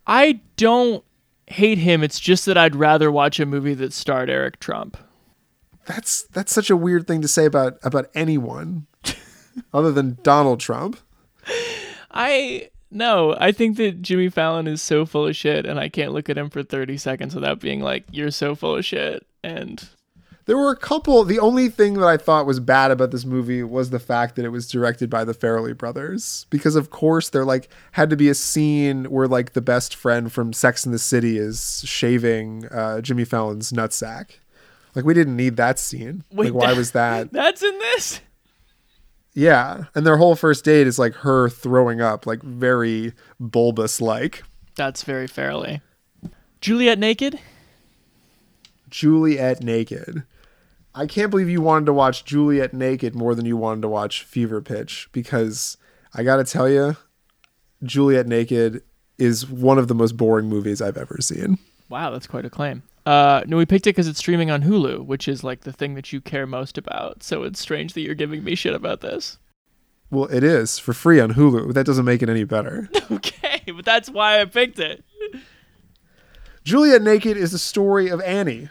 I 0.08 0.40
don't 0.58 1.04
hate 1.46 1.78
him. 1.78 2.02
It's 2.02 2.20
just 2.20 2.48
that 2.48 2.58
I'd 2.58 2.76
rather 2.76 3.12
watch 3.12 3.40
a 3.40 3.46
movie 3.46 3.76
that 3.76 3.94
starred 3.94 4.32
Eric 4.32 4.60
Trump. 4.60 4.98
That's 5.90 6.22
that's 6.28 6.54
such 6.54 6.70
a 6.70 6.78
weird 6.78 7.08
thing 7.08 7.24
to 7.24 7.28
say 7.28 7.46
about 7.46 7.80
about 7.82 8.12
anyone 8.14 8.86
other 9.74 9.92
than 9.92 10.20
Donald 10.22 10.60
Trump. 10.60 11.00
I 12.12 12.70
no, 12.92 13.36
I 13.40 13.52
think 13.52 13.78
that 13.78 14.04
Jimmy 14.04 14.30
Fallon 14.30 14.68
is 14.68 14.84
so 14.84 15.08
full 15.08 15.26
of 15.26 15.36
shit, 15.36 15.66
and 15.66 15.80
I 15.80 15.90
can't 15.90 16.14
look 16.14 16.30
at 16.30 16.38
him 16.38 16.52
for 16.52 16.62
30 16.62 16.98
seconds 16.98 17.34
without 17.34 17.60
being 17.60 17.82
like, 17.82 18.06
you're 18.12 18.30
so 18.30 18.54
full 18.54 18.76
of 18.76 18.86
shit. 18.86 19.26
And 19.44 19.88
there 20.46 20.58
were 20.58 20.72
a 20.72 20.76
couple. 20.76 21.24
The 21.24 21.40
only 21.40 21.70
thing 21.70 21.96
that 21.96 22.08
I 22.08 22.18
thought 22.18 22.46
was 22.46 22.60
bad 22.60 22.92
about 22.92 23.10
this 23.10 23.26
movie 23.26 23.64
was 23.64 23.90
the 23.90 24.00
fact 24.00 24.36
that 24.36 24.46
it 24.46 24.50
was 24.50 24.70
directed 24.70 25.10
by 25.10 25.24
the 25.24 25.34
Farrelly 25.34 25.76
brothers. 25.76 26.46
Because, 26.52 26.76
of 26.76 26.92
course, 26.92 27.30
there 27.30 27.46
like 27.46 27.68
had 27.94 28.12
to 28.12 28.16
be 28.16 28.30
a 28.30 28.36
scene 28.36 29.06
where 29.06 29.28
like 29.28 29.54
the 29.54 29.62
best 29.62 29.96
friend 29.96 30.32
from 30.32 30.54
Sex 30.54 30.86
in 30.86 30.92
the 30.92 31.00
City 31.00 31.40
is 31.40 31.82
shaving 31.84 32.68
uh, 32.68 33.02
Jimmy 33.02 33.26
Fallon's 33.26 33.72
nutsack. 33.72 34.38
Like, 35.00 35.06
we 35.06 35.14
didn't 35.14 35.38
need 35.38 35.56
that 35.56 35.80
scene. 35.80 36.26
Wait, 36.30 36.48
like, 36.48 36.54
why 36.54 36.68
that, 36.72 36.78
was 36.78 36.92
that? 36.92 37.32
That's 37.32 37.64
in 37.64 37.80
this? 37.80 38.20
Yeah, 39.34 39.86
and 39.96 40.06
their 40.06 40.18
whole 40.18 40.36
first 40.36 40.66
date 40.66 40.88
is 40.88 41.00
like 41.00 41.14
her 41.14 41.48
throwing 41.48 42.02
up, 42.02 42.26
like 42.26 42.44
very 42.44 43.14
bulbous 43.40 44.02
like. 44.02 44.44
That's 44.76 45.04
very 45.04 45.30
Farrelly. 45.30 45.80
Juliet 46.60 47.00
naked? 47.00 47.40
Juliet 48.90 49.64
naked. 49.64 50.24
I 50.94 51.06
can't 51.06 51.32
believe 51.32 51.48
you 51.48 51.62
wanted 51.62 51.86
to 51.86 51.94
watch 51.94 52.26
Juliet 52.26 52.74
naked 52.74 53.16
more 53.16 53.34
than 53.34 53.46
you 53.46 53.56
wanted 53.56 53.84
to 53.84 53.88
watch 53.88 54.24
Fever 54.24 54.62
Pitch 54.62 55.08
because 55.14 55.78
I 56.14 56.24
got 56.24 56.36
to 56.38 56.44
tell 56.44 56.68
you 56.68 56.98
Juliet 57.84 58.28
naked 58.28 58.84
is 59.18 59.50
one 59.50 59.78
of 59.78 59.88
the 59.88 59.96
most 59.96 60.18
boring 60.18 60.50
movies 60.50 60.82
I've 60.82 60.98
ever 60.98 61.20
seen. 61.22 61.60
Wow, 61.88 62.10
that's 62.10 62.28
quite 62.28 62.44
a 62.44 62.50
claim. 62.50 62.84
Uh, 63.06 63.44
no, 63.48 63.58
we 63.58 63.66
picked 63.66 63.88
it 63.88 63.92
because 63.92 64.08
it's 64.08 64.20
streaming 64.20 64.52
on 64.52 64.64
Hulu, 64.64 65.06
which 65.06 65.28
is 65.28 65.44
like 65.44 65.62
the 65.62 65.72
thing 65.72 65.96
that 65.96 66.14
you 66.14 66.22
care 66.22 66.46
most 66.46 66.78
about. 66.78 67.24
So 67.24 67.44
it's 67.44 67.60
strange 67.60 67.94
that 67.94 68.02
you're 68.02 68.16
giving 68.16 68.44
me 68.44 68.56
shit 68.56 68.76
about 68.76 69.02
this. 69.02 69.38
Well, 70.12 70.26
it 70.26 70.44
is 70.44 70.80
for 70.80 70.94
free 70.94 71.20
on 71.20 71.34
Hulu. 71.34 71.74
That 71.74 71.86
doesn't 71.86 72.06
make 72.06 72.24
it 72.24 72.30
any 72.30 72.44
better. 72.44 72.90
okay, 73.12 73.62
but 73.68 73.86
that's 73.86 74.10
why 74.10 74.42
I 74.42 74.46
picked 74.46 74.80
it. 74.80 75.04
Juliet 76.64 77.02
Naked 77.02 77.38
is 77.38 77.52
the 77.52 77.60
story 77.60 78.10
of 78.10 78.22
Annie, 78.22 78.70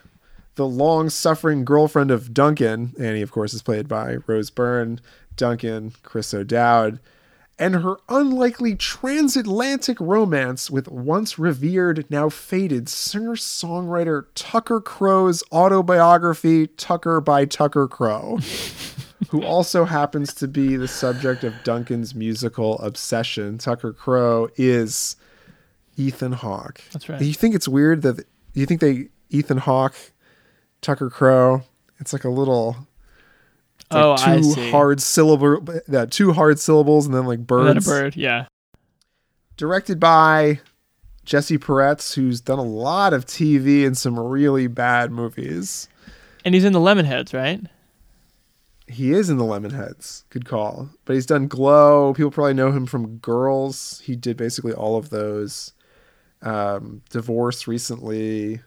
the 0.57 0.67
long 0.67 1.11
suffering 1.11 1.65
girlfriend 1.65 2.11
of 2.11 2.35
Duncan. 2.35 2.95
Annie, 2.99 3.23
of 3.23 3.31
course, 3.33 3.55
is 3.55 3.63
played 3.63 3.89
by 3.89 4.17
Rose 4.27 4.51
Byrne. 4.51 5.01
Duncan, 5.37 5.93
Chris 6.03 6.35
O'Dowd 6.35 6.99
and 7.59 7.75
her 7.77 7.97
unlikely 8.09 8.75
transatlantic 8.77 9.99
romance 10.01 10.71
with 10.71 10.89
once 10.89 11.39
revered, 11.39 12.09
now 12.11 12.29
faded 12.29 12.89
singer 12.89 13.35
songwriter 13.35 14.27
Tucker 14.35 14.81
Crowe's 14.81 15.43
autobiography, 15.53 16.69
Tucker 16.69 17.21
by 17.21 17.45
Tucker 17.45 17.89
Crowe, 17.89 18.39
who 19.31 19.43
also 19.43 19.85
happens 19.85 20.33
to 20.35 20.47
be 20.47 20.77
the 20.77 20.89
subject 20.89 21.43
of 21.43 21.55
Duncan's 21.65 22.15
musical 22.15 22.79
obsession. 22.79 23.59
Tucker 23.59 23.93
Crowe 23.93 24.49
is 24.57 25.17
Ethan 25.97 26.33
Hawke. 26.33 26.81
That's 26.93 27.09
right. 27.09 27.21
You 27.21 27.35
think 27.35 27.55
it's 27.55 27.69
weird 27.69 28.03
that 28.03 28.25
you 28.55 28.67
think 28.67 28.81
they 28.81 29.09
Ethan 29.31 29.59
Hawke, 29.59 29.97
Tucker 30.81 31.11
Crowe? 31.11 31.63
It's 31.99 32.13
like 32.13 32.25
a 32.25 32.31
little 32.31 32.77
oh, 33.91 34.11
like 34.11 34.43
two 34.43 34.71
hard 34.71 35.01
syllable, 35.01 35.67
uh, 35.93 36.07
two 36.07 36.33
hard 36.33 36.59
syllables, 36.59 37.07
and 37.07 37.15
then 37.15 37.27
like 37.27 37.47
birds. 37.47 37.87
And 37.87 37.87
then 37.87 37.95
a 37.95 38.01
bird, 38.03 38.17
yeah. 38.17 38.47
Directed 39.57 39.99
by 39.99 40.61
Jesse 41.25 41.59
Peretz, 41.59 42.15
who's 42.15 42.41
done 42.41 42.59
a 42.59 42.65
lot 42.65 43.13
of 43.13 43.27
TV 43.27 43.87
and 43.87 43.97
some 43.97 44.19
really 44.19 44.67
bad 44.67 45.11
movies. 45.11 45.89
And 46.45 46.55
he's 46.55 46.65
in 46.65 46.73
the 46.73 46.81
Lemonheads, 46.81 47.35
right? 47.35 47.61
He 48.87 49.13
is 49.13 49.29
in 49.29 49.37
the 49.37 49.45
Lemonheads. 49.45 50.25
Good 50.31 50.47
call. 50.47 50.89
But 51.05 51.15
he's 51.15 51.27
done 51.27 51.47
Glow. 51.47 52.15
People 52.15 52.31
probably 52.31 52.55
know 52.55 52.73
him 52.73 52.87
from 52.87 53.19
Girls. 53.19 54.01
He 54.05 54.17
did 54.17 54.37
basically 54.39 54.73
all 54.73 54.97
of 54.97 55.11
those. 55.11 55.75
Um, 56.41 57.03
Divorce 57.11 57.67
recently. 57.67 58.61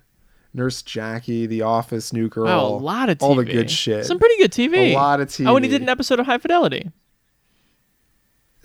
Nurse 0.54 0.82
Jackie, 0.82 1.46
The 1.46 1.62
Office, 1.62 2.12
New 2.12 2.28
Girl. 2.28 2.46
Wow, 2.46 2.66
a 2.66 2.76
lot 2.78 3.10
of 3.10 3.18
TV. 3.20 3.24
All 3.24 3.36
the 3.36 3.46
good 3.46 3.72
shit. 3.72 4.06
Some 4.06 4.20
pretty 4.20 4.38
good 4.38 4.52
TV. 4.52 4.92
A 4.92 4.96
lot 4.96 5.22
of 5.22 5.30
TV. 5.30 5.48
Oh, 5.48 5.56
and 5.56 5.64
he 5.64 5.72
did 5.72 5.82
an 5.82 5.90
episode 5.90 6.20
of 6.20 6.26
High 6.26 6.38
Fidelity. 6.38 6.92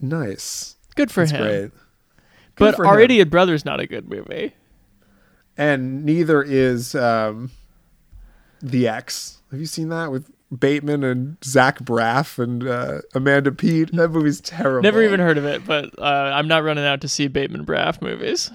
Nice. 0.01 0.77
Good 0.95 1.11
for 1.11 1.21
That's 1.21 1.33
him. 1.33 1.43
Great. 1.43 1.71
Good 2.57 2.77
but 2.77 2.87
Our 2.87 2.97
him. 2.97 3.05
Idiot 3.05 3.31
Brother's 3.31 3.65
not 3.65 3.81
a 3.81 3.87
good 3.87 4.09
movie. 4.09 4.55
And 5.57 6.05
neither 6.05 6.43
is 6.43 6.95
um, 6.95 7.51
The 8.63 8.89
Ex. 8.89 9.41
Have 9.51 9.61
you 9.61 9.67
seen 9.67 9.89
that 9.91 10.11
with 10.11 10.31
Bateman 10.57 11.03
and 11.05 11.37
Zach 11.45 11.79
Braff 11.81 12.39
and 12.43 12.67
uh, 12.67 13.01
Amanda 13.15 13.53
Peet? 13.53 13.93
That 13.93 14.11
movie's 14.11 14.41
terrible. 14.41 14.83
Never 14.83 15.03
even 15.03 15.21
heard 15.21 15.39
of 15.39 15.45
it, 15.45 15.65
but 15.65 15.99
uh, 15.99 16.03
I'm 16.03 16.49
not 16.49 16.63
running 16.65 16.85
out 16.85 17.01
to 17.03 17.09
see 17.09 17.29
Bateman 17.29 17.65
Braff 17.65 18.03
movies. 18.03 18.51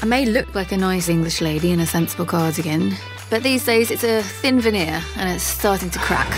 I 0.00 0.06
may 0.06 0.26
look 0.26 0.54
like 0.54 0.70
a 0.70 0.76
nice 0.76 1.08
English 1.08 1.40
lady 1.40 1.72
in 1.72 1.80
a 1.80 1.86
sensible 1.86 2.24
cardigan, 2.24 2.94
but 3.30 3.42
these 3.42 3.66
days 3.66 3.90
it's 3.90 4.04
a 4.04 4.22
thin 4.22 4.60
veneer 4.60 5.02
and 5.16 5.28
it's 5.28 5.42
starting 5.42 5.90
to 5.90 5.98
crack. 5.98 6.32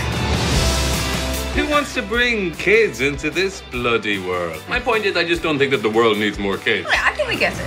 Who 1.54 1.68
wants 1.68 1.92
to 1.94 2.02
bring 2.02 2.52
kids 2.52 3.02
into 3.02 3.28
this 3.28 3.60
bloody 3.70 4.18
world? 4.18 4.62
My 4.66 4.80
point 4.80 5.04
is, 5.04 5.14
I 5.14 5.24
just 5.24 5.42
don't 5.42 5.58
think 5.58 5.72
that 5.72 5.82
the 5.82 5.90
world 5.90 6.16
needs 6.16 6.38
more 6.38 6.56
kids. 6.56 6.88
I 6.90 7.12
think 7.12 7.28
we 7.28 7.36
get 7.36 7.52
it. 7.54 7.66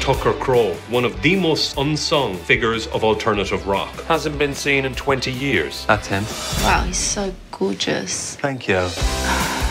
Tucker 0.00 0.32
Crowe, 0.32 0.72
one 0.88 1.04
of 1.04 1.20
the 1.20 1.36
most 1.36 1.76
unsung 1.76 2.38
figures 2.38 2.86
of 2.88 3.04
alternative 3.04 3.66
rock. 3.66 3.92
Hasn't 4.04 4.38
been 4.38 4.54
seen 4.54 4.86
in 4.86 4.94
20 4.94 5.30
years. 5.30 5.84
That's 5.84 6.06
him. 6.06 6.24
Wow, 6.64 6.84
he's 6.86 6.96
so 6.96 7.34
gorgeous. 7.50 8.36
Thank 8.36 8.68
you. 8.68 8.76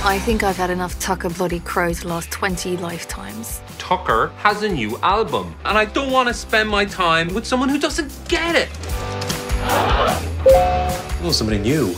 I 0.02 0.22
think 0.24 0.44
I've 0.44 0.58
had 0.58 0.70
enough 0.70 1.00
Tucker 1.00 1.30
Bloody 1.30 1.60
Crowe 1.60 1.92
to 1.92 2.08
last 2.08 2.30
20 2.30 2.78
lifetimes. 2.78 3.62
Tucker 3.90 4.28
has 4.38 4.62
a 4.62 4.70
new 4.70 5.00
album, 5.00 5.56
and 5.66 5.76
I 5.76 5.86
don't 5.86 6.12
want 6.12 6.28
to 6.28 6.34
spend 6.36 6.70
my 6.70 6.86
time 6.86 7.34
with 7.34 7.44
someone 7.44 7.70
who 7.70 7.80
doesn't 7.80 8.12
get 8.28 8.56
it. 8.56 8.70
Oh, 11.24 11.32
somebody 11.32 11.58
new. 11.58 11.96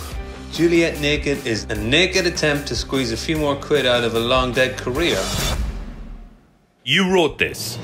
Juliet 0.53 1.01
Naked 1.01 1.45
is 1.45 1.65
a 1.65 1.75
naked 1.75 2.25
attempt 2.25 2.69
to 2.69 2.77
squeeze 2.77 3.11
a 3.11 3.17
few 3.17 3.35
more 3.35 3.57
quid 3.57 3.85
out 3.85 4.05
of 4.05 4.15
a 4.15 4.19
long 4.21 4.53
dead 4.53 4.77
career. 4.77 5.21
You 6.85 7.13
wrote 7.13 7.37
this. 7.37 7.77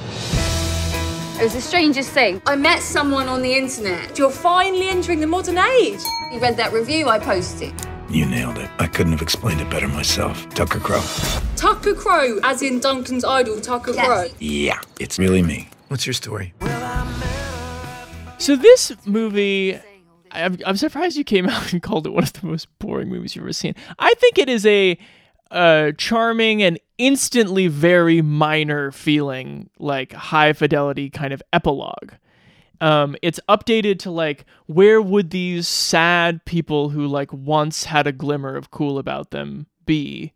It 1.37 1.43
was 1.43 1.55
the 1.55 1.59
strangest 1.59 2.11
thing. 2.11 2.41
I 2.45 2.55
met 2.55 2.81
someone 2.81 3.27
on 3.27 3.41
the 3.41 3.53
internet. 3.53 4.17
You're 4.17 4.31
finally 4.31 4.87
entering 4.87 5.19
the 5.19 5.27
modern 5.27 5.57
age. 5.57 5.99
You 6.31 6.39
read 6.39 6.55
that 6.55 6.71
review 6.71 7.09
I 7.09 7.19
posted. 7.19 7.73
You 8.09 8.25
nailed 8.25 8.57
it. 8.57 8.69
I 8.79 8.87
couldn't 8.87 9.11
have 9.11 9.21
explained 9.21 9.59
it 9.59 9.69
better 9.69 9.87
myself. 9.87 10.47
Tucker 10.49 10.79
Crowe. 10.79 11.03
Tucker 11.57 11.93
Crowe, 11.93 12.39
as 12.43 12.61
in 12.61 12.79
Duncan's 12.79 13.25
idol, 13.25 13.59
Tucker 13.59 13.93
Yes. 13.93 14.05
Crowe. 14.05 14.27
Yeah, 14.39 14.79
it's 14.99 15.19
really 15.19 15.41
me. 15.41 15.67
What's 15.89 16.05
your 16.07 16.13
story? 16.13 16.53
So 18.39 18.55
this 18.55 18.93
movie, 19.05 19.77
I'm, 20.31 20.57
I'm 20.65 20.77
surprised 20.77 21.17
you 21.17 21.23
came 21.25 21.49
out 21.49 21.73
and 21.73 21.81
called 21.83 22.07
it 22.07 22.11
one 22.11 22.23
of 22.23 22.33
the 22.33 22.45
most 22.47 22.67
boring 22.79 23.09
movies 23.09 23.35
you've 23.35 23.43
ever 23.43 23.51
seen. 23.53 23.75
I 23.99 24.13
think 24.15 24.37
it 24.37 24.49
is 24.49 24.65
a 24.65 24.97
a 25.49 25.93
charming 25.97 26.61
and 26.61 26.77
instantly 26.97 27.67
very 27.67 28.21
minor 28.21 28.91
feeling 28.91 29.69
like 29.79 30.11
high 30.11 30.51
fidelity 30.51 31.09
kind 31.09 31.31
of 31.33 31.41
epilogue. 31.53 32.11
Um, 32.79 33.15
it's 33.21 33.39
updated 33.49 33.99
to 33.99 34.11
like 34.11 34.45
where 34.67 35.01
would 35.01 35.31
these 35.31 35.67
sad 35.67 36.45
people 36.45 36.89
who 36.89 37.07
like 37.07 37.31
once 37.33 37.85
had 37.85 38.07
a 38.07 38.11
glimmer 38.11 38.55
of 38.55 38.71
cool 38.71 38.97
about 38.99 39.31
them 39.31 39.67
be 39.85 40.33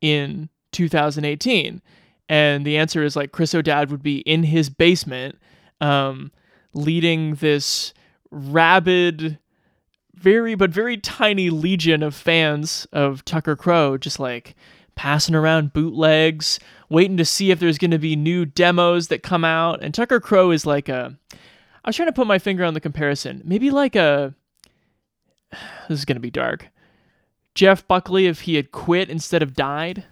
in 0.00 0.48
2018? 0.72 1.82
And 2.28 2.64
the 2.64 2.76
answer 2.76 3.02
is 3.02 3.16
like 3.16 3.32
Chris 3.32 3.54
O'Dowd 3.54 3.90
would 3.90 4.04
be 4.04 4.18
in 4.18 4.44
his 4.44 4.70
basement, 4.70 5.36
um, 5.80 6.30
leading 6.74 7.34
this 7.34 7.92
rabid, 8.30 9.38
very 10.14 10.54
but 10.54 10.70
very 10.70 10.96
tiny 10.96 11.50
legion 11.50 12.04
of 12.04 12.14
fans 12.14 12.86
of 12.92 13.24
Tucker 13.24 13.56
Crowe, 13.56 13.98
just 13.98 14.20
like 14.20 14.54
passing 14.94 15.34
around 15.34 15.72
bootlegs, 15.72 16.60
waiting 16.88 17.16
to 17.16 17.24
see 17.24 17.50
if 17.50 17.58
there's 17.58 17.78
going 17.78 17.90
to 17.90 17.98
be 17.98 18.14
new 18.14 18.44
demos 18.44 19.08
that 19.08 19.22
come 19.22 19.44
out. 19.44 19.82
And 19.82 19.92
Tucker 19.92 20.20
Crowe 20.20 20.50
is 20.50 20.66
like 20.66 20.88
a 20.88 21.16
I 21.84 21.88
was 21.88 21.96
trying 21.96 22.08
to 22.08 22.12
put 22.12 22.26
my 22.26 22.38
finger 22.38 22.64
on 22.64 22.74
the 22.74 22.80
comparison. 22.80 23.42
Maybe 23.44 23.70
like 23.70 23.96
a. 23.96 24.34
This 25.88 25.98
is 25.98 26.04
going 26.04 26.16
to 26.16 26.20
be 26.20 26.30
dark. 26.30 26.68
Jeff 27.56 27.86
Buckley 27.88 28.26
if 28.26 28.42
he 28.42 28.54
had 28.54 28.70
quit 28.70 29.10
instead 29.10 29.42
of 29.42 29.54
died. 29.54 30.04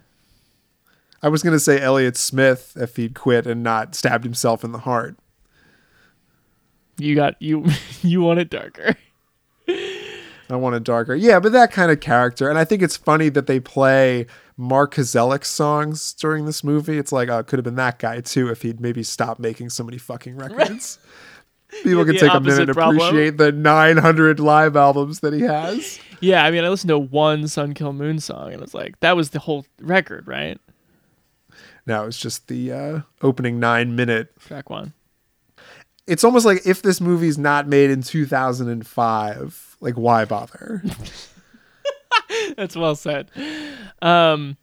I 1.23 1.29
was 1.29 1.41
going 1.41 1.55
to 1.55 1.59
say 1.59 1.79
Elliott 1.79 2.17
Smith 2.17 2.75
if 2.75 2.97
he'd 2.97 3.15
quit 3.15 3.47
and 3.47 3.63
not 3.63 3.95
stabbed 3.95 4.25
himself 4.25 4.65
in 4.65 4.73
the 4.73 4.79
heart. 4.79 5.15
You 6.97 7.15
got 7.15 7.41
you 7.41 7.65
you 8.01 8.21
want 8.21 8.39
it 8.39 8.49
darker. 8.49 8.97
I 10.51 10.55
want 10.55 10.75
it 10.75 10.83
darker. 10.83 11.13
Yeah, 11.13 11.39
but 11.39 11.51
that 11.51 11.71
kind 11.71 11.91
of 11.91 11.99
character. 11.99 12.49
And 12.49 12.57
I 12.57 12.65
think 12.65 12.81
it's 12.81 12.97
funny 12.97 13.29
that 13.29 13.45
they 13.45 13.59
play 13.59 14.25
Mark 14.57 14.95
Kozelek 14.95 15.45
songs 15.45 16.13
during 16.13 16.45
this 16.45 16.63
movie. 16.63 16.97
It's 16.97 17.11
like, 17.11 17.29
oh, 17.29 17.39
it 17.39 17.47
could 17.47 17.59
have 17.59 17.63
been 17.63 17.75
that 17.75 17.99
guy 17.99 18.19
too 18.21 18.49
if 18.49 18.63
he'd 18.63 18.81
maybe 18.81 19.03
stopped 19.03 19.39
making 19.39 19.69
so 19.69 19.83
many 19.83 19.99
fucking 19.99 20.35
records. 20.37 20.97
People 21.83 22.05
can 22.05 22.15
take 22.15 22.33
a 22.33 22.39
minute 22.39 22.65
to 22.65 22.71
appreciate 22.71 23.37
the 23.37 23.51
900 23.51 24.39
live 24.39 24.75
albums 24.75 25.19
that 25.21 25.33
he 25.33 25.41
has. 25.41 25.99
Yeah, 26.19 26.43
I 26.43 26.51
mean, 26.51 26.63
I 26.65 26.69
listened 26.69 26.89
to 26.89 26.99
one 26.99 27.47
Sun 27.47 27.73
Kil 27.75 27.93
Moon 27.93 28.19
song 28.19 28.51
and 28.53 28.61
it's 28.61 28.73
like, 28.73 28.99
that 28.99 29.15
was 29.15 29.29
the 29.29 29.39
whole 29.39 29.65
record, 29.79 30.27
right? 30.27 30.59
No, 31.85 32.05
it's 32.05 32.19
just 32.19 32.47
the 32.47 32.71
uh, 32.71 32.99
opening 33.21 33.59
nine 33.59 33.95
minute 33.95 34.37
track 34.39 34.69
one. 34.69 34.93
It's 36.07 36.23
almost 36.23 36.45
like 36.45 36.65
if 36.65 36.81
this 36.81 36.99
movie's 36.99 37.37
not 37.37 37.67
made 37.67 37.89
in 37.89 38.01
2005, 38.01 39.77
like 39.79 39.95
why 39.95 40.25
bother? 40.25 40.83
That's 42.57 42.75
well 42.75 42.95
said. 42.95 43.31
Um, 44.01 44.57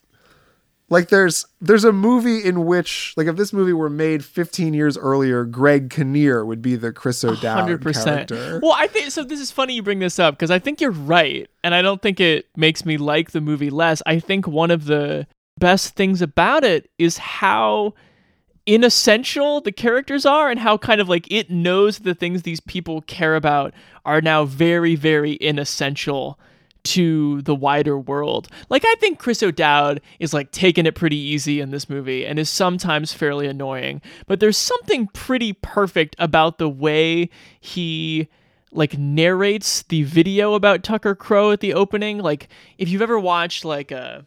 like 0.88 1.08
there's 1.08 1.44
there's 1.60 1.84
a 1.84 1.92
movie 1.92 2.44
in 2.44 2.64
which 2.64 3.12
like 3.16 3.26
if 3.26 3.36
this 3.36 3.52
movie 3.52 3.72
were 3.72 3.90
made 3.90 4.24
15 4.24 4.72
years 4.72 4.96
earlier, 4.96 5.44
Greg 5.44 5.90
Kinnear 5.90 6.44
would 6.44 6.62
be 6.62 6.76
the 6.76 6.92
Chris 6.92 7.24
O'Dowd 7.24 7.68
100%. 7.68 8.04
character. 8.04 8.60
Well, 8.62 8.74
I 8.76 8.86
think 8.86 9.10
so. 9.10 9.24
This 9.24 9.40
is 9.40 9.50
funny 9.50 9.74
you 9.74 9.82
bring 9.82 9.98
this 9.98 10.18
up 10.18 10.34
because 10.34 10.50
I 10.50 10.58
think 10.58 10.80
you're 10.80 10.92
right, 10.92 11.48
and 11.64 11.74
I 11.74 11.82
don't 11.82 12.00
think 12.00 12.20
it 12.20 12.46
makes 12.56 12.84
me 12.84 12.96
like 12.98 13.32
the 13.32 13.40
movie 13.40 13.70
less. 13.70 14.02
I 14.06 14.20
think 14.20 14.46
one 14.46 14.70
of 14.70 14.84
the 14.84 15.26
best 15.58 15.94
things 15.96 16.22
about 16.22 16.64
it 16.64 16.88
is 16.98 17.18
how 17.18 17.94
inessential 18.66 19.60
the 19.60 19.72
characters 19.72 20.26
are 20.26 20.50
and 20.50 20.58
how 20.58 20.76
kind 20.76 21.00
of 21.00 21.08
like 21.08 21.30
it 21.30 21.50
knows 21.50 22.00
the 22.00 22.14
things 22.14 22.42
these 22.42 22.60
people 22.60 23.00
care 23.02 23.36
about 23.36 23.72
are 24.04 24.20
now 24.20 24.44
very 24.44 24.96
very 24.96 25.38
inessential 25.40 26.36
to 26.86 27.42
the 27.42 27.54
wider 27.54 27.98
world. 27.98 28.48
Like 28.68 28.84
I 28.86 28.94
think 28.98 29.18
Chris 29.18 29.42
O'Dowd 29.42 30.00
is 30.18 30.32
like 30.32 30.50
taking 30.52 30.86
it 30.86 30.94
pretty 30.94 31.16
easy 31.16 31.60
in 31.60 31.70
this 31.70 31.88
movie 31.88 32.24
and 32.24 32.38
is 32.38 32.48
sometimes 32.48 33.12
fairly 33.12 33.46
annoying, 33.46 34.00
but 34.26 34.40
there's 34.40 34.56
something 34.56 35.08
pretty 35.08 35.52
perfect 35.52 36.16
about 36.18 36.58
the 36.58 36.68
way 36.68 37.28
he 37.60 38.28
like 38.72 38.98
narrates 38.98 39.82
the 39.82 40.02
video 40.02 40.54
about 40.54 40.82
Tucker 40.82 41.14
Crowe 41.14 41.50
at 41.50 41.60
the 41.60 41.74
opening. 41.74 42.18
Like 42.18 42.48
if 42.78 42.88
you've 42.88 43.02
ever 43.02 43.18
watched 43.18 43.64
like 43.64 43.90
a 43.90 44.24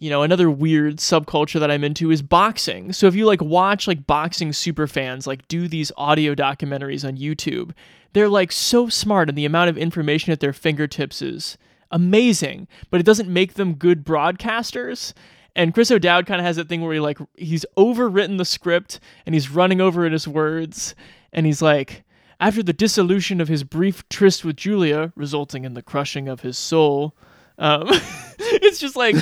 you 0.00 0.10
know, 0.10 0.22
another 0.22 0.48
weird 0.48 0.98
subculture 0.98 1.58
that 1.58 1.72
I'm 1.72 1.82
into 1.82 2.12
is 2.12 2.22
boxing. 2.22 2.92
So 2.92 3.08
if 3.08 3.16
you 3.16 3.26
like 3.26 3.42
watch 3.42 3.88
like 3.88 4.06
boxing 4.06 4.52
super 4.52 4.86
fans 4.86 5.26
like 5.26 5.48
do 5.48 5.66
these 5.66 5.90
audio 5.96 6.36
documentaries 6.36 7.06
on 7.06 7.16
YouTube, 7.16 7.72
they're 8.12 8.28
like 8.28 8.52
so 8.52 8.88
smart 8.88 9.28
and 9.28 9.36
the 9.36 9.44
amount 9.44 9.70
of 9.70 9.78
information 9.78 10.32
at 10.32 10.40
their 10.40 10.52
fingertips 10.52 11.20
is 11.20 11.58
amazing, 11.90 12.68
but 12.90 13.00
it 13.00 13.04
doesn't 13.06 13.28
make 13.28 13.54
them 13.54 13.74
good 13.74 14.04
broadcasters. 14.04 15.12
And 15.56 15.74
Chris 15.74 15.90
O'Dowd 15.90 16.26
kind 16.26 16.40
of 16.40 16.44
has 16.44 16.56
that 16.56 16.68
thing 16.68 16.82
where 16.82 16.94
he 16.94 17.00
like 17.00 17.18
he's 17.36 17.66
overwritten 17.76 18.38
the 18.38 18.44
script 18.44 19.00
and 19.26 19.34
he's 19.34 19.50
running 19.50 19.80
over 19.80 20.06
in 20.06 20.12
his 20.12 20.28
words, 20.28 20.94
and 21.32 21.46
he's 21.46 21.62
like, 21.62 22.04
after 22.40 22.62
the 22.62 22.72
dissolution 22.72 23.40
of 23.40 23.48
his 23.48 23.64
brief 23.64 24.08
tryst 24.08 24.44
with 24.44 24.56
Julia, 24.56 25.12
resulting 25.16 25.64
in 25.64 25.74
the 25.74 25.82
crushing 25.82 26.28
of 26.28 26.40
his 26.40 26.56
soul. 26.56 27.16
Um, 27.58 27.86
it's 28.38 28.78
just 28.78 28.94
like, 28.94 29.16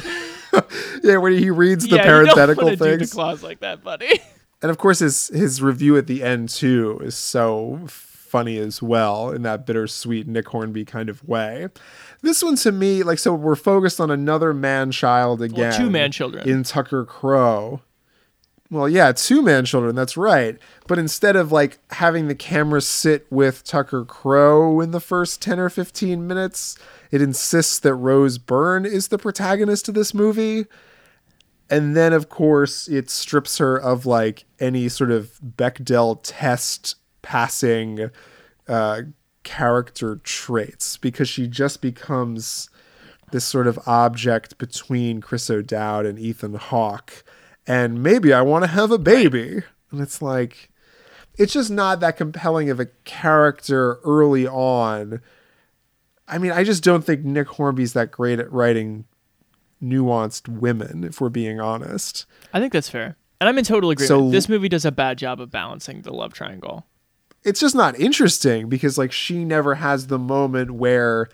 yeah, 1.02 1.16
when 1.16 1.32
he 1.32 1.50
reads 1.50 1.88
the 1.88 1.96
yeah, 1.96 2.02
parenthetical 2.02 2.70
you 2.70 2.76
don't 2.76 2.86
things, 2.86 2.98
do 2.98 3.06
the 3.06 3.12
clause 3.12 3.42
like 3.42 3.60
that, 3.60 3.82
buddy. 3.82 4.20
And 4.62 4.70
of 4.70 4.78
course, 4.78 4.98
his 5.00 5.28
his 5.28 5.62
review 5.62 5.96
at 5.96 6.06
the 6.06 6.22
end 6.22 6.48
too 6.48 7.00
is 7.02 7.14
so 7.14 7.86
funny 8.36 8.58
as 8.58 8.82
well 8.82 9.30
in 9.30 9.40
that 9.42 9.64
bittersweet 9.64 10.26
Nick 10.26 10.48
Hornby 10.48 10.84
kind 10.84 11.08
of 11.08 11.26
way. 11.26 11.68
This 12.20 12.42
one 12.42 12.56
to 12.56 12.70
me, 12.70 13.02
like, 13.02 13.18
so 13.18 13.32
we're 13.32 13.56
focused 13.56 13.98
on 13.98 14.10
another 14.10 14.52
man 14.52 14.90
child 14.90 15.40
again. 15.40 15.70
Well, 15.70 15.78
two 15.78 15.88
man 15.88 16.12
children. 16.12 16.46
In 16.46 16.62
Tucker 16.62 17.06
Crowe. 17.06 17.80
Well, 18.70 18.90
yeah, 18.90 19.12
two 19.12 19.40
man 19.40 19.64
children, 19.64 19.94
that's 19.94 20.18
right. 20.18 20.58
But 20.86 20.98
instead 20.98 21.34
of 21.34 21.50
like 21.50 21.78
having 21.92 22.28
the 22.28 22.34
camera 22.34 22.82
sit 22.82 23.26
with 23.30 23.64
Tucker 23.64 24.04
Crowe 24.04 24.80
in 24.80 24.90
the 24.90 25.00
first 25.00 25.40
10 25.40 25.58
or 25.58 25.70
15 25.70 26.26
minutes, 26.26 26.76
it 27.10 27.22
insists 27.22 27.78
that 27.78 27.94
Rose 27.94 28.36
Byrne 28.36 28.84
is 28.84 29.08
the 29.08 29.16
protagonist 29.16 29.88
of 29.88 29.94
this 29.94 30.12
movie. 30.12 30.66
And 31.70 31.96
then, 31.96 32.12
of 32.12 32.28
course, 32.28 32.86
it 32.86 33.08
strips 33.08 33.56
her 33.56 33.78
of 33.78 34.04
like 34.04 34.44
any 34.60 34.90
sort 34.90 35.10
of 35.10 35.40
Bechdel 35.42 36.20
test 36.22 36.96
passing 37.26 38.08
uh, 38.68 39.02
character 39.42 40.20
traits 40.22 40.96
because 40.96 41.28
she 41.28 41.48
just 41.48 41.82
becomes 41.82 42.70
this 43.32 43.44
sort 43.44 43.66
of 43.66 43.80
object 43.84 44.58
between 44.58 45.20
Chris 45.20 45.50
O'Dowd 45.50 46.06
and 46.06 46.20
Ethan 46.20 46.54
Hawke. 46.54 47.24
And 47.66 48.00
maybe 48.00 48.32
I 48.32 48.42
want 48.42 48.62
to 48.62 48.70
have 48.70 48.92
a 48.92 48.98
baby. 48.98 49.64
And 49.90 50.00
it's 50.00 50.22
like, 50.22 50.70
it's 51.36 51.52
just 51.52 51.68
not 51.68 51.98
that 51.98 52.16
compelling 52.16 52.70
of 52.70 52.78
a 52.78 52.86
character 53.04 53.98
early 54.04 54.46
on. 54.46 55.20
I 56.28 56.38
mean, 56.38 56.52
I 56.52 56.62
just 56.62 56.84
don't 56.84 57.04
think 57.04 57.24
Nick 57.24 57.48
Hornby's 57.48 57.92
that 57.94 58.12
great 58.12 58.38
at 58.38 58.52
writing 58.52 59.04
nuanced 59.82 60.46
women, 60.48 61.02
if 61.02 61.20
we're 61.20 61.28
being 61.28 61.60
honest. 61.60 62.24
I 62.54 62.60
think 62.60 62.72
that's 62.72 62.88
fair. 62.88 63.16
And 63.40 63.48
I'm 63.48 63.58
in 63.58 63.64
total 63.64 63.90
agreement. 63.90 64.08
So, 64.08 64.30
this 64.30 64.48
movie 64.48 64.68
does 64.68 64.84
a 64.84 64.92
bad 64.92 65.18
job 65.18 65.40
of 65.40 65.50
balancing 65.50 66.02
the 66.02 66.12
love 66.12 66.32
triangle 66.32 66.86
it's 67.46 67.60
just 67.60 67.76
not 67.76 67.98
interesting 67.98 68.68
because 68.68 68.98
like 68.98 69.12
she 69.12 69.44
never 69.44 69.76
has 69.76 70.08
the 70.08 70.18
moment 70.18 70.72
where 70.72 71.28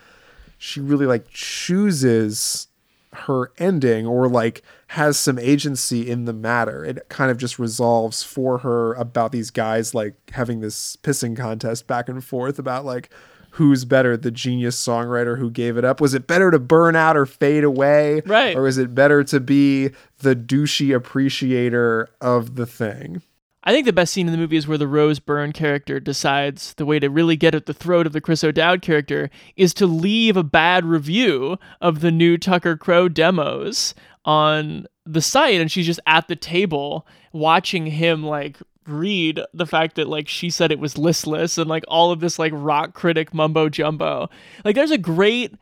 she 0.58 0.78
really 0.78 1.06
like 1.06 1.28
chooses 1.30 2.68
her 3.14 3.50
ending 3.58 4.06
or 4.06 4.28
like 4.28 4.62
has 4.88 5.18
some 5.18 5.38
agency 5.38 6.08
in 6.08 6.26
the 6.26 6.32
matter. 6.32 6.84
It 6.84 7.08
kind 7.08 7.30
of 7.30 7.38
just 7.38 7.58
resolves 7.58 8.22
for 8.22 8.58
her 8.58 8.92
about 8.94 9.32
these 9.32 9.50
guys 9.50 9.94
like 9.94 10.14
having 10.32 10.60
this 10.60 10.96
pissing 10.96 11.36
contest 11.36 11.86
back 11.86 12.10
and 12.10 12.22
forth 12.22 12.58
about 12.58 12.84
like 12.84 13.10
who's 13.52 13.84
better, 13.86 14.16
the 14.16 14.30
genius 14.30 14.82
songwriter 14.82 15.38
who 15.38 15.50
gave 15.50 15.76
it 15.76 15.84
up? 15.84 16.00
Was 16.00 16.14
it 16.14 16.26
better 16.26 16.50
to 16.50 16.58
burn 16.58 16.94
out 16.94 17.16
or 17.16 17.26
fade 17.26 17.64
away? 17.64 18.22
Right. 18.26 18.56
Or 18.56 18.66
is 18.66 18.78
it 18.78 18.94
better 18.94 19.24
to 19.24 19.40
be 19.40 19.90
the 20.18 20.36
douchey 20.36 20.94
appreciator 20.94 22.08
of 22.20 22.56
the 22.56 22.66
thing? 22.66 23.22
I 23.64 23.72
think 23.72 23.86
the 23.86 23.92
best 23.92 24.12
scene 24.12 24.26
in 24.26 24.32
the 24.32 24.38
movie 24.38 24.56
is 24.56 24.66
where 24.66 24.78
the 24.78 24.88
Rose 24.88 25.20
Byrne 25.20 25.52
character 25.52 26.00
decides 26.00 26.74
the 26.74 26.86
way 26.86 26.98
to 26.98 27.08
really 27.08 27.36
get 27.36 27.54
at 27.54 27.66
the 27.66 27.74
throat 27.74 28.06
of 28.06 28.12
the 28.12 28.20
Chris 28.20 28.42
O'Dowd 28.42 28.82
character 28.82 29.30
is 29.56 29.72
to 29.74 29.86
leave 29.86 30.36
a 30.36 30.42
bad 30.42 30.84
review 30.84 31.58
of 31.80 32.00
the 32.00 32.10
new 32.10 32.36
Tucker 32.36 32.76
Crowe 32.76 33.08
demos 33.08 33.94
on 34.24 34.86
the 35.04 35.22
site 35.22 35.60
and 35.60 35.70
she's 35.70 35.86
just 35.86 36.00
at 36.06 36.28
the 36.28 36.36
table 36.36 37.06
watching 37.32 37.86
him 37.86 38.24
like 38.24 38.56
read 38.86 39.40
the 39.54 39.66
fact 39.66 39.94
that 39.96 40.08
like 40.08 40.28
she 40.28 40.50
said 40.50 40.72
it 40.72 40.78
was 40.78 40.98
listless 40.98 41.56
and 41.56 41.68
like 41.68 41.84
all 41.86 42.10
of 42.10 42.20
this 42.20 42.38
like 42.38 42.52
rock 42.54 42.94
critic 42.94 43.32
mumbo 43.32 43.68
jumbo. 43.68 44.28
Like 44.64 44.74
there's 44.74 44.90
a 44.90 44.98
great 44.98 45.54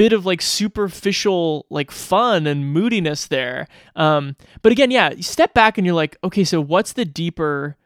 bit 0.00 0.14
of 0.14 0.24
like 0.24 0.40
superficial 0.40 1.66
like 1.68 1.90
fun 1.90 2.46
and 2.46 2.72
moodiness 2.72 3.26
there. 3.26 3.68
Um, 3.94 4.34
but 4.62 4.72
again, 4.72 4.90
yeah, 4.90 5.12
you 5.12 5.22
step 5.22 5.52
back 5.52 5.76
and 5.76 5.86
you're 5.86 5.94
like, 5.94 6.16
okay, 6.24 6.42
so 6.42 6.58
what's 6.58 6.94
the 6.94 7.04
deeper 7.04 7.76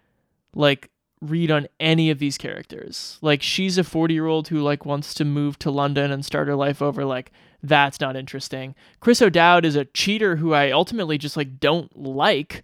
like 0.55 0.91
read 1.21 1.51
on 1.51 1.67
any 1.81 2.11
of 2.11 2.21
these 2.21 2.39
characters? 2.39 3.19
Like 3.21 3.43
she's 3.43 3.79
a 3.79 3.83
40 3.83 4.15
year 4.15 4.27
old 4.27 4.47
who 4.47 4.61
like 4.61 4.87
wants 4.87 5.12
to 5.15 5.25
move 5.25 5.59
to 5.59 5.73
London 5.73 6.12
and 6.12 6.25
start 6.25 6.47
her 6.47 6.55
life 6.55 6.81
over. 6.81 7.05
Like 7.05 7.33
That's 7.65 7.99
not 7.99 8.15
interesting. 8.15 8.77
Chris 9.01 9.21
O'Dowd 9.21 9.65
is 9.65 9.75
a 9.75 9.87
cheater 9.87 10.37
who 10.37 10.55
I 10.55 10.71
ultimately 10.71 11.19
just 11.19 11.37
like 11.37 11.59
don't 11.59 11.99
like. 11.99 12.62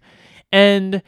And 0.53 1.03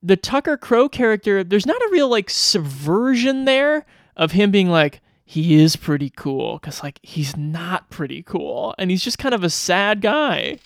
the 0.00 0.16
Tucker 0.16 0.56
Crowe 0.56 0.88
character, 0.88 1.42
there's 1.42 1.66
not 1.66 1.82
a 1.82 1.88
real 1.90 2.08
like 2.08 2.30
subversion 2.30 3.46
there 3.46 3.84
of 4.16 4.30
him 4.30 4.52
being 4.52 4.68
like, 4.70 5.00
he 5.24 5.54
is 5.54 5.76
pretty 5.76 6.10
cool. 6.10 6.58
Cause 6.58 6.82
like 6.82 7.00
he's 7.02 7.36
not 7.36 7.90
pretty 7.90 8.22
cool. 8.22 8.74
And 8.78 8.90
he's 8.90 9.02
just 9.02 9.18
kind 9.18 9.34
of 9.34 9.42
a 9.44 9.50
sad 9.50 10.00
guy 10.00 10.58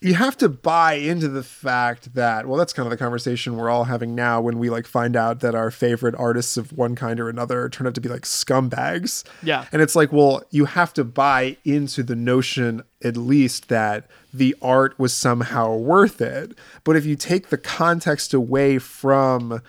you 0.00 0.14
have 0.14 0.36
to 0.36 0.48
buy 0.48 0.94
into 0.94 1.28
the 1.28 1.42
fact 1.42 2.14
that 2.14 2.46
well 2.46 2.56
that's 2.56 2.72
kind 2.72 2.86
of 2.86 2.90
the 2.90 2.96
conversation 2.96 3.56
we're 3.56 3.70
all 3.70 3.84
having 3.84 4.14
now 4.14 4.40
when 4.40 4.58
we 4.58 4.70
like 4.70 4.86
find 4.86 5.16
out 5.16 5.40
that 5.40 5.54
our 5.54 5.70
favorite 5.70 6.14
artists 6.16 6.56
of 6.56 6.72
one 6.72 6.94
kind 6.94 7.18
or 7.18 7.28
another 7.28 7.68
turn 7.68 7.86
out 7.86 7.94
to 7.94 8.00
be 8.00 8.08
like 8.08 8.22
scumbags 8.22 9.24
yeah 9.42 9.66
and 9.72 9.82
it's 9.82 9.96
like 9.96 10.12
well 10.12 10.42
you 10.50 10.66
have 10.66 10.92
to 10.92 11.04
buy 11.04 11.56
into 11.64 12.02
the 12.02 12.16
notion 12.16 12.82
at 13.02 13.16
least 13.16 13.68
that 13.68 14.08
the 14.32 14.54
art 14.62 14.98
was 14.98 15.12
somehow 15.12 15.74
worth 15.74 16.20
it 16.20 16.56
but 16.84 16.96
if 16.96 17.04
you 17.04 17.16
take 17.16 17.48
the 17.48 17.58
context 17.58 18.32
away 18.32 18.78
from 18.78 19.60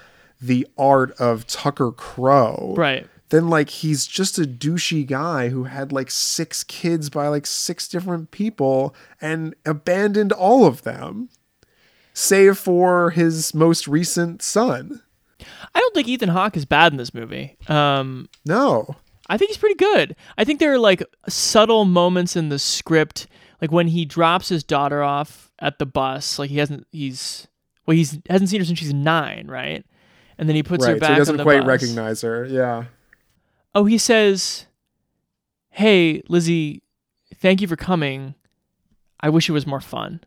the 0.41 0.67
art 0.77 1.11
of 1.19 1.47
tucker 1.47 1.91
crowe 1.91 2.73
right 2.77 3.07
then 3.29 3.49
like 3.49 3.69
he's 3.69 4.07
just 4.07 4.37
a 4.37 4.43
douchey 4.43 5.05
guy 5.05 5.49
who 5.49 5.65
had 5.65 5.91
like 5.91 6.11
six 6.11 6.63
kids 6.63 7.09
by 7.09 7.27
like 7.27 7.45
six 7.45 7.87
different 7.87 8.31
people 8.31 8.95
and 9.21 9.55
abandoned 9.65 10.31
all 10.31 10.65
of 10.65 10.83
them 10.83 11.29
save 12.13 12.57
for 12.57 13.11
his 13.11 13.53
most 13.53 13.87
recent 13.87 14.41
son. 14.41 15.01
I 15.73 15.79
don't 15.79 15.93
think 15.93 16.07
ethan 16.07 16.29
hawke 16.29 16.57
is 16.57 16.65
bad 16.65 16.91
in 16.91 16.97
this 16.97 17.13
movie. 17.13 17.57
Um 17.67 18.27
no. 18.45 18.95
I 19.31 19.37
think 19.37 19.49
he's 19.49 19.57
pretty 19.57 19.75
good. 19.75 20.15
I 20.37 20.43
think 20.43 20.59
there 20.59 20.73
are 20.73 20.79
like 20.79 21.03
subtle 21.27 21.85
moments 21.85 22.35
in 22.35 22.49
the 22.49 22.59
script 22.59 23.27
like 23.61 23.71
when 23.71 23.87
he 23.87 24.05
drops 24.05 24.49
his 24.49 24.63
daughter 24.63 25.03
off 25.03 25.51
at 25.59 25.77
the 25.77 25.85
bus 25.85 26.39
like 26.39 26.49
he 26.49 26.57
hasn't 26.57 26.87
he's 26.91 27.47
well 27.85 27.95
he's 27.95 28.19
hasn't 28.27 28.49
seen 28.49 28.59
her 28.59 28.65
since 28.65 28.79
she's 28.79 28.93
nine 28.93 29.47
right? 29.47 29.85
And 30.39 30.47
then 30.47 30.55
he 30.55 30.63
puts 30.63 30.85
right, 30.85 30.93
her 30.93 30.99
back 30.99 31.09
so 31.09 31.13
he 31.13 31.19
doesn't 31.19 31.43
quite 31.43 31.59
bus. 31.59 31.67
recognize 31.67 32.21
her 32.21 32.45
yeah 32.45 32.85
oh, 33.75 33.85
he 33.85 33.97
says, 33.97 34.65
Hey, 35.69 36.21
Lizzie, 36.27 36.83
thank 37.35 37.61
you 37.61 37.67
for 37.67 37.75
coming. 37.75 38.35
I 39.19 39.29
wish 39.29 39.49
it 39.49 39.53
was 39.53 39.67
more 39.67 39.81
fun. 39.81 40.21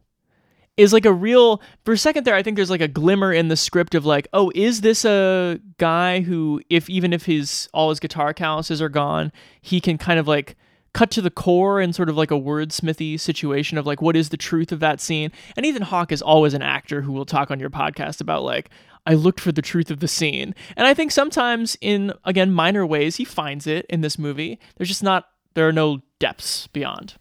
Is 0.78 0.92
like 0.92 1.04
a 1.04 1.12
real, 1.12 1.60
for 1.84 1.92
a 1.92 1.98
second 1.98 2.24
there, 2.24 2.34
I 2.34 2.42
think 2.42 2.56
there's 2.56 2.70
like 2.70 2.80
a 2.80 2.88
glimmer 2.88 3.32
in 3.32 3.48
the 3.48 3.56
script 3.56 3.94
of 3.94 4.06
like, 4.06 4.26
oh, 4.32 4.50
is 4.54 4.80
this 4.80 5.04
a 5.04 5.60
guy 5.76 6.20
who, 6.20 6.62
if 6.70 6.88
even 6.88 7.12
if 7.12 7.26
his, 7.26 7.68
all 7.74 7.90
his 7.90 8.00
guitar 8.00 8.32
calluses 8.32 8.80
are 8.80 8.88
gone, 8.88 9.32
he 9.60 9.80
can 9.80 9.98
kind 9.98 10.18
of 10.18 10.26
like 10.26 10.56
cut 10.94 11.10
to 11.10 11.22
the 11.22 11.30
core 11.30 11.80
in 11.80 11.92
sort 11.92 12.08
of 12.08 12.16
like 12.16 12.30
a 12.30 12.34
wordsmithy 12.34 13.18
situation 13.20 13.76
of 13.76 13.86
like, 13.86 14.00
what 14.00 14.16
is 14.16 14.30
the 14.30 14.36
truth 14.36 14.72
of 14.72 14.80
that 14.80 15.00
scene? 15.00 15.30
And 15.56 15.66
Ethan 15.66 15.82
Hawke 15.82 16.12
is 16.12 16.22
always 16.22 16.54
an 16.54 16.62
actor 16.62 17.02
who 17.02 17.12
will 17.12 17.26
talk 17.26 17.50
on 17.50 17.60
your 17.60 17.70
podcast 17.70 18.20
about 18.20 18.42
like, 18.42 18.70
I 19.06 19.14
looked 19.14 19.40
for 19.40 19.52
the 19.52 19.62
truth 19.62 19.90
of 19.90 20.00
the 20.00 20.08
scene. 20.08 20.54
And 20.76 20.86
I 20.86 20.94
think 20.94 21.10
sometimes 21.10 21.76
in 21.80 22.12
again 22.24 22.52
minor 22.52 22.86
ways 22.86 23.16
he 23.16 23.24
finds 23.24 23.66
it 23.66 23.86
in 23.88 24.00
this 24.00 24.18
movie. 24.18 24.58
There's 24.76 24.88
just 24.88 25.02
not 25.02 25.28
there 25.54 25.68
are 25.68 25.72
no 25.72 26.02
depths 26.18 26.66
beyond. 26.68 27.14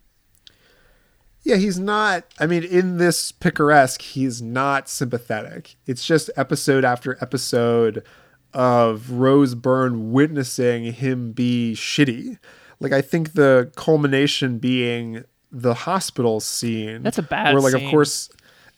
Yeah, 1.43 1.55
he's 1.55 1.79
not 1.79 2.25
I 2.39 2.45
mean 2.45 2.63
in 2.63 2.97
this 2.97 3.31
picaresque 3.31 4.01
he's 4.01 4.41
not 4.41 4.89
sympathetic. 4.89 5.75
It's 5.87 6.05
just 6.05 6.29
episode 6.37 6.85
after 6.85 7.17
episode 7.21 8.03
of 8.53 9.09
Rose 9.11 9.55
Byrne 9.55 10.11
witnessing 10.11 10.93
him 10.93 11.31
be 11.31 11.73
shitty. 11.75 12.37
Like 12.79 12.91
I 12.91 13.01
think 13.01 13.33
the 13.33 13.71
culmination 13.75 14.59
being 14.59 15.23
the 15.51 15.73
hospital 15.73 16.39
scene. 16.39 17.01
That's 17.03 17.17
a 17.17 17.23
bad 17.23 17.47
scene. 17.47 17.53
where 17.53 17.63
like 17.63 17.73
scene. 17.73 17.85
of 17.85 17.91
course 17.91 18.29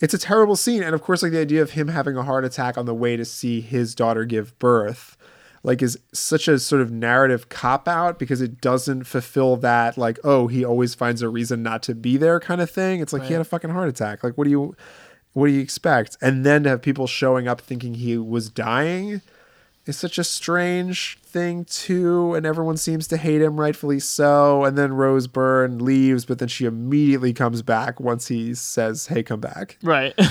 it's 0.04 0.14
a 0.14 0.18
terrible 0.18 0.58
scene. 0.58 0.84
And 0.84 0.94
of 0.94 1.02
course 1.02 1.24
like 1.24 1.32
the 1.32 1.40
idea 1.40 1.62
of 1.62 1.72
him 1.72 1.88
having 1.88 2.18
a 2.18 2.24
heart 2.24 2.44
attack 2.44 2.78
on 2.78 2.86
the 2.86 2.94
way 2.94 3.16
to 3.16 3.24
see 3.24 3.62
his 3.62 3.96
daughter 3.96 4.26
give 4.26 4.60
birth 4.60 5.16
like 5.64 5.82
is 5.82 5.98
such 6.12 6.50
a 6.50 6.60
sort 6.60 6.82
of 6.82 6.92
narrative 6.92 7.48
cop 7.48 7.88
out 7.88 8.20
because 8.20 8.42
it 8.42 8.60
doesn't 8.60 9.06
fulfill 9.06 9.56
that 9.56 9.98
like 9.98 10.20
oh 10.26 10.48
he 10.48 10.66
always 10.66 10.94
finds 10.94 11.22
a 11.22 11.30
reason 11.30 11.64
not 11.64 11.82
to 11.84 11.96
be 11.96 12.18
there 12.18 12.42
kind 12.42 12.60
of 12.60 12.70
thing. 12.70 13.00
It's 13.00 13.14
like 13.14 13.22
right. 13.22 13.28
he 13.28 13.34
had 13.34 13.42
a 13.42 13.46
fucking 13.46 13.70
heart 13.70 13.88
attack. 13.88 14.26
Like 14.26 14.38
what 14.38 14.44
do 14.44 14.50
you 14.50 14.76
what 15.32 15.48
do 15.48 15.54
you 15.54 15.62
expect? 15.62 16.18
And 16.22 16.46
then 16.46 16.64
to 16.64 16.70
have 16.70 16.82
people 16.82 17.08
showing 17.08 17.48
up 17.48 17.62
thinking 17.62 17.94
he 17.94 18.18
was 18.18 18.50
dying 18.50 19.22
is 19.86 19.98
such 19.98 20.18
a 20.18 20.24
strange 20.26 21.18
thing 21.34 21.66
too 21.66 22.34
and 22.36 22.46
everyone 22.46 22.78
seems 22.78 23.08
to 23.08 23.18
hate 23.18 23.42
him 23.42 23.60
rightfully 23.60 24.00
so. 24.00 24.64
And 24.64 24.78
then 24.78 24.94
rose 24.94 25.28
byrne 25.28 25.80
leaves 25.84 26.24
but 26.26 26.40
then 26.40 26.48
she 26.48 26.66
immediately 26.66 27.34
comes 27.34 27.62
back 27.62 28.00
once 28.00 28.28
he 28.28 28.54
says 28.54 29.08
hey 29.08 29.24
come 29.24 29.40
back. 29.42 29.78
Right. 29.84 30.14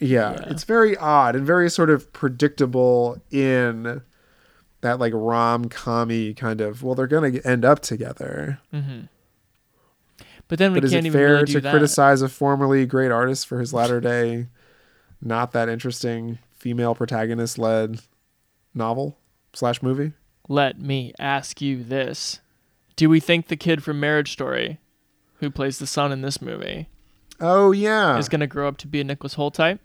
Yeah, 0.00 0.30
yeah, 0.32 0.44
it's 0.50 0.62
very 0.62 0.96
odd 0.96 1.34
and 1.34 1.44
very 1.44 1.68
sort 1.68 1.90
of 1.90 2.12
predictable 2.12 3.20
in 3.32 4.00
that 4.80 5.00
like 5.00 5.12
rom-commy 5.12 6.34
kind 6.34 6.60
of 6.60 6.84
well 6.84 6.94
they're 6.94 7.08
gonna 7.08 7.40
end 7.44 7.64
up 7.64 7.80
together. 7.80 8.60
Mm-hmm. 8.72 9.06
but 10.46 10.60
then 10.60 10.72
we 10.72 10.78
but 10.78 10.84
is 10.84 10.92
can't 10.92 11.04
it 11.04 11.08
even 11.08 11.18
fair 11.18 11.32
really 11.34 11.46
to 11.46 11.60
that. 11.62 11.70
criticize 11.70 12.22
a 12.22 12.28
formerly 12.28 12.86
great 12.86 13.10
artist 13.10 13.48
for 13.48 13.58
his 13.58 13.74
latter 13.74 14.00
day 14.00 14.46
not 15.20 15.50
that 15.50 15.68
interesting 15.68 16.38
female 16.52 16.94
protagonist 16.94 17.58
led 17.58 17.98
novel 18.78 19.18
slash 19.52 19.82
movie. 19.82 20.12
Let 20.48 20.80
me 20.80 21.12
ask 21.18 21.60
you 21.60 21.84
this. 21.84 22.40
Do 22.96 23.10
we 23.10 23.20
think 23.20 23.48
the 23.48 23.56
kid 23.56 23.82
from 23.82 24.00
Marriage 24.00 24.32
Story, 24.32 24.78
who 25.40 25.50
plays 25.50 25.78
the 25.78 25.86
son 25.86 26.10
in 26.10 26.22
this 26.22 26.40
movie, 26.40 26.88
oh 27.40 27.72
yeah, 27.72 28.16
is 28.16 28.28
going 28.30 28.40
to 28.40 28.46
grow 28.46 28.66
up 28.66 28.78
to 28.78 28.86
be 28.86 29.00
a 29.00 29.04
Nicholas 29.04 29.34
Hoult 29.34 29.54
type? 29.54 29.80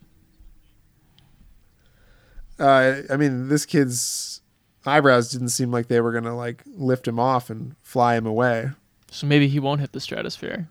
Uh, 2.57 3.01
I 3.09 3.17
mean, 3.17 3.49
this 3.49 3.65
kid's 3.65 4.41
eyebrows 4.85 5.29
didn't 5.31 5.49
seem 5.49 5.71
like 5.71 5.87
they 5.87 6.01
were 6.01 6.11
going 6.11 6.23
to 6.23 6.33
like 6.33 6.63
lift 6.65 7.07
him 7.07 7.19
off 7.19 7.49
and 7.49 7.75
fly 7.81 8.15
him 8.15 8.25
away. 8.25 8.69
So 9.11 9.27
maybe 9.27 9.47
he 9.47 9.59
won't 9.59 9.81
hit 9.81 9.91
the 9.91 9.99
stratosphere. 9.99 10.69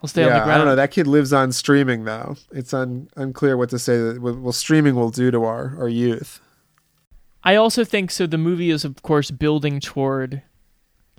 He'll 0.00 0.08
stay 0.08 0.22
yeah, 0.22 0.28
on 0.28 0.32
the 0.32 0.38
ground. 0.44 0.52
I 0.52 0.56
don't 0.58 0.66
know. 0.66 0.76
That 0.76 0.90
kid 0.90 1.06
lives 1.06 1.32
on 1.32 1.52
streaming 1.52 2.04
though. 2.04 2.36
It's 2.52 2.72
un- 2.72 3.10
unclear 3.16 3.56
what 3.56 3.68
to 3.70 3.78
say 3.78 3.98
that 3.98 4.20
well 4.20 4.52
streaming 4.52 4.94
will 4.94 5.10
do 5.10 5.30
to 5.30 5.44
our 5.44 5.76
our 5.78 5.88
youth. 5.88 6.40
I 7.42 7.54
also 7.56 7.84
think 7.84 8.10
so. 8.10 8.26
The 8.26 8.38
movie 8.38 8.70
is 8.70 8.84
of 8.84 9.02
course 9.02 9.30
building 9.30 9.80
toward, 9.80 10.42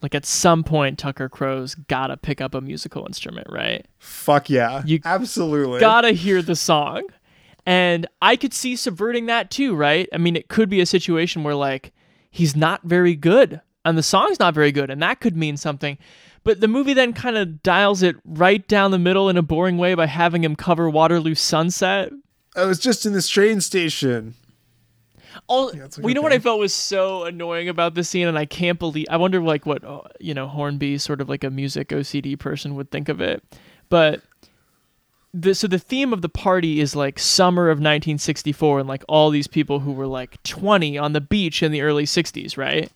like 0.02 0.16
at 0.16 0.26
some 0.26 0.64
point 0.64 1.00
Tucker 1.00 1.30
Crowe's 1.30 1.76
gotta 1.76 2.18
pick 2.18 2.42
up 2.42 2.54
a 2.54 2.62
musical 2.62 3.06
instrument, 3.06 3.48
right? 3.50 3.86
Fuck 4.00 4.50
yeah, 4.50 4.84
you 4.86 5.00
absolutely 5.06 5.80
gotta 5.80 6.12
hear 6.12 6.42
the 6.42 6.56
song, 6.56 7.08
and 7.66 8.08
I 8.22 8.36
could 8.36 8.54
see 8.54 8.76
subverting 8.76 9.28
that 9.28 9.52
too, 9.52 9.76
right? 9.76 10.08
I 10.14 10.18
mean, 10.18 10.36
it 10.36 10.48
could 10.48 10.70
be 10.70 10.82
a 10.82 10.86
situation 10.86 11.44
where 11.44 11.56
like 11.56 11.92
he's 12.30 12.56
not 12.56 12.84
very 12.84 13.16
good 13.16 13.62
and 13.86 13.98
the 13.98 14.04
song's 14.04 14.40
not 14.40 14.54
very 14.54 14.72
good, 14.72 14.90
and 14.90 15.02
that 15.02 15.20
could 15.20 15.36
mean 15.36 15.58
something. 15.58 15.98
But 16.44 16.60
the 16.60 16.68
movie 16.68 16.94
then 16.94 17.14
kind 17.14 17.38
of 17.38 17.62
dials 17.62 18.02
it 18.02 18.16
right 18.26 18.68
down 18.68 18.92
the 18.92 19.00
middle 19.00 19.30
in 19.30 19.38
a 19.38 19.42
boring 19.42 19.78
way 19.78 19.94
by 19.94 20.08
having 20.08 20.44
him 20.44 20.56
cover 20.56 20.90
Waterloo 20.90 21.36
Sunset. 21.36 22.12
I 22.56 22.66
was 22.66 22.80
just 22.80 23.06
in 23.06 23.14
this 23.14 23.30
train 23.30 23.62
station. 23.62 24.36
All, 25.48 25.76
yeah, 25.76 25.88
you 26.02 26.14
know 26.14 26.22
what 26.22 26.32
I 26.32 26.40
felt 26.40 26.60
was 26.60 26.74
so 26.74 27.24
annoying 27.24 27.68
about 27.68 27.94
this 27.94 28.08
scene, 28.08 28.28
and 28.28 28.38
I 28.38 28.46
can't 28.46 28.80
believe. 28.80 29.08
I 29.10 29.18
wonder, 29.18 29.42
like, 29.42 29.66
what 29.66 29.84
uh, 29.84 30.02
you 30.20 30.34
know, 30.34 30.48
Hornby, 30.48 30.98
sort 30.98 31.20
of 31.20 31.28
like 31.28 31.44
a 31.44 31.50
music 31.50 31.90
OCD 31.90 32.40
person, 32.40 32.76
would 32.76 32.90
think 32.90 33.10
of 33.10 33.20
it. 33.20 33.44
But 33.90 34.22
the 35.34 35.56
so 35.56 35.68
the 35.68 35.80
theme 35.80 36.14
of 36.14 36.22
the 36.22 36.30
party 36.30 36.80
is 36.80 36.96
like 36.96 37.20
summer 37.20 37.68
of 37.68 37.78
1964, 37.78 38.80
and 38.80 38.88
like 38.88 39.04
all 39.08 39.30
these 39.30 39.48
people 39.48 39.80
who 39.80 39.92
were 39.92 40.08
like 40.08 40.42
20 40.44 40.98
on 40.98 41.14
the 41.14 41.22
beach 41.22 41.64
in 41.64 41.72
the 41.72 41.82
early 41.82 42.06
60s, 42.06 42.58
right? 42.58 42.92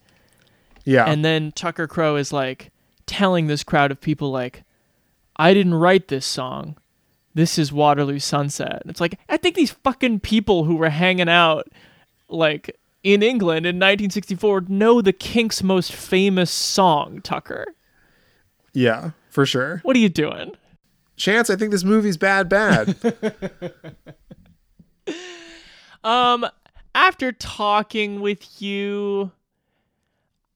Yeah. 0.85 1.05
And 1.05 1.25
then 1.25 1.51
Tucker 1.51 1.87
Crowe 1.87 2.15
is 2.15 2.31
like 2.31 2.71
telling 3.05 3.47
this 3.47 3.63
crowd 3.63 3.91
of 3.91 4.01
people 4.01 4.31
like 4.31 4.63
I 5.35 5.53
didn't 5.53 5.75
write 5.75 6.07
this 6.07 6.25
song. 6.25 6.77
This 7.33 7.57
is 7.59 7.73
Waterloo 7.73 8.19
Sunset. 8.19 8.83
It's 8.85 9.01
like 9.01 9.19
I 9.27 9.37
think 9.37 9.55
these 9.55 9.71
fucking 9.71 10.21
people 10.21 10.63
who 10.65 10.75
were 10.75 10.89
hanging 10.89 11.29
out 11.29 11.67
like 12.29 12.77
in 13.03 13.21
England 13.21 13.65
in 13.65 13.75
1964 13.75 14.61
know 14.67 15.01
the 15.01 15.13
Kinks' 15.13 15.61
most 15.61 15.91
famous 15.93 16.51
song, 16.51 17.21
Tucker. 17.21 17.65
Yeah, 18.73 19.11
for 19.29 19.45
sure. 19.45 19.79
What 19.83 19.95
are 19.95 19.99
you 19.99 20.09
doing? 20.09 20.51
Chance, 21.15 21.49
I 21.49 21.55
think 21.55 21.71
this 21.71 21.83
movie's 21.83 22.17
bad 22.17 22.49
bad. 22.49 22.95
um 26.03 26.45
after 26.93 27.31
talking 27.31 28.21
with 28.21 28.61
you 28.61 29.31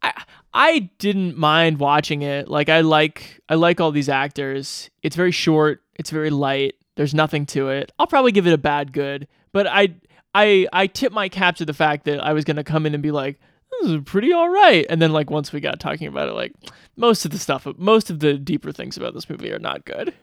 I 0.02 0.24
I 0.54 0.80
didn't 0.98 1.38
mind 1.38 1.80
watching 1.80 2.22
it. 2.22 2.48
Like 2.48 2.70
I 2.70 2.82
like 2.82 3.42
I 3.50 3.56
like 3.56 3.80
all 3.80 3.92
these 3.92 4.10
actors. 4.10 4.90
It's 5.04 5.16
very 5.16 5.32
short, 5.32 5.84
it's 5.96 6.10
very 6.10 6.30
light. 6.30 6.76
There's 6.96 7.14
nothing 7.14 7.46
to 7.48 7.70
it. 7.70 7.92
I'll 8.00 8.08
probably 8.08 8.32
give 8.32 8.48
it 8.48 8.54
a 8.54 8.58
bad 8.58 8.92
good, 8.92 9.28
but 9.52 9.68
I 9.68 9.96
I 10.34 10.68
I 10.72 10.88
tip 10.88 11.12
my 11.12 11.30
cap 11.30 11.56
to 11.58 11.66
the 11.66 11.74
fact 11.74 12.06
that 12.06 12.24
I 12.24 12.34
was 12.34 12.46
to 12.46 12.64
come 12.64 12.86
in 12.86 12.94
and 12.94 13.04
be 13.04 13.12
like, 13.12 13.40
this 13.72 13.92
is 13.92 14.02
pretty 14.06 14.32
all 14.32 14.50
right. 14.50 14.86
And 14.90 15.02
then 15.02 15.12
like 15.12 15.30
once 15.30 15.52
we 15.52 15.60
got 15.60 15.80
talking 15.80 16.08
about 16.08 16.30
it, 16.30 16.34
like 16.34 16.54
most 16.96 17.26
of 17.26 17.32
the 17.32 17.40
stuff, 17.40 17.68
most 17.78 18.10
of 18.10 18.20
the 18.20 18.38
deeper 18.38 18.72
things 18.72 18.98
about 18.98 19.14
this 19.14 19.30
movie 19.30 19.52
are 19.52 19.60
not 19.60 19.86
good. 19.86 20.14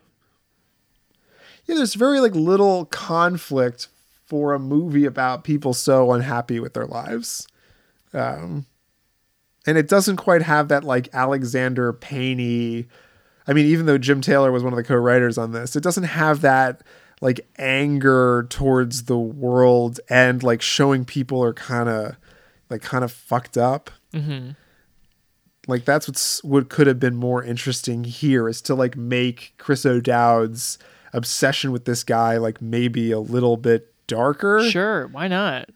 Yeah, 1.65 1.77
there's 1.77 1.95
very 1.95 2.21
like 2.21 2.35
little 2.35 2.85
conflict 2.87 3.89
for 4.27 4.55
a 4.55 4.59
movie 4.59 5.05
about 5.05 5.45
people 5.45 5.75
so 5.75 6.13
unhappy 6.13 6.61
with 6.61 6.75
their 6.75 6.87
lives. 6.87 7.47
Um, 8.13 8.67
and 9.67 9.77
it 9.77 9.89
doesn't 9.89 10.17
quite 10.17 10.43
have 10.43 10.69
that 10.69 10.85
like 10.85 11.09
Alexander 11.13 11.93
Payne. 11.93 12.89
I 13.49 13.53
mean, 13.53 13.67
even 13.67 13.87
though 13.87 13.99
Jim 13.99 14.21
Taylor 14.21 14.53
was 14.53 14.63
one 14.63 14.73
of 14.73 14.77
the 14.77 14.85
co-writers 14.85 15.39
on 15.39 15.53
this, 15.53 15.77
it 15.77 15.83
doesn't 15.83 16.05
have 16.05 16.41
that 16.41 16.83
like 17.21 17.47
anger 17.59 18.47
towards 18.51 19.05
the 19.05 19.19
world 19.19 20.01
and 20.09 20.43
like 20.43 20.61
showing 20.61 21.05
people 21.05 21.43
are 21.43 21.55
kind 21.55 21.89
of 21.89 22.17
like 22.69 22.83
kind 22.83 23.05
of 23.05 23.12
fucked 23.12 23.57
up. 23.57 23.91
Mm-hmm. 24.12 24.51
Like 25.67 25.85
that's 25.85 26.07
what's 26.07 26.43
what 26.45 26.69
could 26.69 26.87
have 26.87 27.01
been 27.01 27.17
more 27.17 27.43
interesting 27.43 28.05
here 28.05 28.49
is 28.49 28.61
to 28.62 28.75
like 28.75 28.97
make 28.97 29.55
Chris 29.59 29.85
O'Dowd's 29.85 30.79
obsession 31.12 31.73
with 31.73 31.87
this 31.87 32.05
guy 32.05 32.37
like 32.37 32.61
maybe 32.61 33.11
a 33.11 33.19
little 33.19 33.57
bit 33.57 33.93
darker. 34.07 34.69
Sure, 34.71 35.09
why 35.09 35.27
not? 35.29 35.71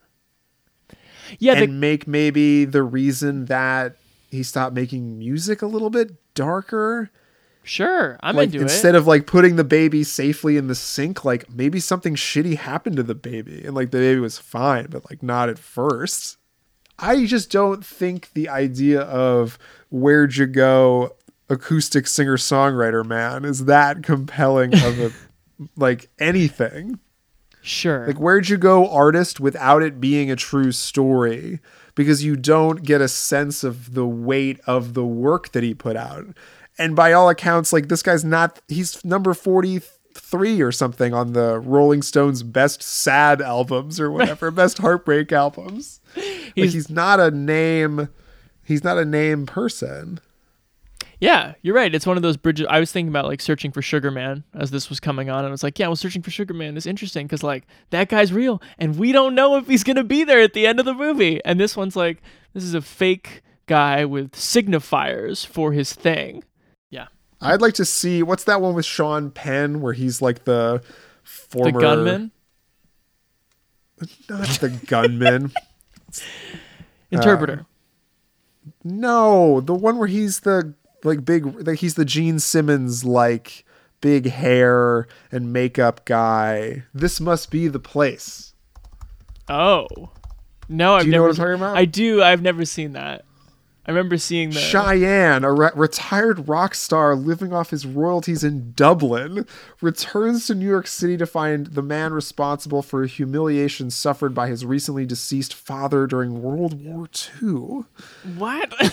Yeah, 1.39 1.55
and 1.55 1.63
the- 1.63 1.67
make 1.69 2.07
maybe 2.07 2.65
the 2.65 2.83
reason 2.83 3.47
that 3.47 3.97
he 4.31 4.43
stopped 4.43 4.75
making 4.75 5.19
music 5.19 5.63
a 5.63 5.67
little 5.67 5.91
bit 5.91 6.13
darker. 6.35 7.11
Sure, 7.63 8.19
I'm 8.23 8.37
like 8.37 8.47
into 8.47 8.61
instead 8.61 8.71
it. 8.71 8.75
Instead 8.75 8.95
of 8.95 9.07
like 9.07 9.27
putting 9.27 9.57
the 9.57 9.65
baby 9.65 10.03
safely 10.03 10.57
in 10.57 10.67
the 10.67 10.75
sink, 10.75 11.25
like 11.25 11.51
maybe 11.51 11.79
something 11.79 12.15
shitty 12.15 12.57
happened 12.57 12.97
to 12.97 13.03
the 13.03 13.15
baby 13.15 13.63
and 13.65 13.75
like 13.75 13.91
the 13.91 13.99
baby 13.99 14.21
was 14.21 14.39
fine, 14.39 14.87
but 14.89 15.09
like 15.11 15.23
not 15.23 15.49
at 15.49 15.59
first. 15.59 16.39
I 16.99 17.25
just 17.25 17.51
don't 17.51 17.85
think 17.85 18.33
the 18.35 18.49
idea 18.49 19.01
of 19.01 19.59
where'd 19.91 20.37
you 20.37 20.47
go 20.47 21.17
acoustic 21.49 22.07
singer 22.07 22.37
songwriter 22.37 23.05
man 23.05 23.45
is 23.45 23.65
that 23.65 24.03
compelling 24.03 24.75
of 24.75 25.01
a 25.01 25.13
like 25.77 26.09
anything. 26.19 26.99
Sure. 27.63 28.07
Like 28.07 28.19
where'd 28.19 28.49
you 28.49 28.57
go 28.57 28.89
artist 28.89 29.39
without 29.41 29.83
it 29.83 30.01
being 30.01 30.31
a 30.31 30.37
true 30.37 30.73
story 30.73 31.61
because 31.95 32.25
you 32.25 32.37
don't 32.37 32.83
get 32.83 33.01
a 33.01 33.09
sense 33.09 33.63
of 33.65 33.95
the 33.95 34.07
weight 34.07 34.61
of 34.67 34.95
the 34.95 35.05
work 35.05 35.53
that 35.53 35.63
he 35.63 35.75
put 35.75 35.97
out. 35.97 36.27
And 36.79 36.97
by 36.97 37.13
all 37.13 37.29
accounts 37.29 37.73
like 37.73 37.89
this 37.89 38.03
guy's 38.03 38.25
not 38.25 38.61
he's 38.69 39.05
number 39.05 39.35
43 39.35 40.63
or 40.63 40.73
something 40.73 41.13
on 41.13 41.33
the 41.33 41.59
Rolling 41.59 42.03
Stones 42.03 42.43
best 42.43 42.83
sad 42.83 43.43
albums 43.43 44.01
or 44.01 44.11
whatever, 44.11 44.51
best 44.51 44.79
heartbreak 44.79 45.33
albums. 45.33 46.01
He's, 46.15 46.57
like 46.57 46.71
he's 46.71 46.91
not 46.91 47.21
a 47.21 47.31
name 47.31 48.09
he's 48.65 48.85
not 48.85 48.99
a 48.99 49.05
name 49.05 49.47
person. 49.47 50.21
Yeah, 51.21 51.53
you're 51.61 51.75
right. 51.75 51.95
It's 51.95 52.07
one 52.07 52.17
of 52.17 52.23
those 52.23 52.39
bridges. 52.39 52.67
I 52.71 52.81
was 52.81 52.91
thinking 52.91 53.11
about 53.11 53.27
like 53.27 53.43
searching 53.43 53.73
for 53.73 53.83
Sugar 53.83 54.11
Man 54.11 54.43
as 54.55 54.71
this 54.71 54.89
was 54.89 55.01
coming 55.01 55.29
on, 55.29 55.41
and 55.41 55.49
I 55.49 55.51
was 55.51 55.63
like, 55.63 55.79
yeah, 55.79 55.85
I 55.85 55.91
was 55.91 56.01
searching 56.01 56.23
for 56.23 56.31
Sugar 56.31 56.55
Man. 56.55 56.79
It's 56.79 56.87
interesting 56.87 57.27
because 57.27 57.43
like 57.43 57.67
that 57.91 58.09
guy's 58.09 58.33
real, 58.33 58.63
and 58.79 58.97
we 58.97 59.13
don't 59.13 59.35
know 59.35 59.57
if 59.57 59.67
he's 59.67 59.85
gonna 59.85 60.03
be 60.03 60.25
there 60.25 60.41
at 60.41 60.55
the 60.55 60.67
end 60.67 60.81
of 60.81 60.87
the 60.87 60.95
movie. 60.95 61.45
And 61.45 61.61
this 61.61 61.77
one's 61.77 61.95
like, 61.95 62.23
this 62.55 62.65
is 62.65 62.73
a 62.73 62.81
fake 62.81 63.43
guy 63.67 64.07
with 64.07 64.33
signifiers 64.33 65.47
for 65.47 65.73
his 65.73 65.93
thing. 65.93 66.43
Yeah, 67.41 67.49
I'd 67.49 67.61
like 67.61 67.75
to 67.75 67.85
see 67.85 68.23
what's 68.23 68.45
that 68.45 68.61
one 68.61 68.75
with 68.75 68.85
Sean 68.85 69.31
Penn 69.31 69.81
where 69.81 69.93
he's 69.93 70.21
like 70.21 70.45
the 70.45 70.83
former 71.23 71.73
the 71.73 71.79
gunman, 71.81 72.31
not 74.29 74.49
the 74.61 74.71
gunman, 74.87 75.53
interpreter. 77.11 77.61
Uh, 77.61 78.71
no, 78.85 79.61
the 79.61 79.75
one 79.75 79.99
where 79.99 80.09
he's 80.09 80.41
the 80.41 80.75
like 81.05 81.25
big 81.25 81.67
like 81.67 81.79
he's 81.79 81.95
the 81.95 82.05
Gene 82.05 82.39
Simmons 82.39 83.05
like 83.05 83.65
big 84.01 84.27
hair 84.27 85.07
and 85.31 85.53
makeup 85.53 86.05
guy. 86.05 86.85
This 86.95 87.21
must 87.21 87.51
be 87.51 87.69
the 87.69 87.81
place. 87.81 88.55
Oh. 89.49 89.87
No, 90.69 90.95
I've 90.95 91.03
do 91.03 91.07
you 91.07 91.13
never 91.13 91.23
know 91.23 91.29
what 91.29 91.31
I'm 91.31 91.37
talking 91.37 91.55
about? 91.55 91.77
I 91.77 91.85
do. 91.85 92.23
I've 92.23 92.43
never 92.43 92.65
seen 92.65 92.93
that. 92.93 93.25
I 93.87 93.93
remember 93.93 94.19
seeing 94.19 94.51
the 94.51 94.61
Cheyenne, 94.61 95.43
a 95.43 95.53
re- 95.53 95.71
retired 95.75 96.49
rock 96.49 96.75
star 96.75 97.17
living 97.17 97.53
off 97.53 97.71
his 97.71 97.87
royalties 97.87 98.45
in 98.45 98.73
Dublin, 98.77 99.47
returns 99.81 100.47
to 100.47 100.55
New 100.55 100.69
York 100.69 100.87
City 100.87 101.17
to 101.17 101.27
find 101.27 101.69
the 101.69 101.83
man 101.83 102.13
responsible 102.13 102.83
for 102.83 103.07
humiliation 103.07 103.91
suffered 103.91 104.35
by 104.35 104.49
his 104.49 104.67
recently 104.67 105.07
deceased 105.07 105.55
father 105.55 106.07
during 106.07 106.43
World 106.43 106.85
War 106.85 107.09
II. 107.43 107.85
What? 108.37 108.93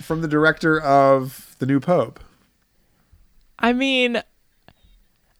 From 0.00 0.22
the 0.22 0.28
director 0.28 0.80
of 0.80 1.56
The 1.58 1.66
New 1.66 1.80
Pope. 1.80 2.20
I 3.58 3.72
mean, 3.72 4.22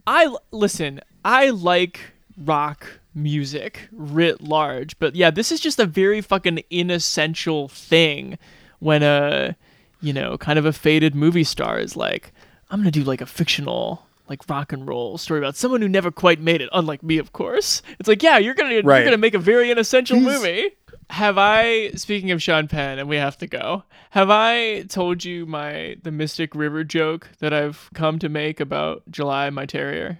I 0.06 0.34
listen. 0.50 1.00
I 1.24 1.50
like 1.50 2.00
rock 2.36 3.00
music 3.14 3.88
writ 3.92 4.40
large, 4.40 4.98
but 4.98 5.14
yeah, 5.14 5.30
this 5.30 5.52
is 5.52 5.60
just 5.60 5.78
a 5.78 5.86
very 5.86 6.20
fucking 6.20 6.62
inessential 6.70 7.68
thing 7.68 8.38
when 8.80 9.02
a 9.02 9.56
you 10.00 10.12
know 10.12 10.36
kind 10.36 10.58
of 10.58 10.66
a 10.66 10.72
faded 10.72 11.14
movie 11.14 11.44
star 11.44 11.78
is 11.78 11.96
like, 11.96 12.32
I'm 12.70 12.80
gonna 12.80 12.90
do 12.90 13.04
like 13.04 13.20
a 13.20 13.26
fictional 13.26 14.06
like 14.28 14.48
rock 14.48 14.72
and 14.72 14.88
roll 14.88 15.18
story 15.18 15.38
about 15.38 15.54
someone 15.54 15.82
who 15.82 15.88
never 15.88 16.10
quite 16.10 16.40
made 16.40 16.62
it, 16.62 16.70
unlike 16.72 17.02
me, 17.02 17.18
of 17.18 17.32
course. 17.32 17.82
It's 17.98 18.08
like, 18.08 18.22
yeah, 18.22 18.38
you're 18.38 18.54
gonna 18.54 18.80
Right. 18.82 18.98
you're 18.98 19.04
gonna 19.04 19.18
make 19.18 19.34
a 19.34 19.38
very 19.38 19.70
inessential 19.70 20.18
He's- 20.18 20.32
movie. 20.40 20.70
Have 21.10 21.36
I 21.36 21.90
speaking 21.90 22.30
of 22.30 22.42
Sean 22.42 22.66
Penn 22.66 22.98
and 22.98 23.08
we 23.10 23.16
have 23.16 23.36
to 23.38 23.46
go. 23.46 23.84
Have 24.10 24.30
I 24.30 24.82
told 24.84 25.22
you 25.22 25.44
my 25.44 25.96
the 26.02 26.10
Mystic 26.10 26.54
River 26.54 26.82
joke 26.82 27.28
that 27.40 27.52
I've 27.52 27.90
come 27.92 28.18
to 28.20 28.30
make 28.30 28.58
about 28.58 29.02
July 29.10 29.50
my 29.50 29.66
terrier? 29.66 30.18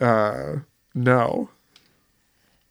Uh, 0.00 0.56
no. 0.94 1.50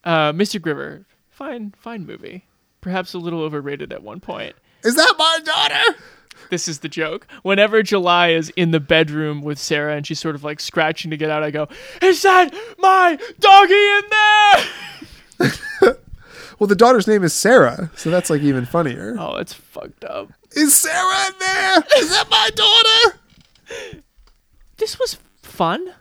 Uh 0.04 0.32
Mystic 0.34 0.66
River, 0.66 1.06
fine 1.30 1.74
fine 1.78 2.06
movie. 2.06 2.46
Perhaps 2.82 3.14
a 3.14 3.20
little 3.20 3.42
overrated 3.42 3.94
at 3.94 4.02
one 4.02 4.20
point. 4.20 4.56
Is 4.84 4.96
that 4.96 5.14
my 5.18 5.40
daughter? 5.44 5.98
This 6.50 6.68
is 6.68 6.80
the 6.80 6.90
joke. 6.90 7.28
Whenever 7.44 7.84
July 7.84 8.30
is 8.30 8.50
in 8.56 8.72
the 8.72 8.80
bedroom 8.80 9.42
with 9.42 9.60
Sarah 9.60 9.96
and 9.96 10.08
she's 10.08 10.20
sort 10.20 10.34
of 10.34 10.44
like 10.44 10.60
scratching 10.60 11.12
to 11.12 11.18
get 11.18 11.30
out, 11.30 11.44
I 11.44 11.52
go, 11.52 11.68
Is 12.02 12.24
that 12.24 12.52
my 12.80 13.18
doggy 13.40 13.74
in 13.74 15.50
there? 15.80 15.98
Well, 16.60 16.68
the 16.68 16.76
daughter's 16.76 17.08
name 17.08 17.24
is 17.24 17.34
Sarah, 17.34 17.90
so 17.96 18.12
that's 18.12 18.30
like 18.30 18.44
even 18.44 18.68
funnier. 18.68 19.16
Oh, 19.18 19.38
it's 19.38 19.52
fucked 19.52 20.06
up. 20.06 20.32
Is 20.52 20.76
Sarah 20.76 21.26
in 21.26 21.34
there? 21.40 21.78
Is 21.98 22.12
that 22.12 22.28
my 22.30 22.52
daughter? 22.54 23.18
This 24.78 25.00
was 25.00 25.18
fun. 25.42 25.92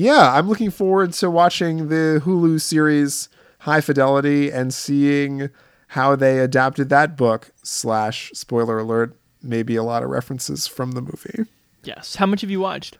Yeah, 0.00 0.32
I'm 0.32 0.48
looking 0.48 0.70
forward 0.70 1.12
to 1.12 1.30
watching 1.30 1.88
the 1.88 2.22
Hulu 2.24 2.58
series 2.62 3.28
High 3.58 3.82
Fidelity 3.82 4.50
and 4.50 4.72
seeing 4.72 5.50
how 5.88 6.16
they 6.16 6.38
adapted 6.38 6.88
that 6.88 7.18
book. 7.18 7.50
Slash 7.62 8.30
spoiler 8.32 8.78
alert, 8.78 9.14
maybe 9.42 9.76
a 9.76 9.82
lot 9.82 10.02
of 10.02 10.08
references 10.08 10.66
from 10.66 10.92
the 10.92 11.02
movie. 11.02 11.44
Yes. 11.84 12.14
How 12.16 12.24
much 12.24 12.40
have 12.40 12.48
you 12.48 12.60
watched? 12.60 12.96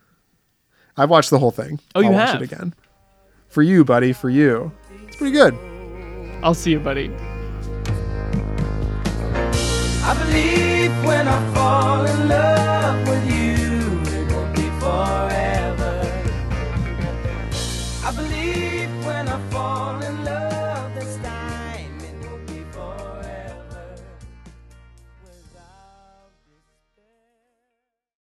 I've 0.94 1.08
watched 1.08 1.30
the 1.30 1.38
whole 1.38 1.52
thing. 1.52 1.80
Oh, 1.94 2.00
you 2.00 2.08
I'll 2.08 2.12
watch 2.12 2.34
it 2.34 2.42
again. 2.42 2.74
For 3.48 3.62
you, 3.62 3.82
buddy. 3.82 4.12
For 4.12 4.28
you. 4.28 4.70
It's 5.06 5.16
pretty 5.16 5.32
good. 5.32 5.54
I'll 6.42 6.52
see 6.52 6.72
you, 6.72 6.80
buddy. 6.80 7.10
I 10.04 10.14
believe 10.18 10.92
when 11.06 11.26
I 11.26 11.54
fall 11.54 12.04
in 12.04 12.28
love. 12.28 12.70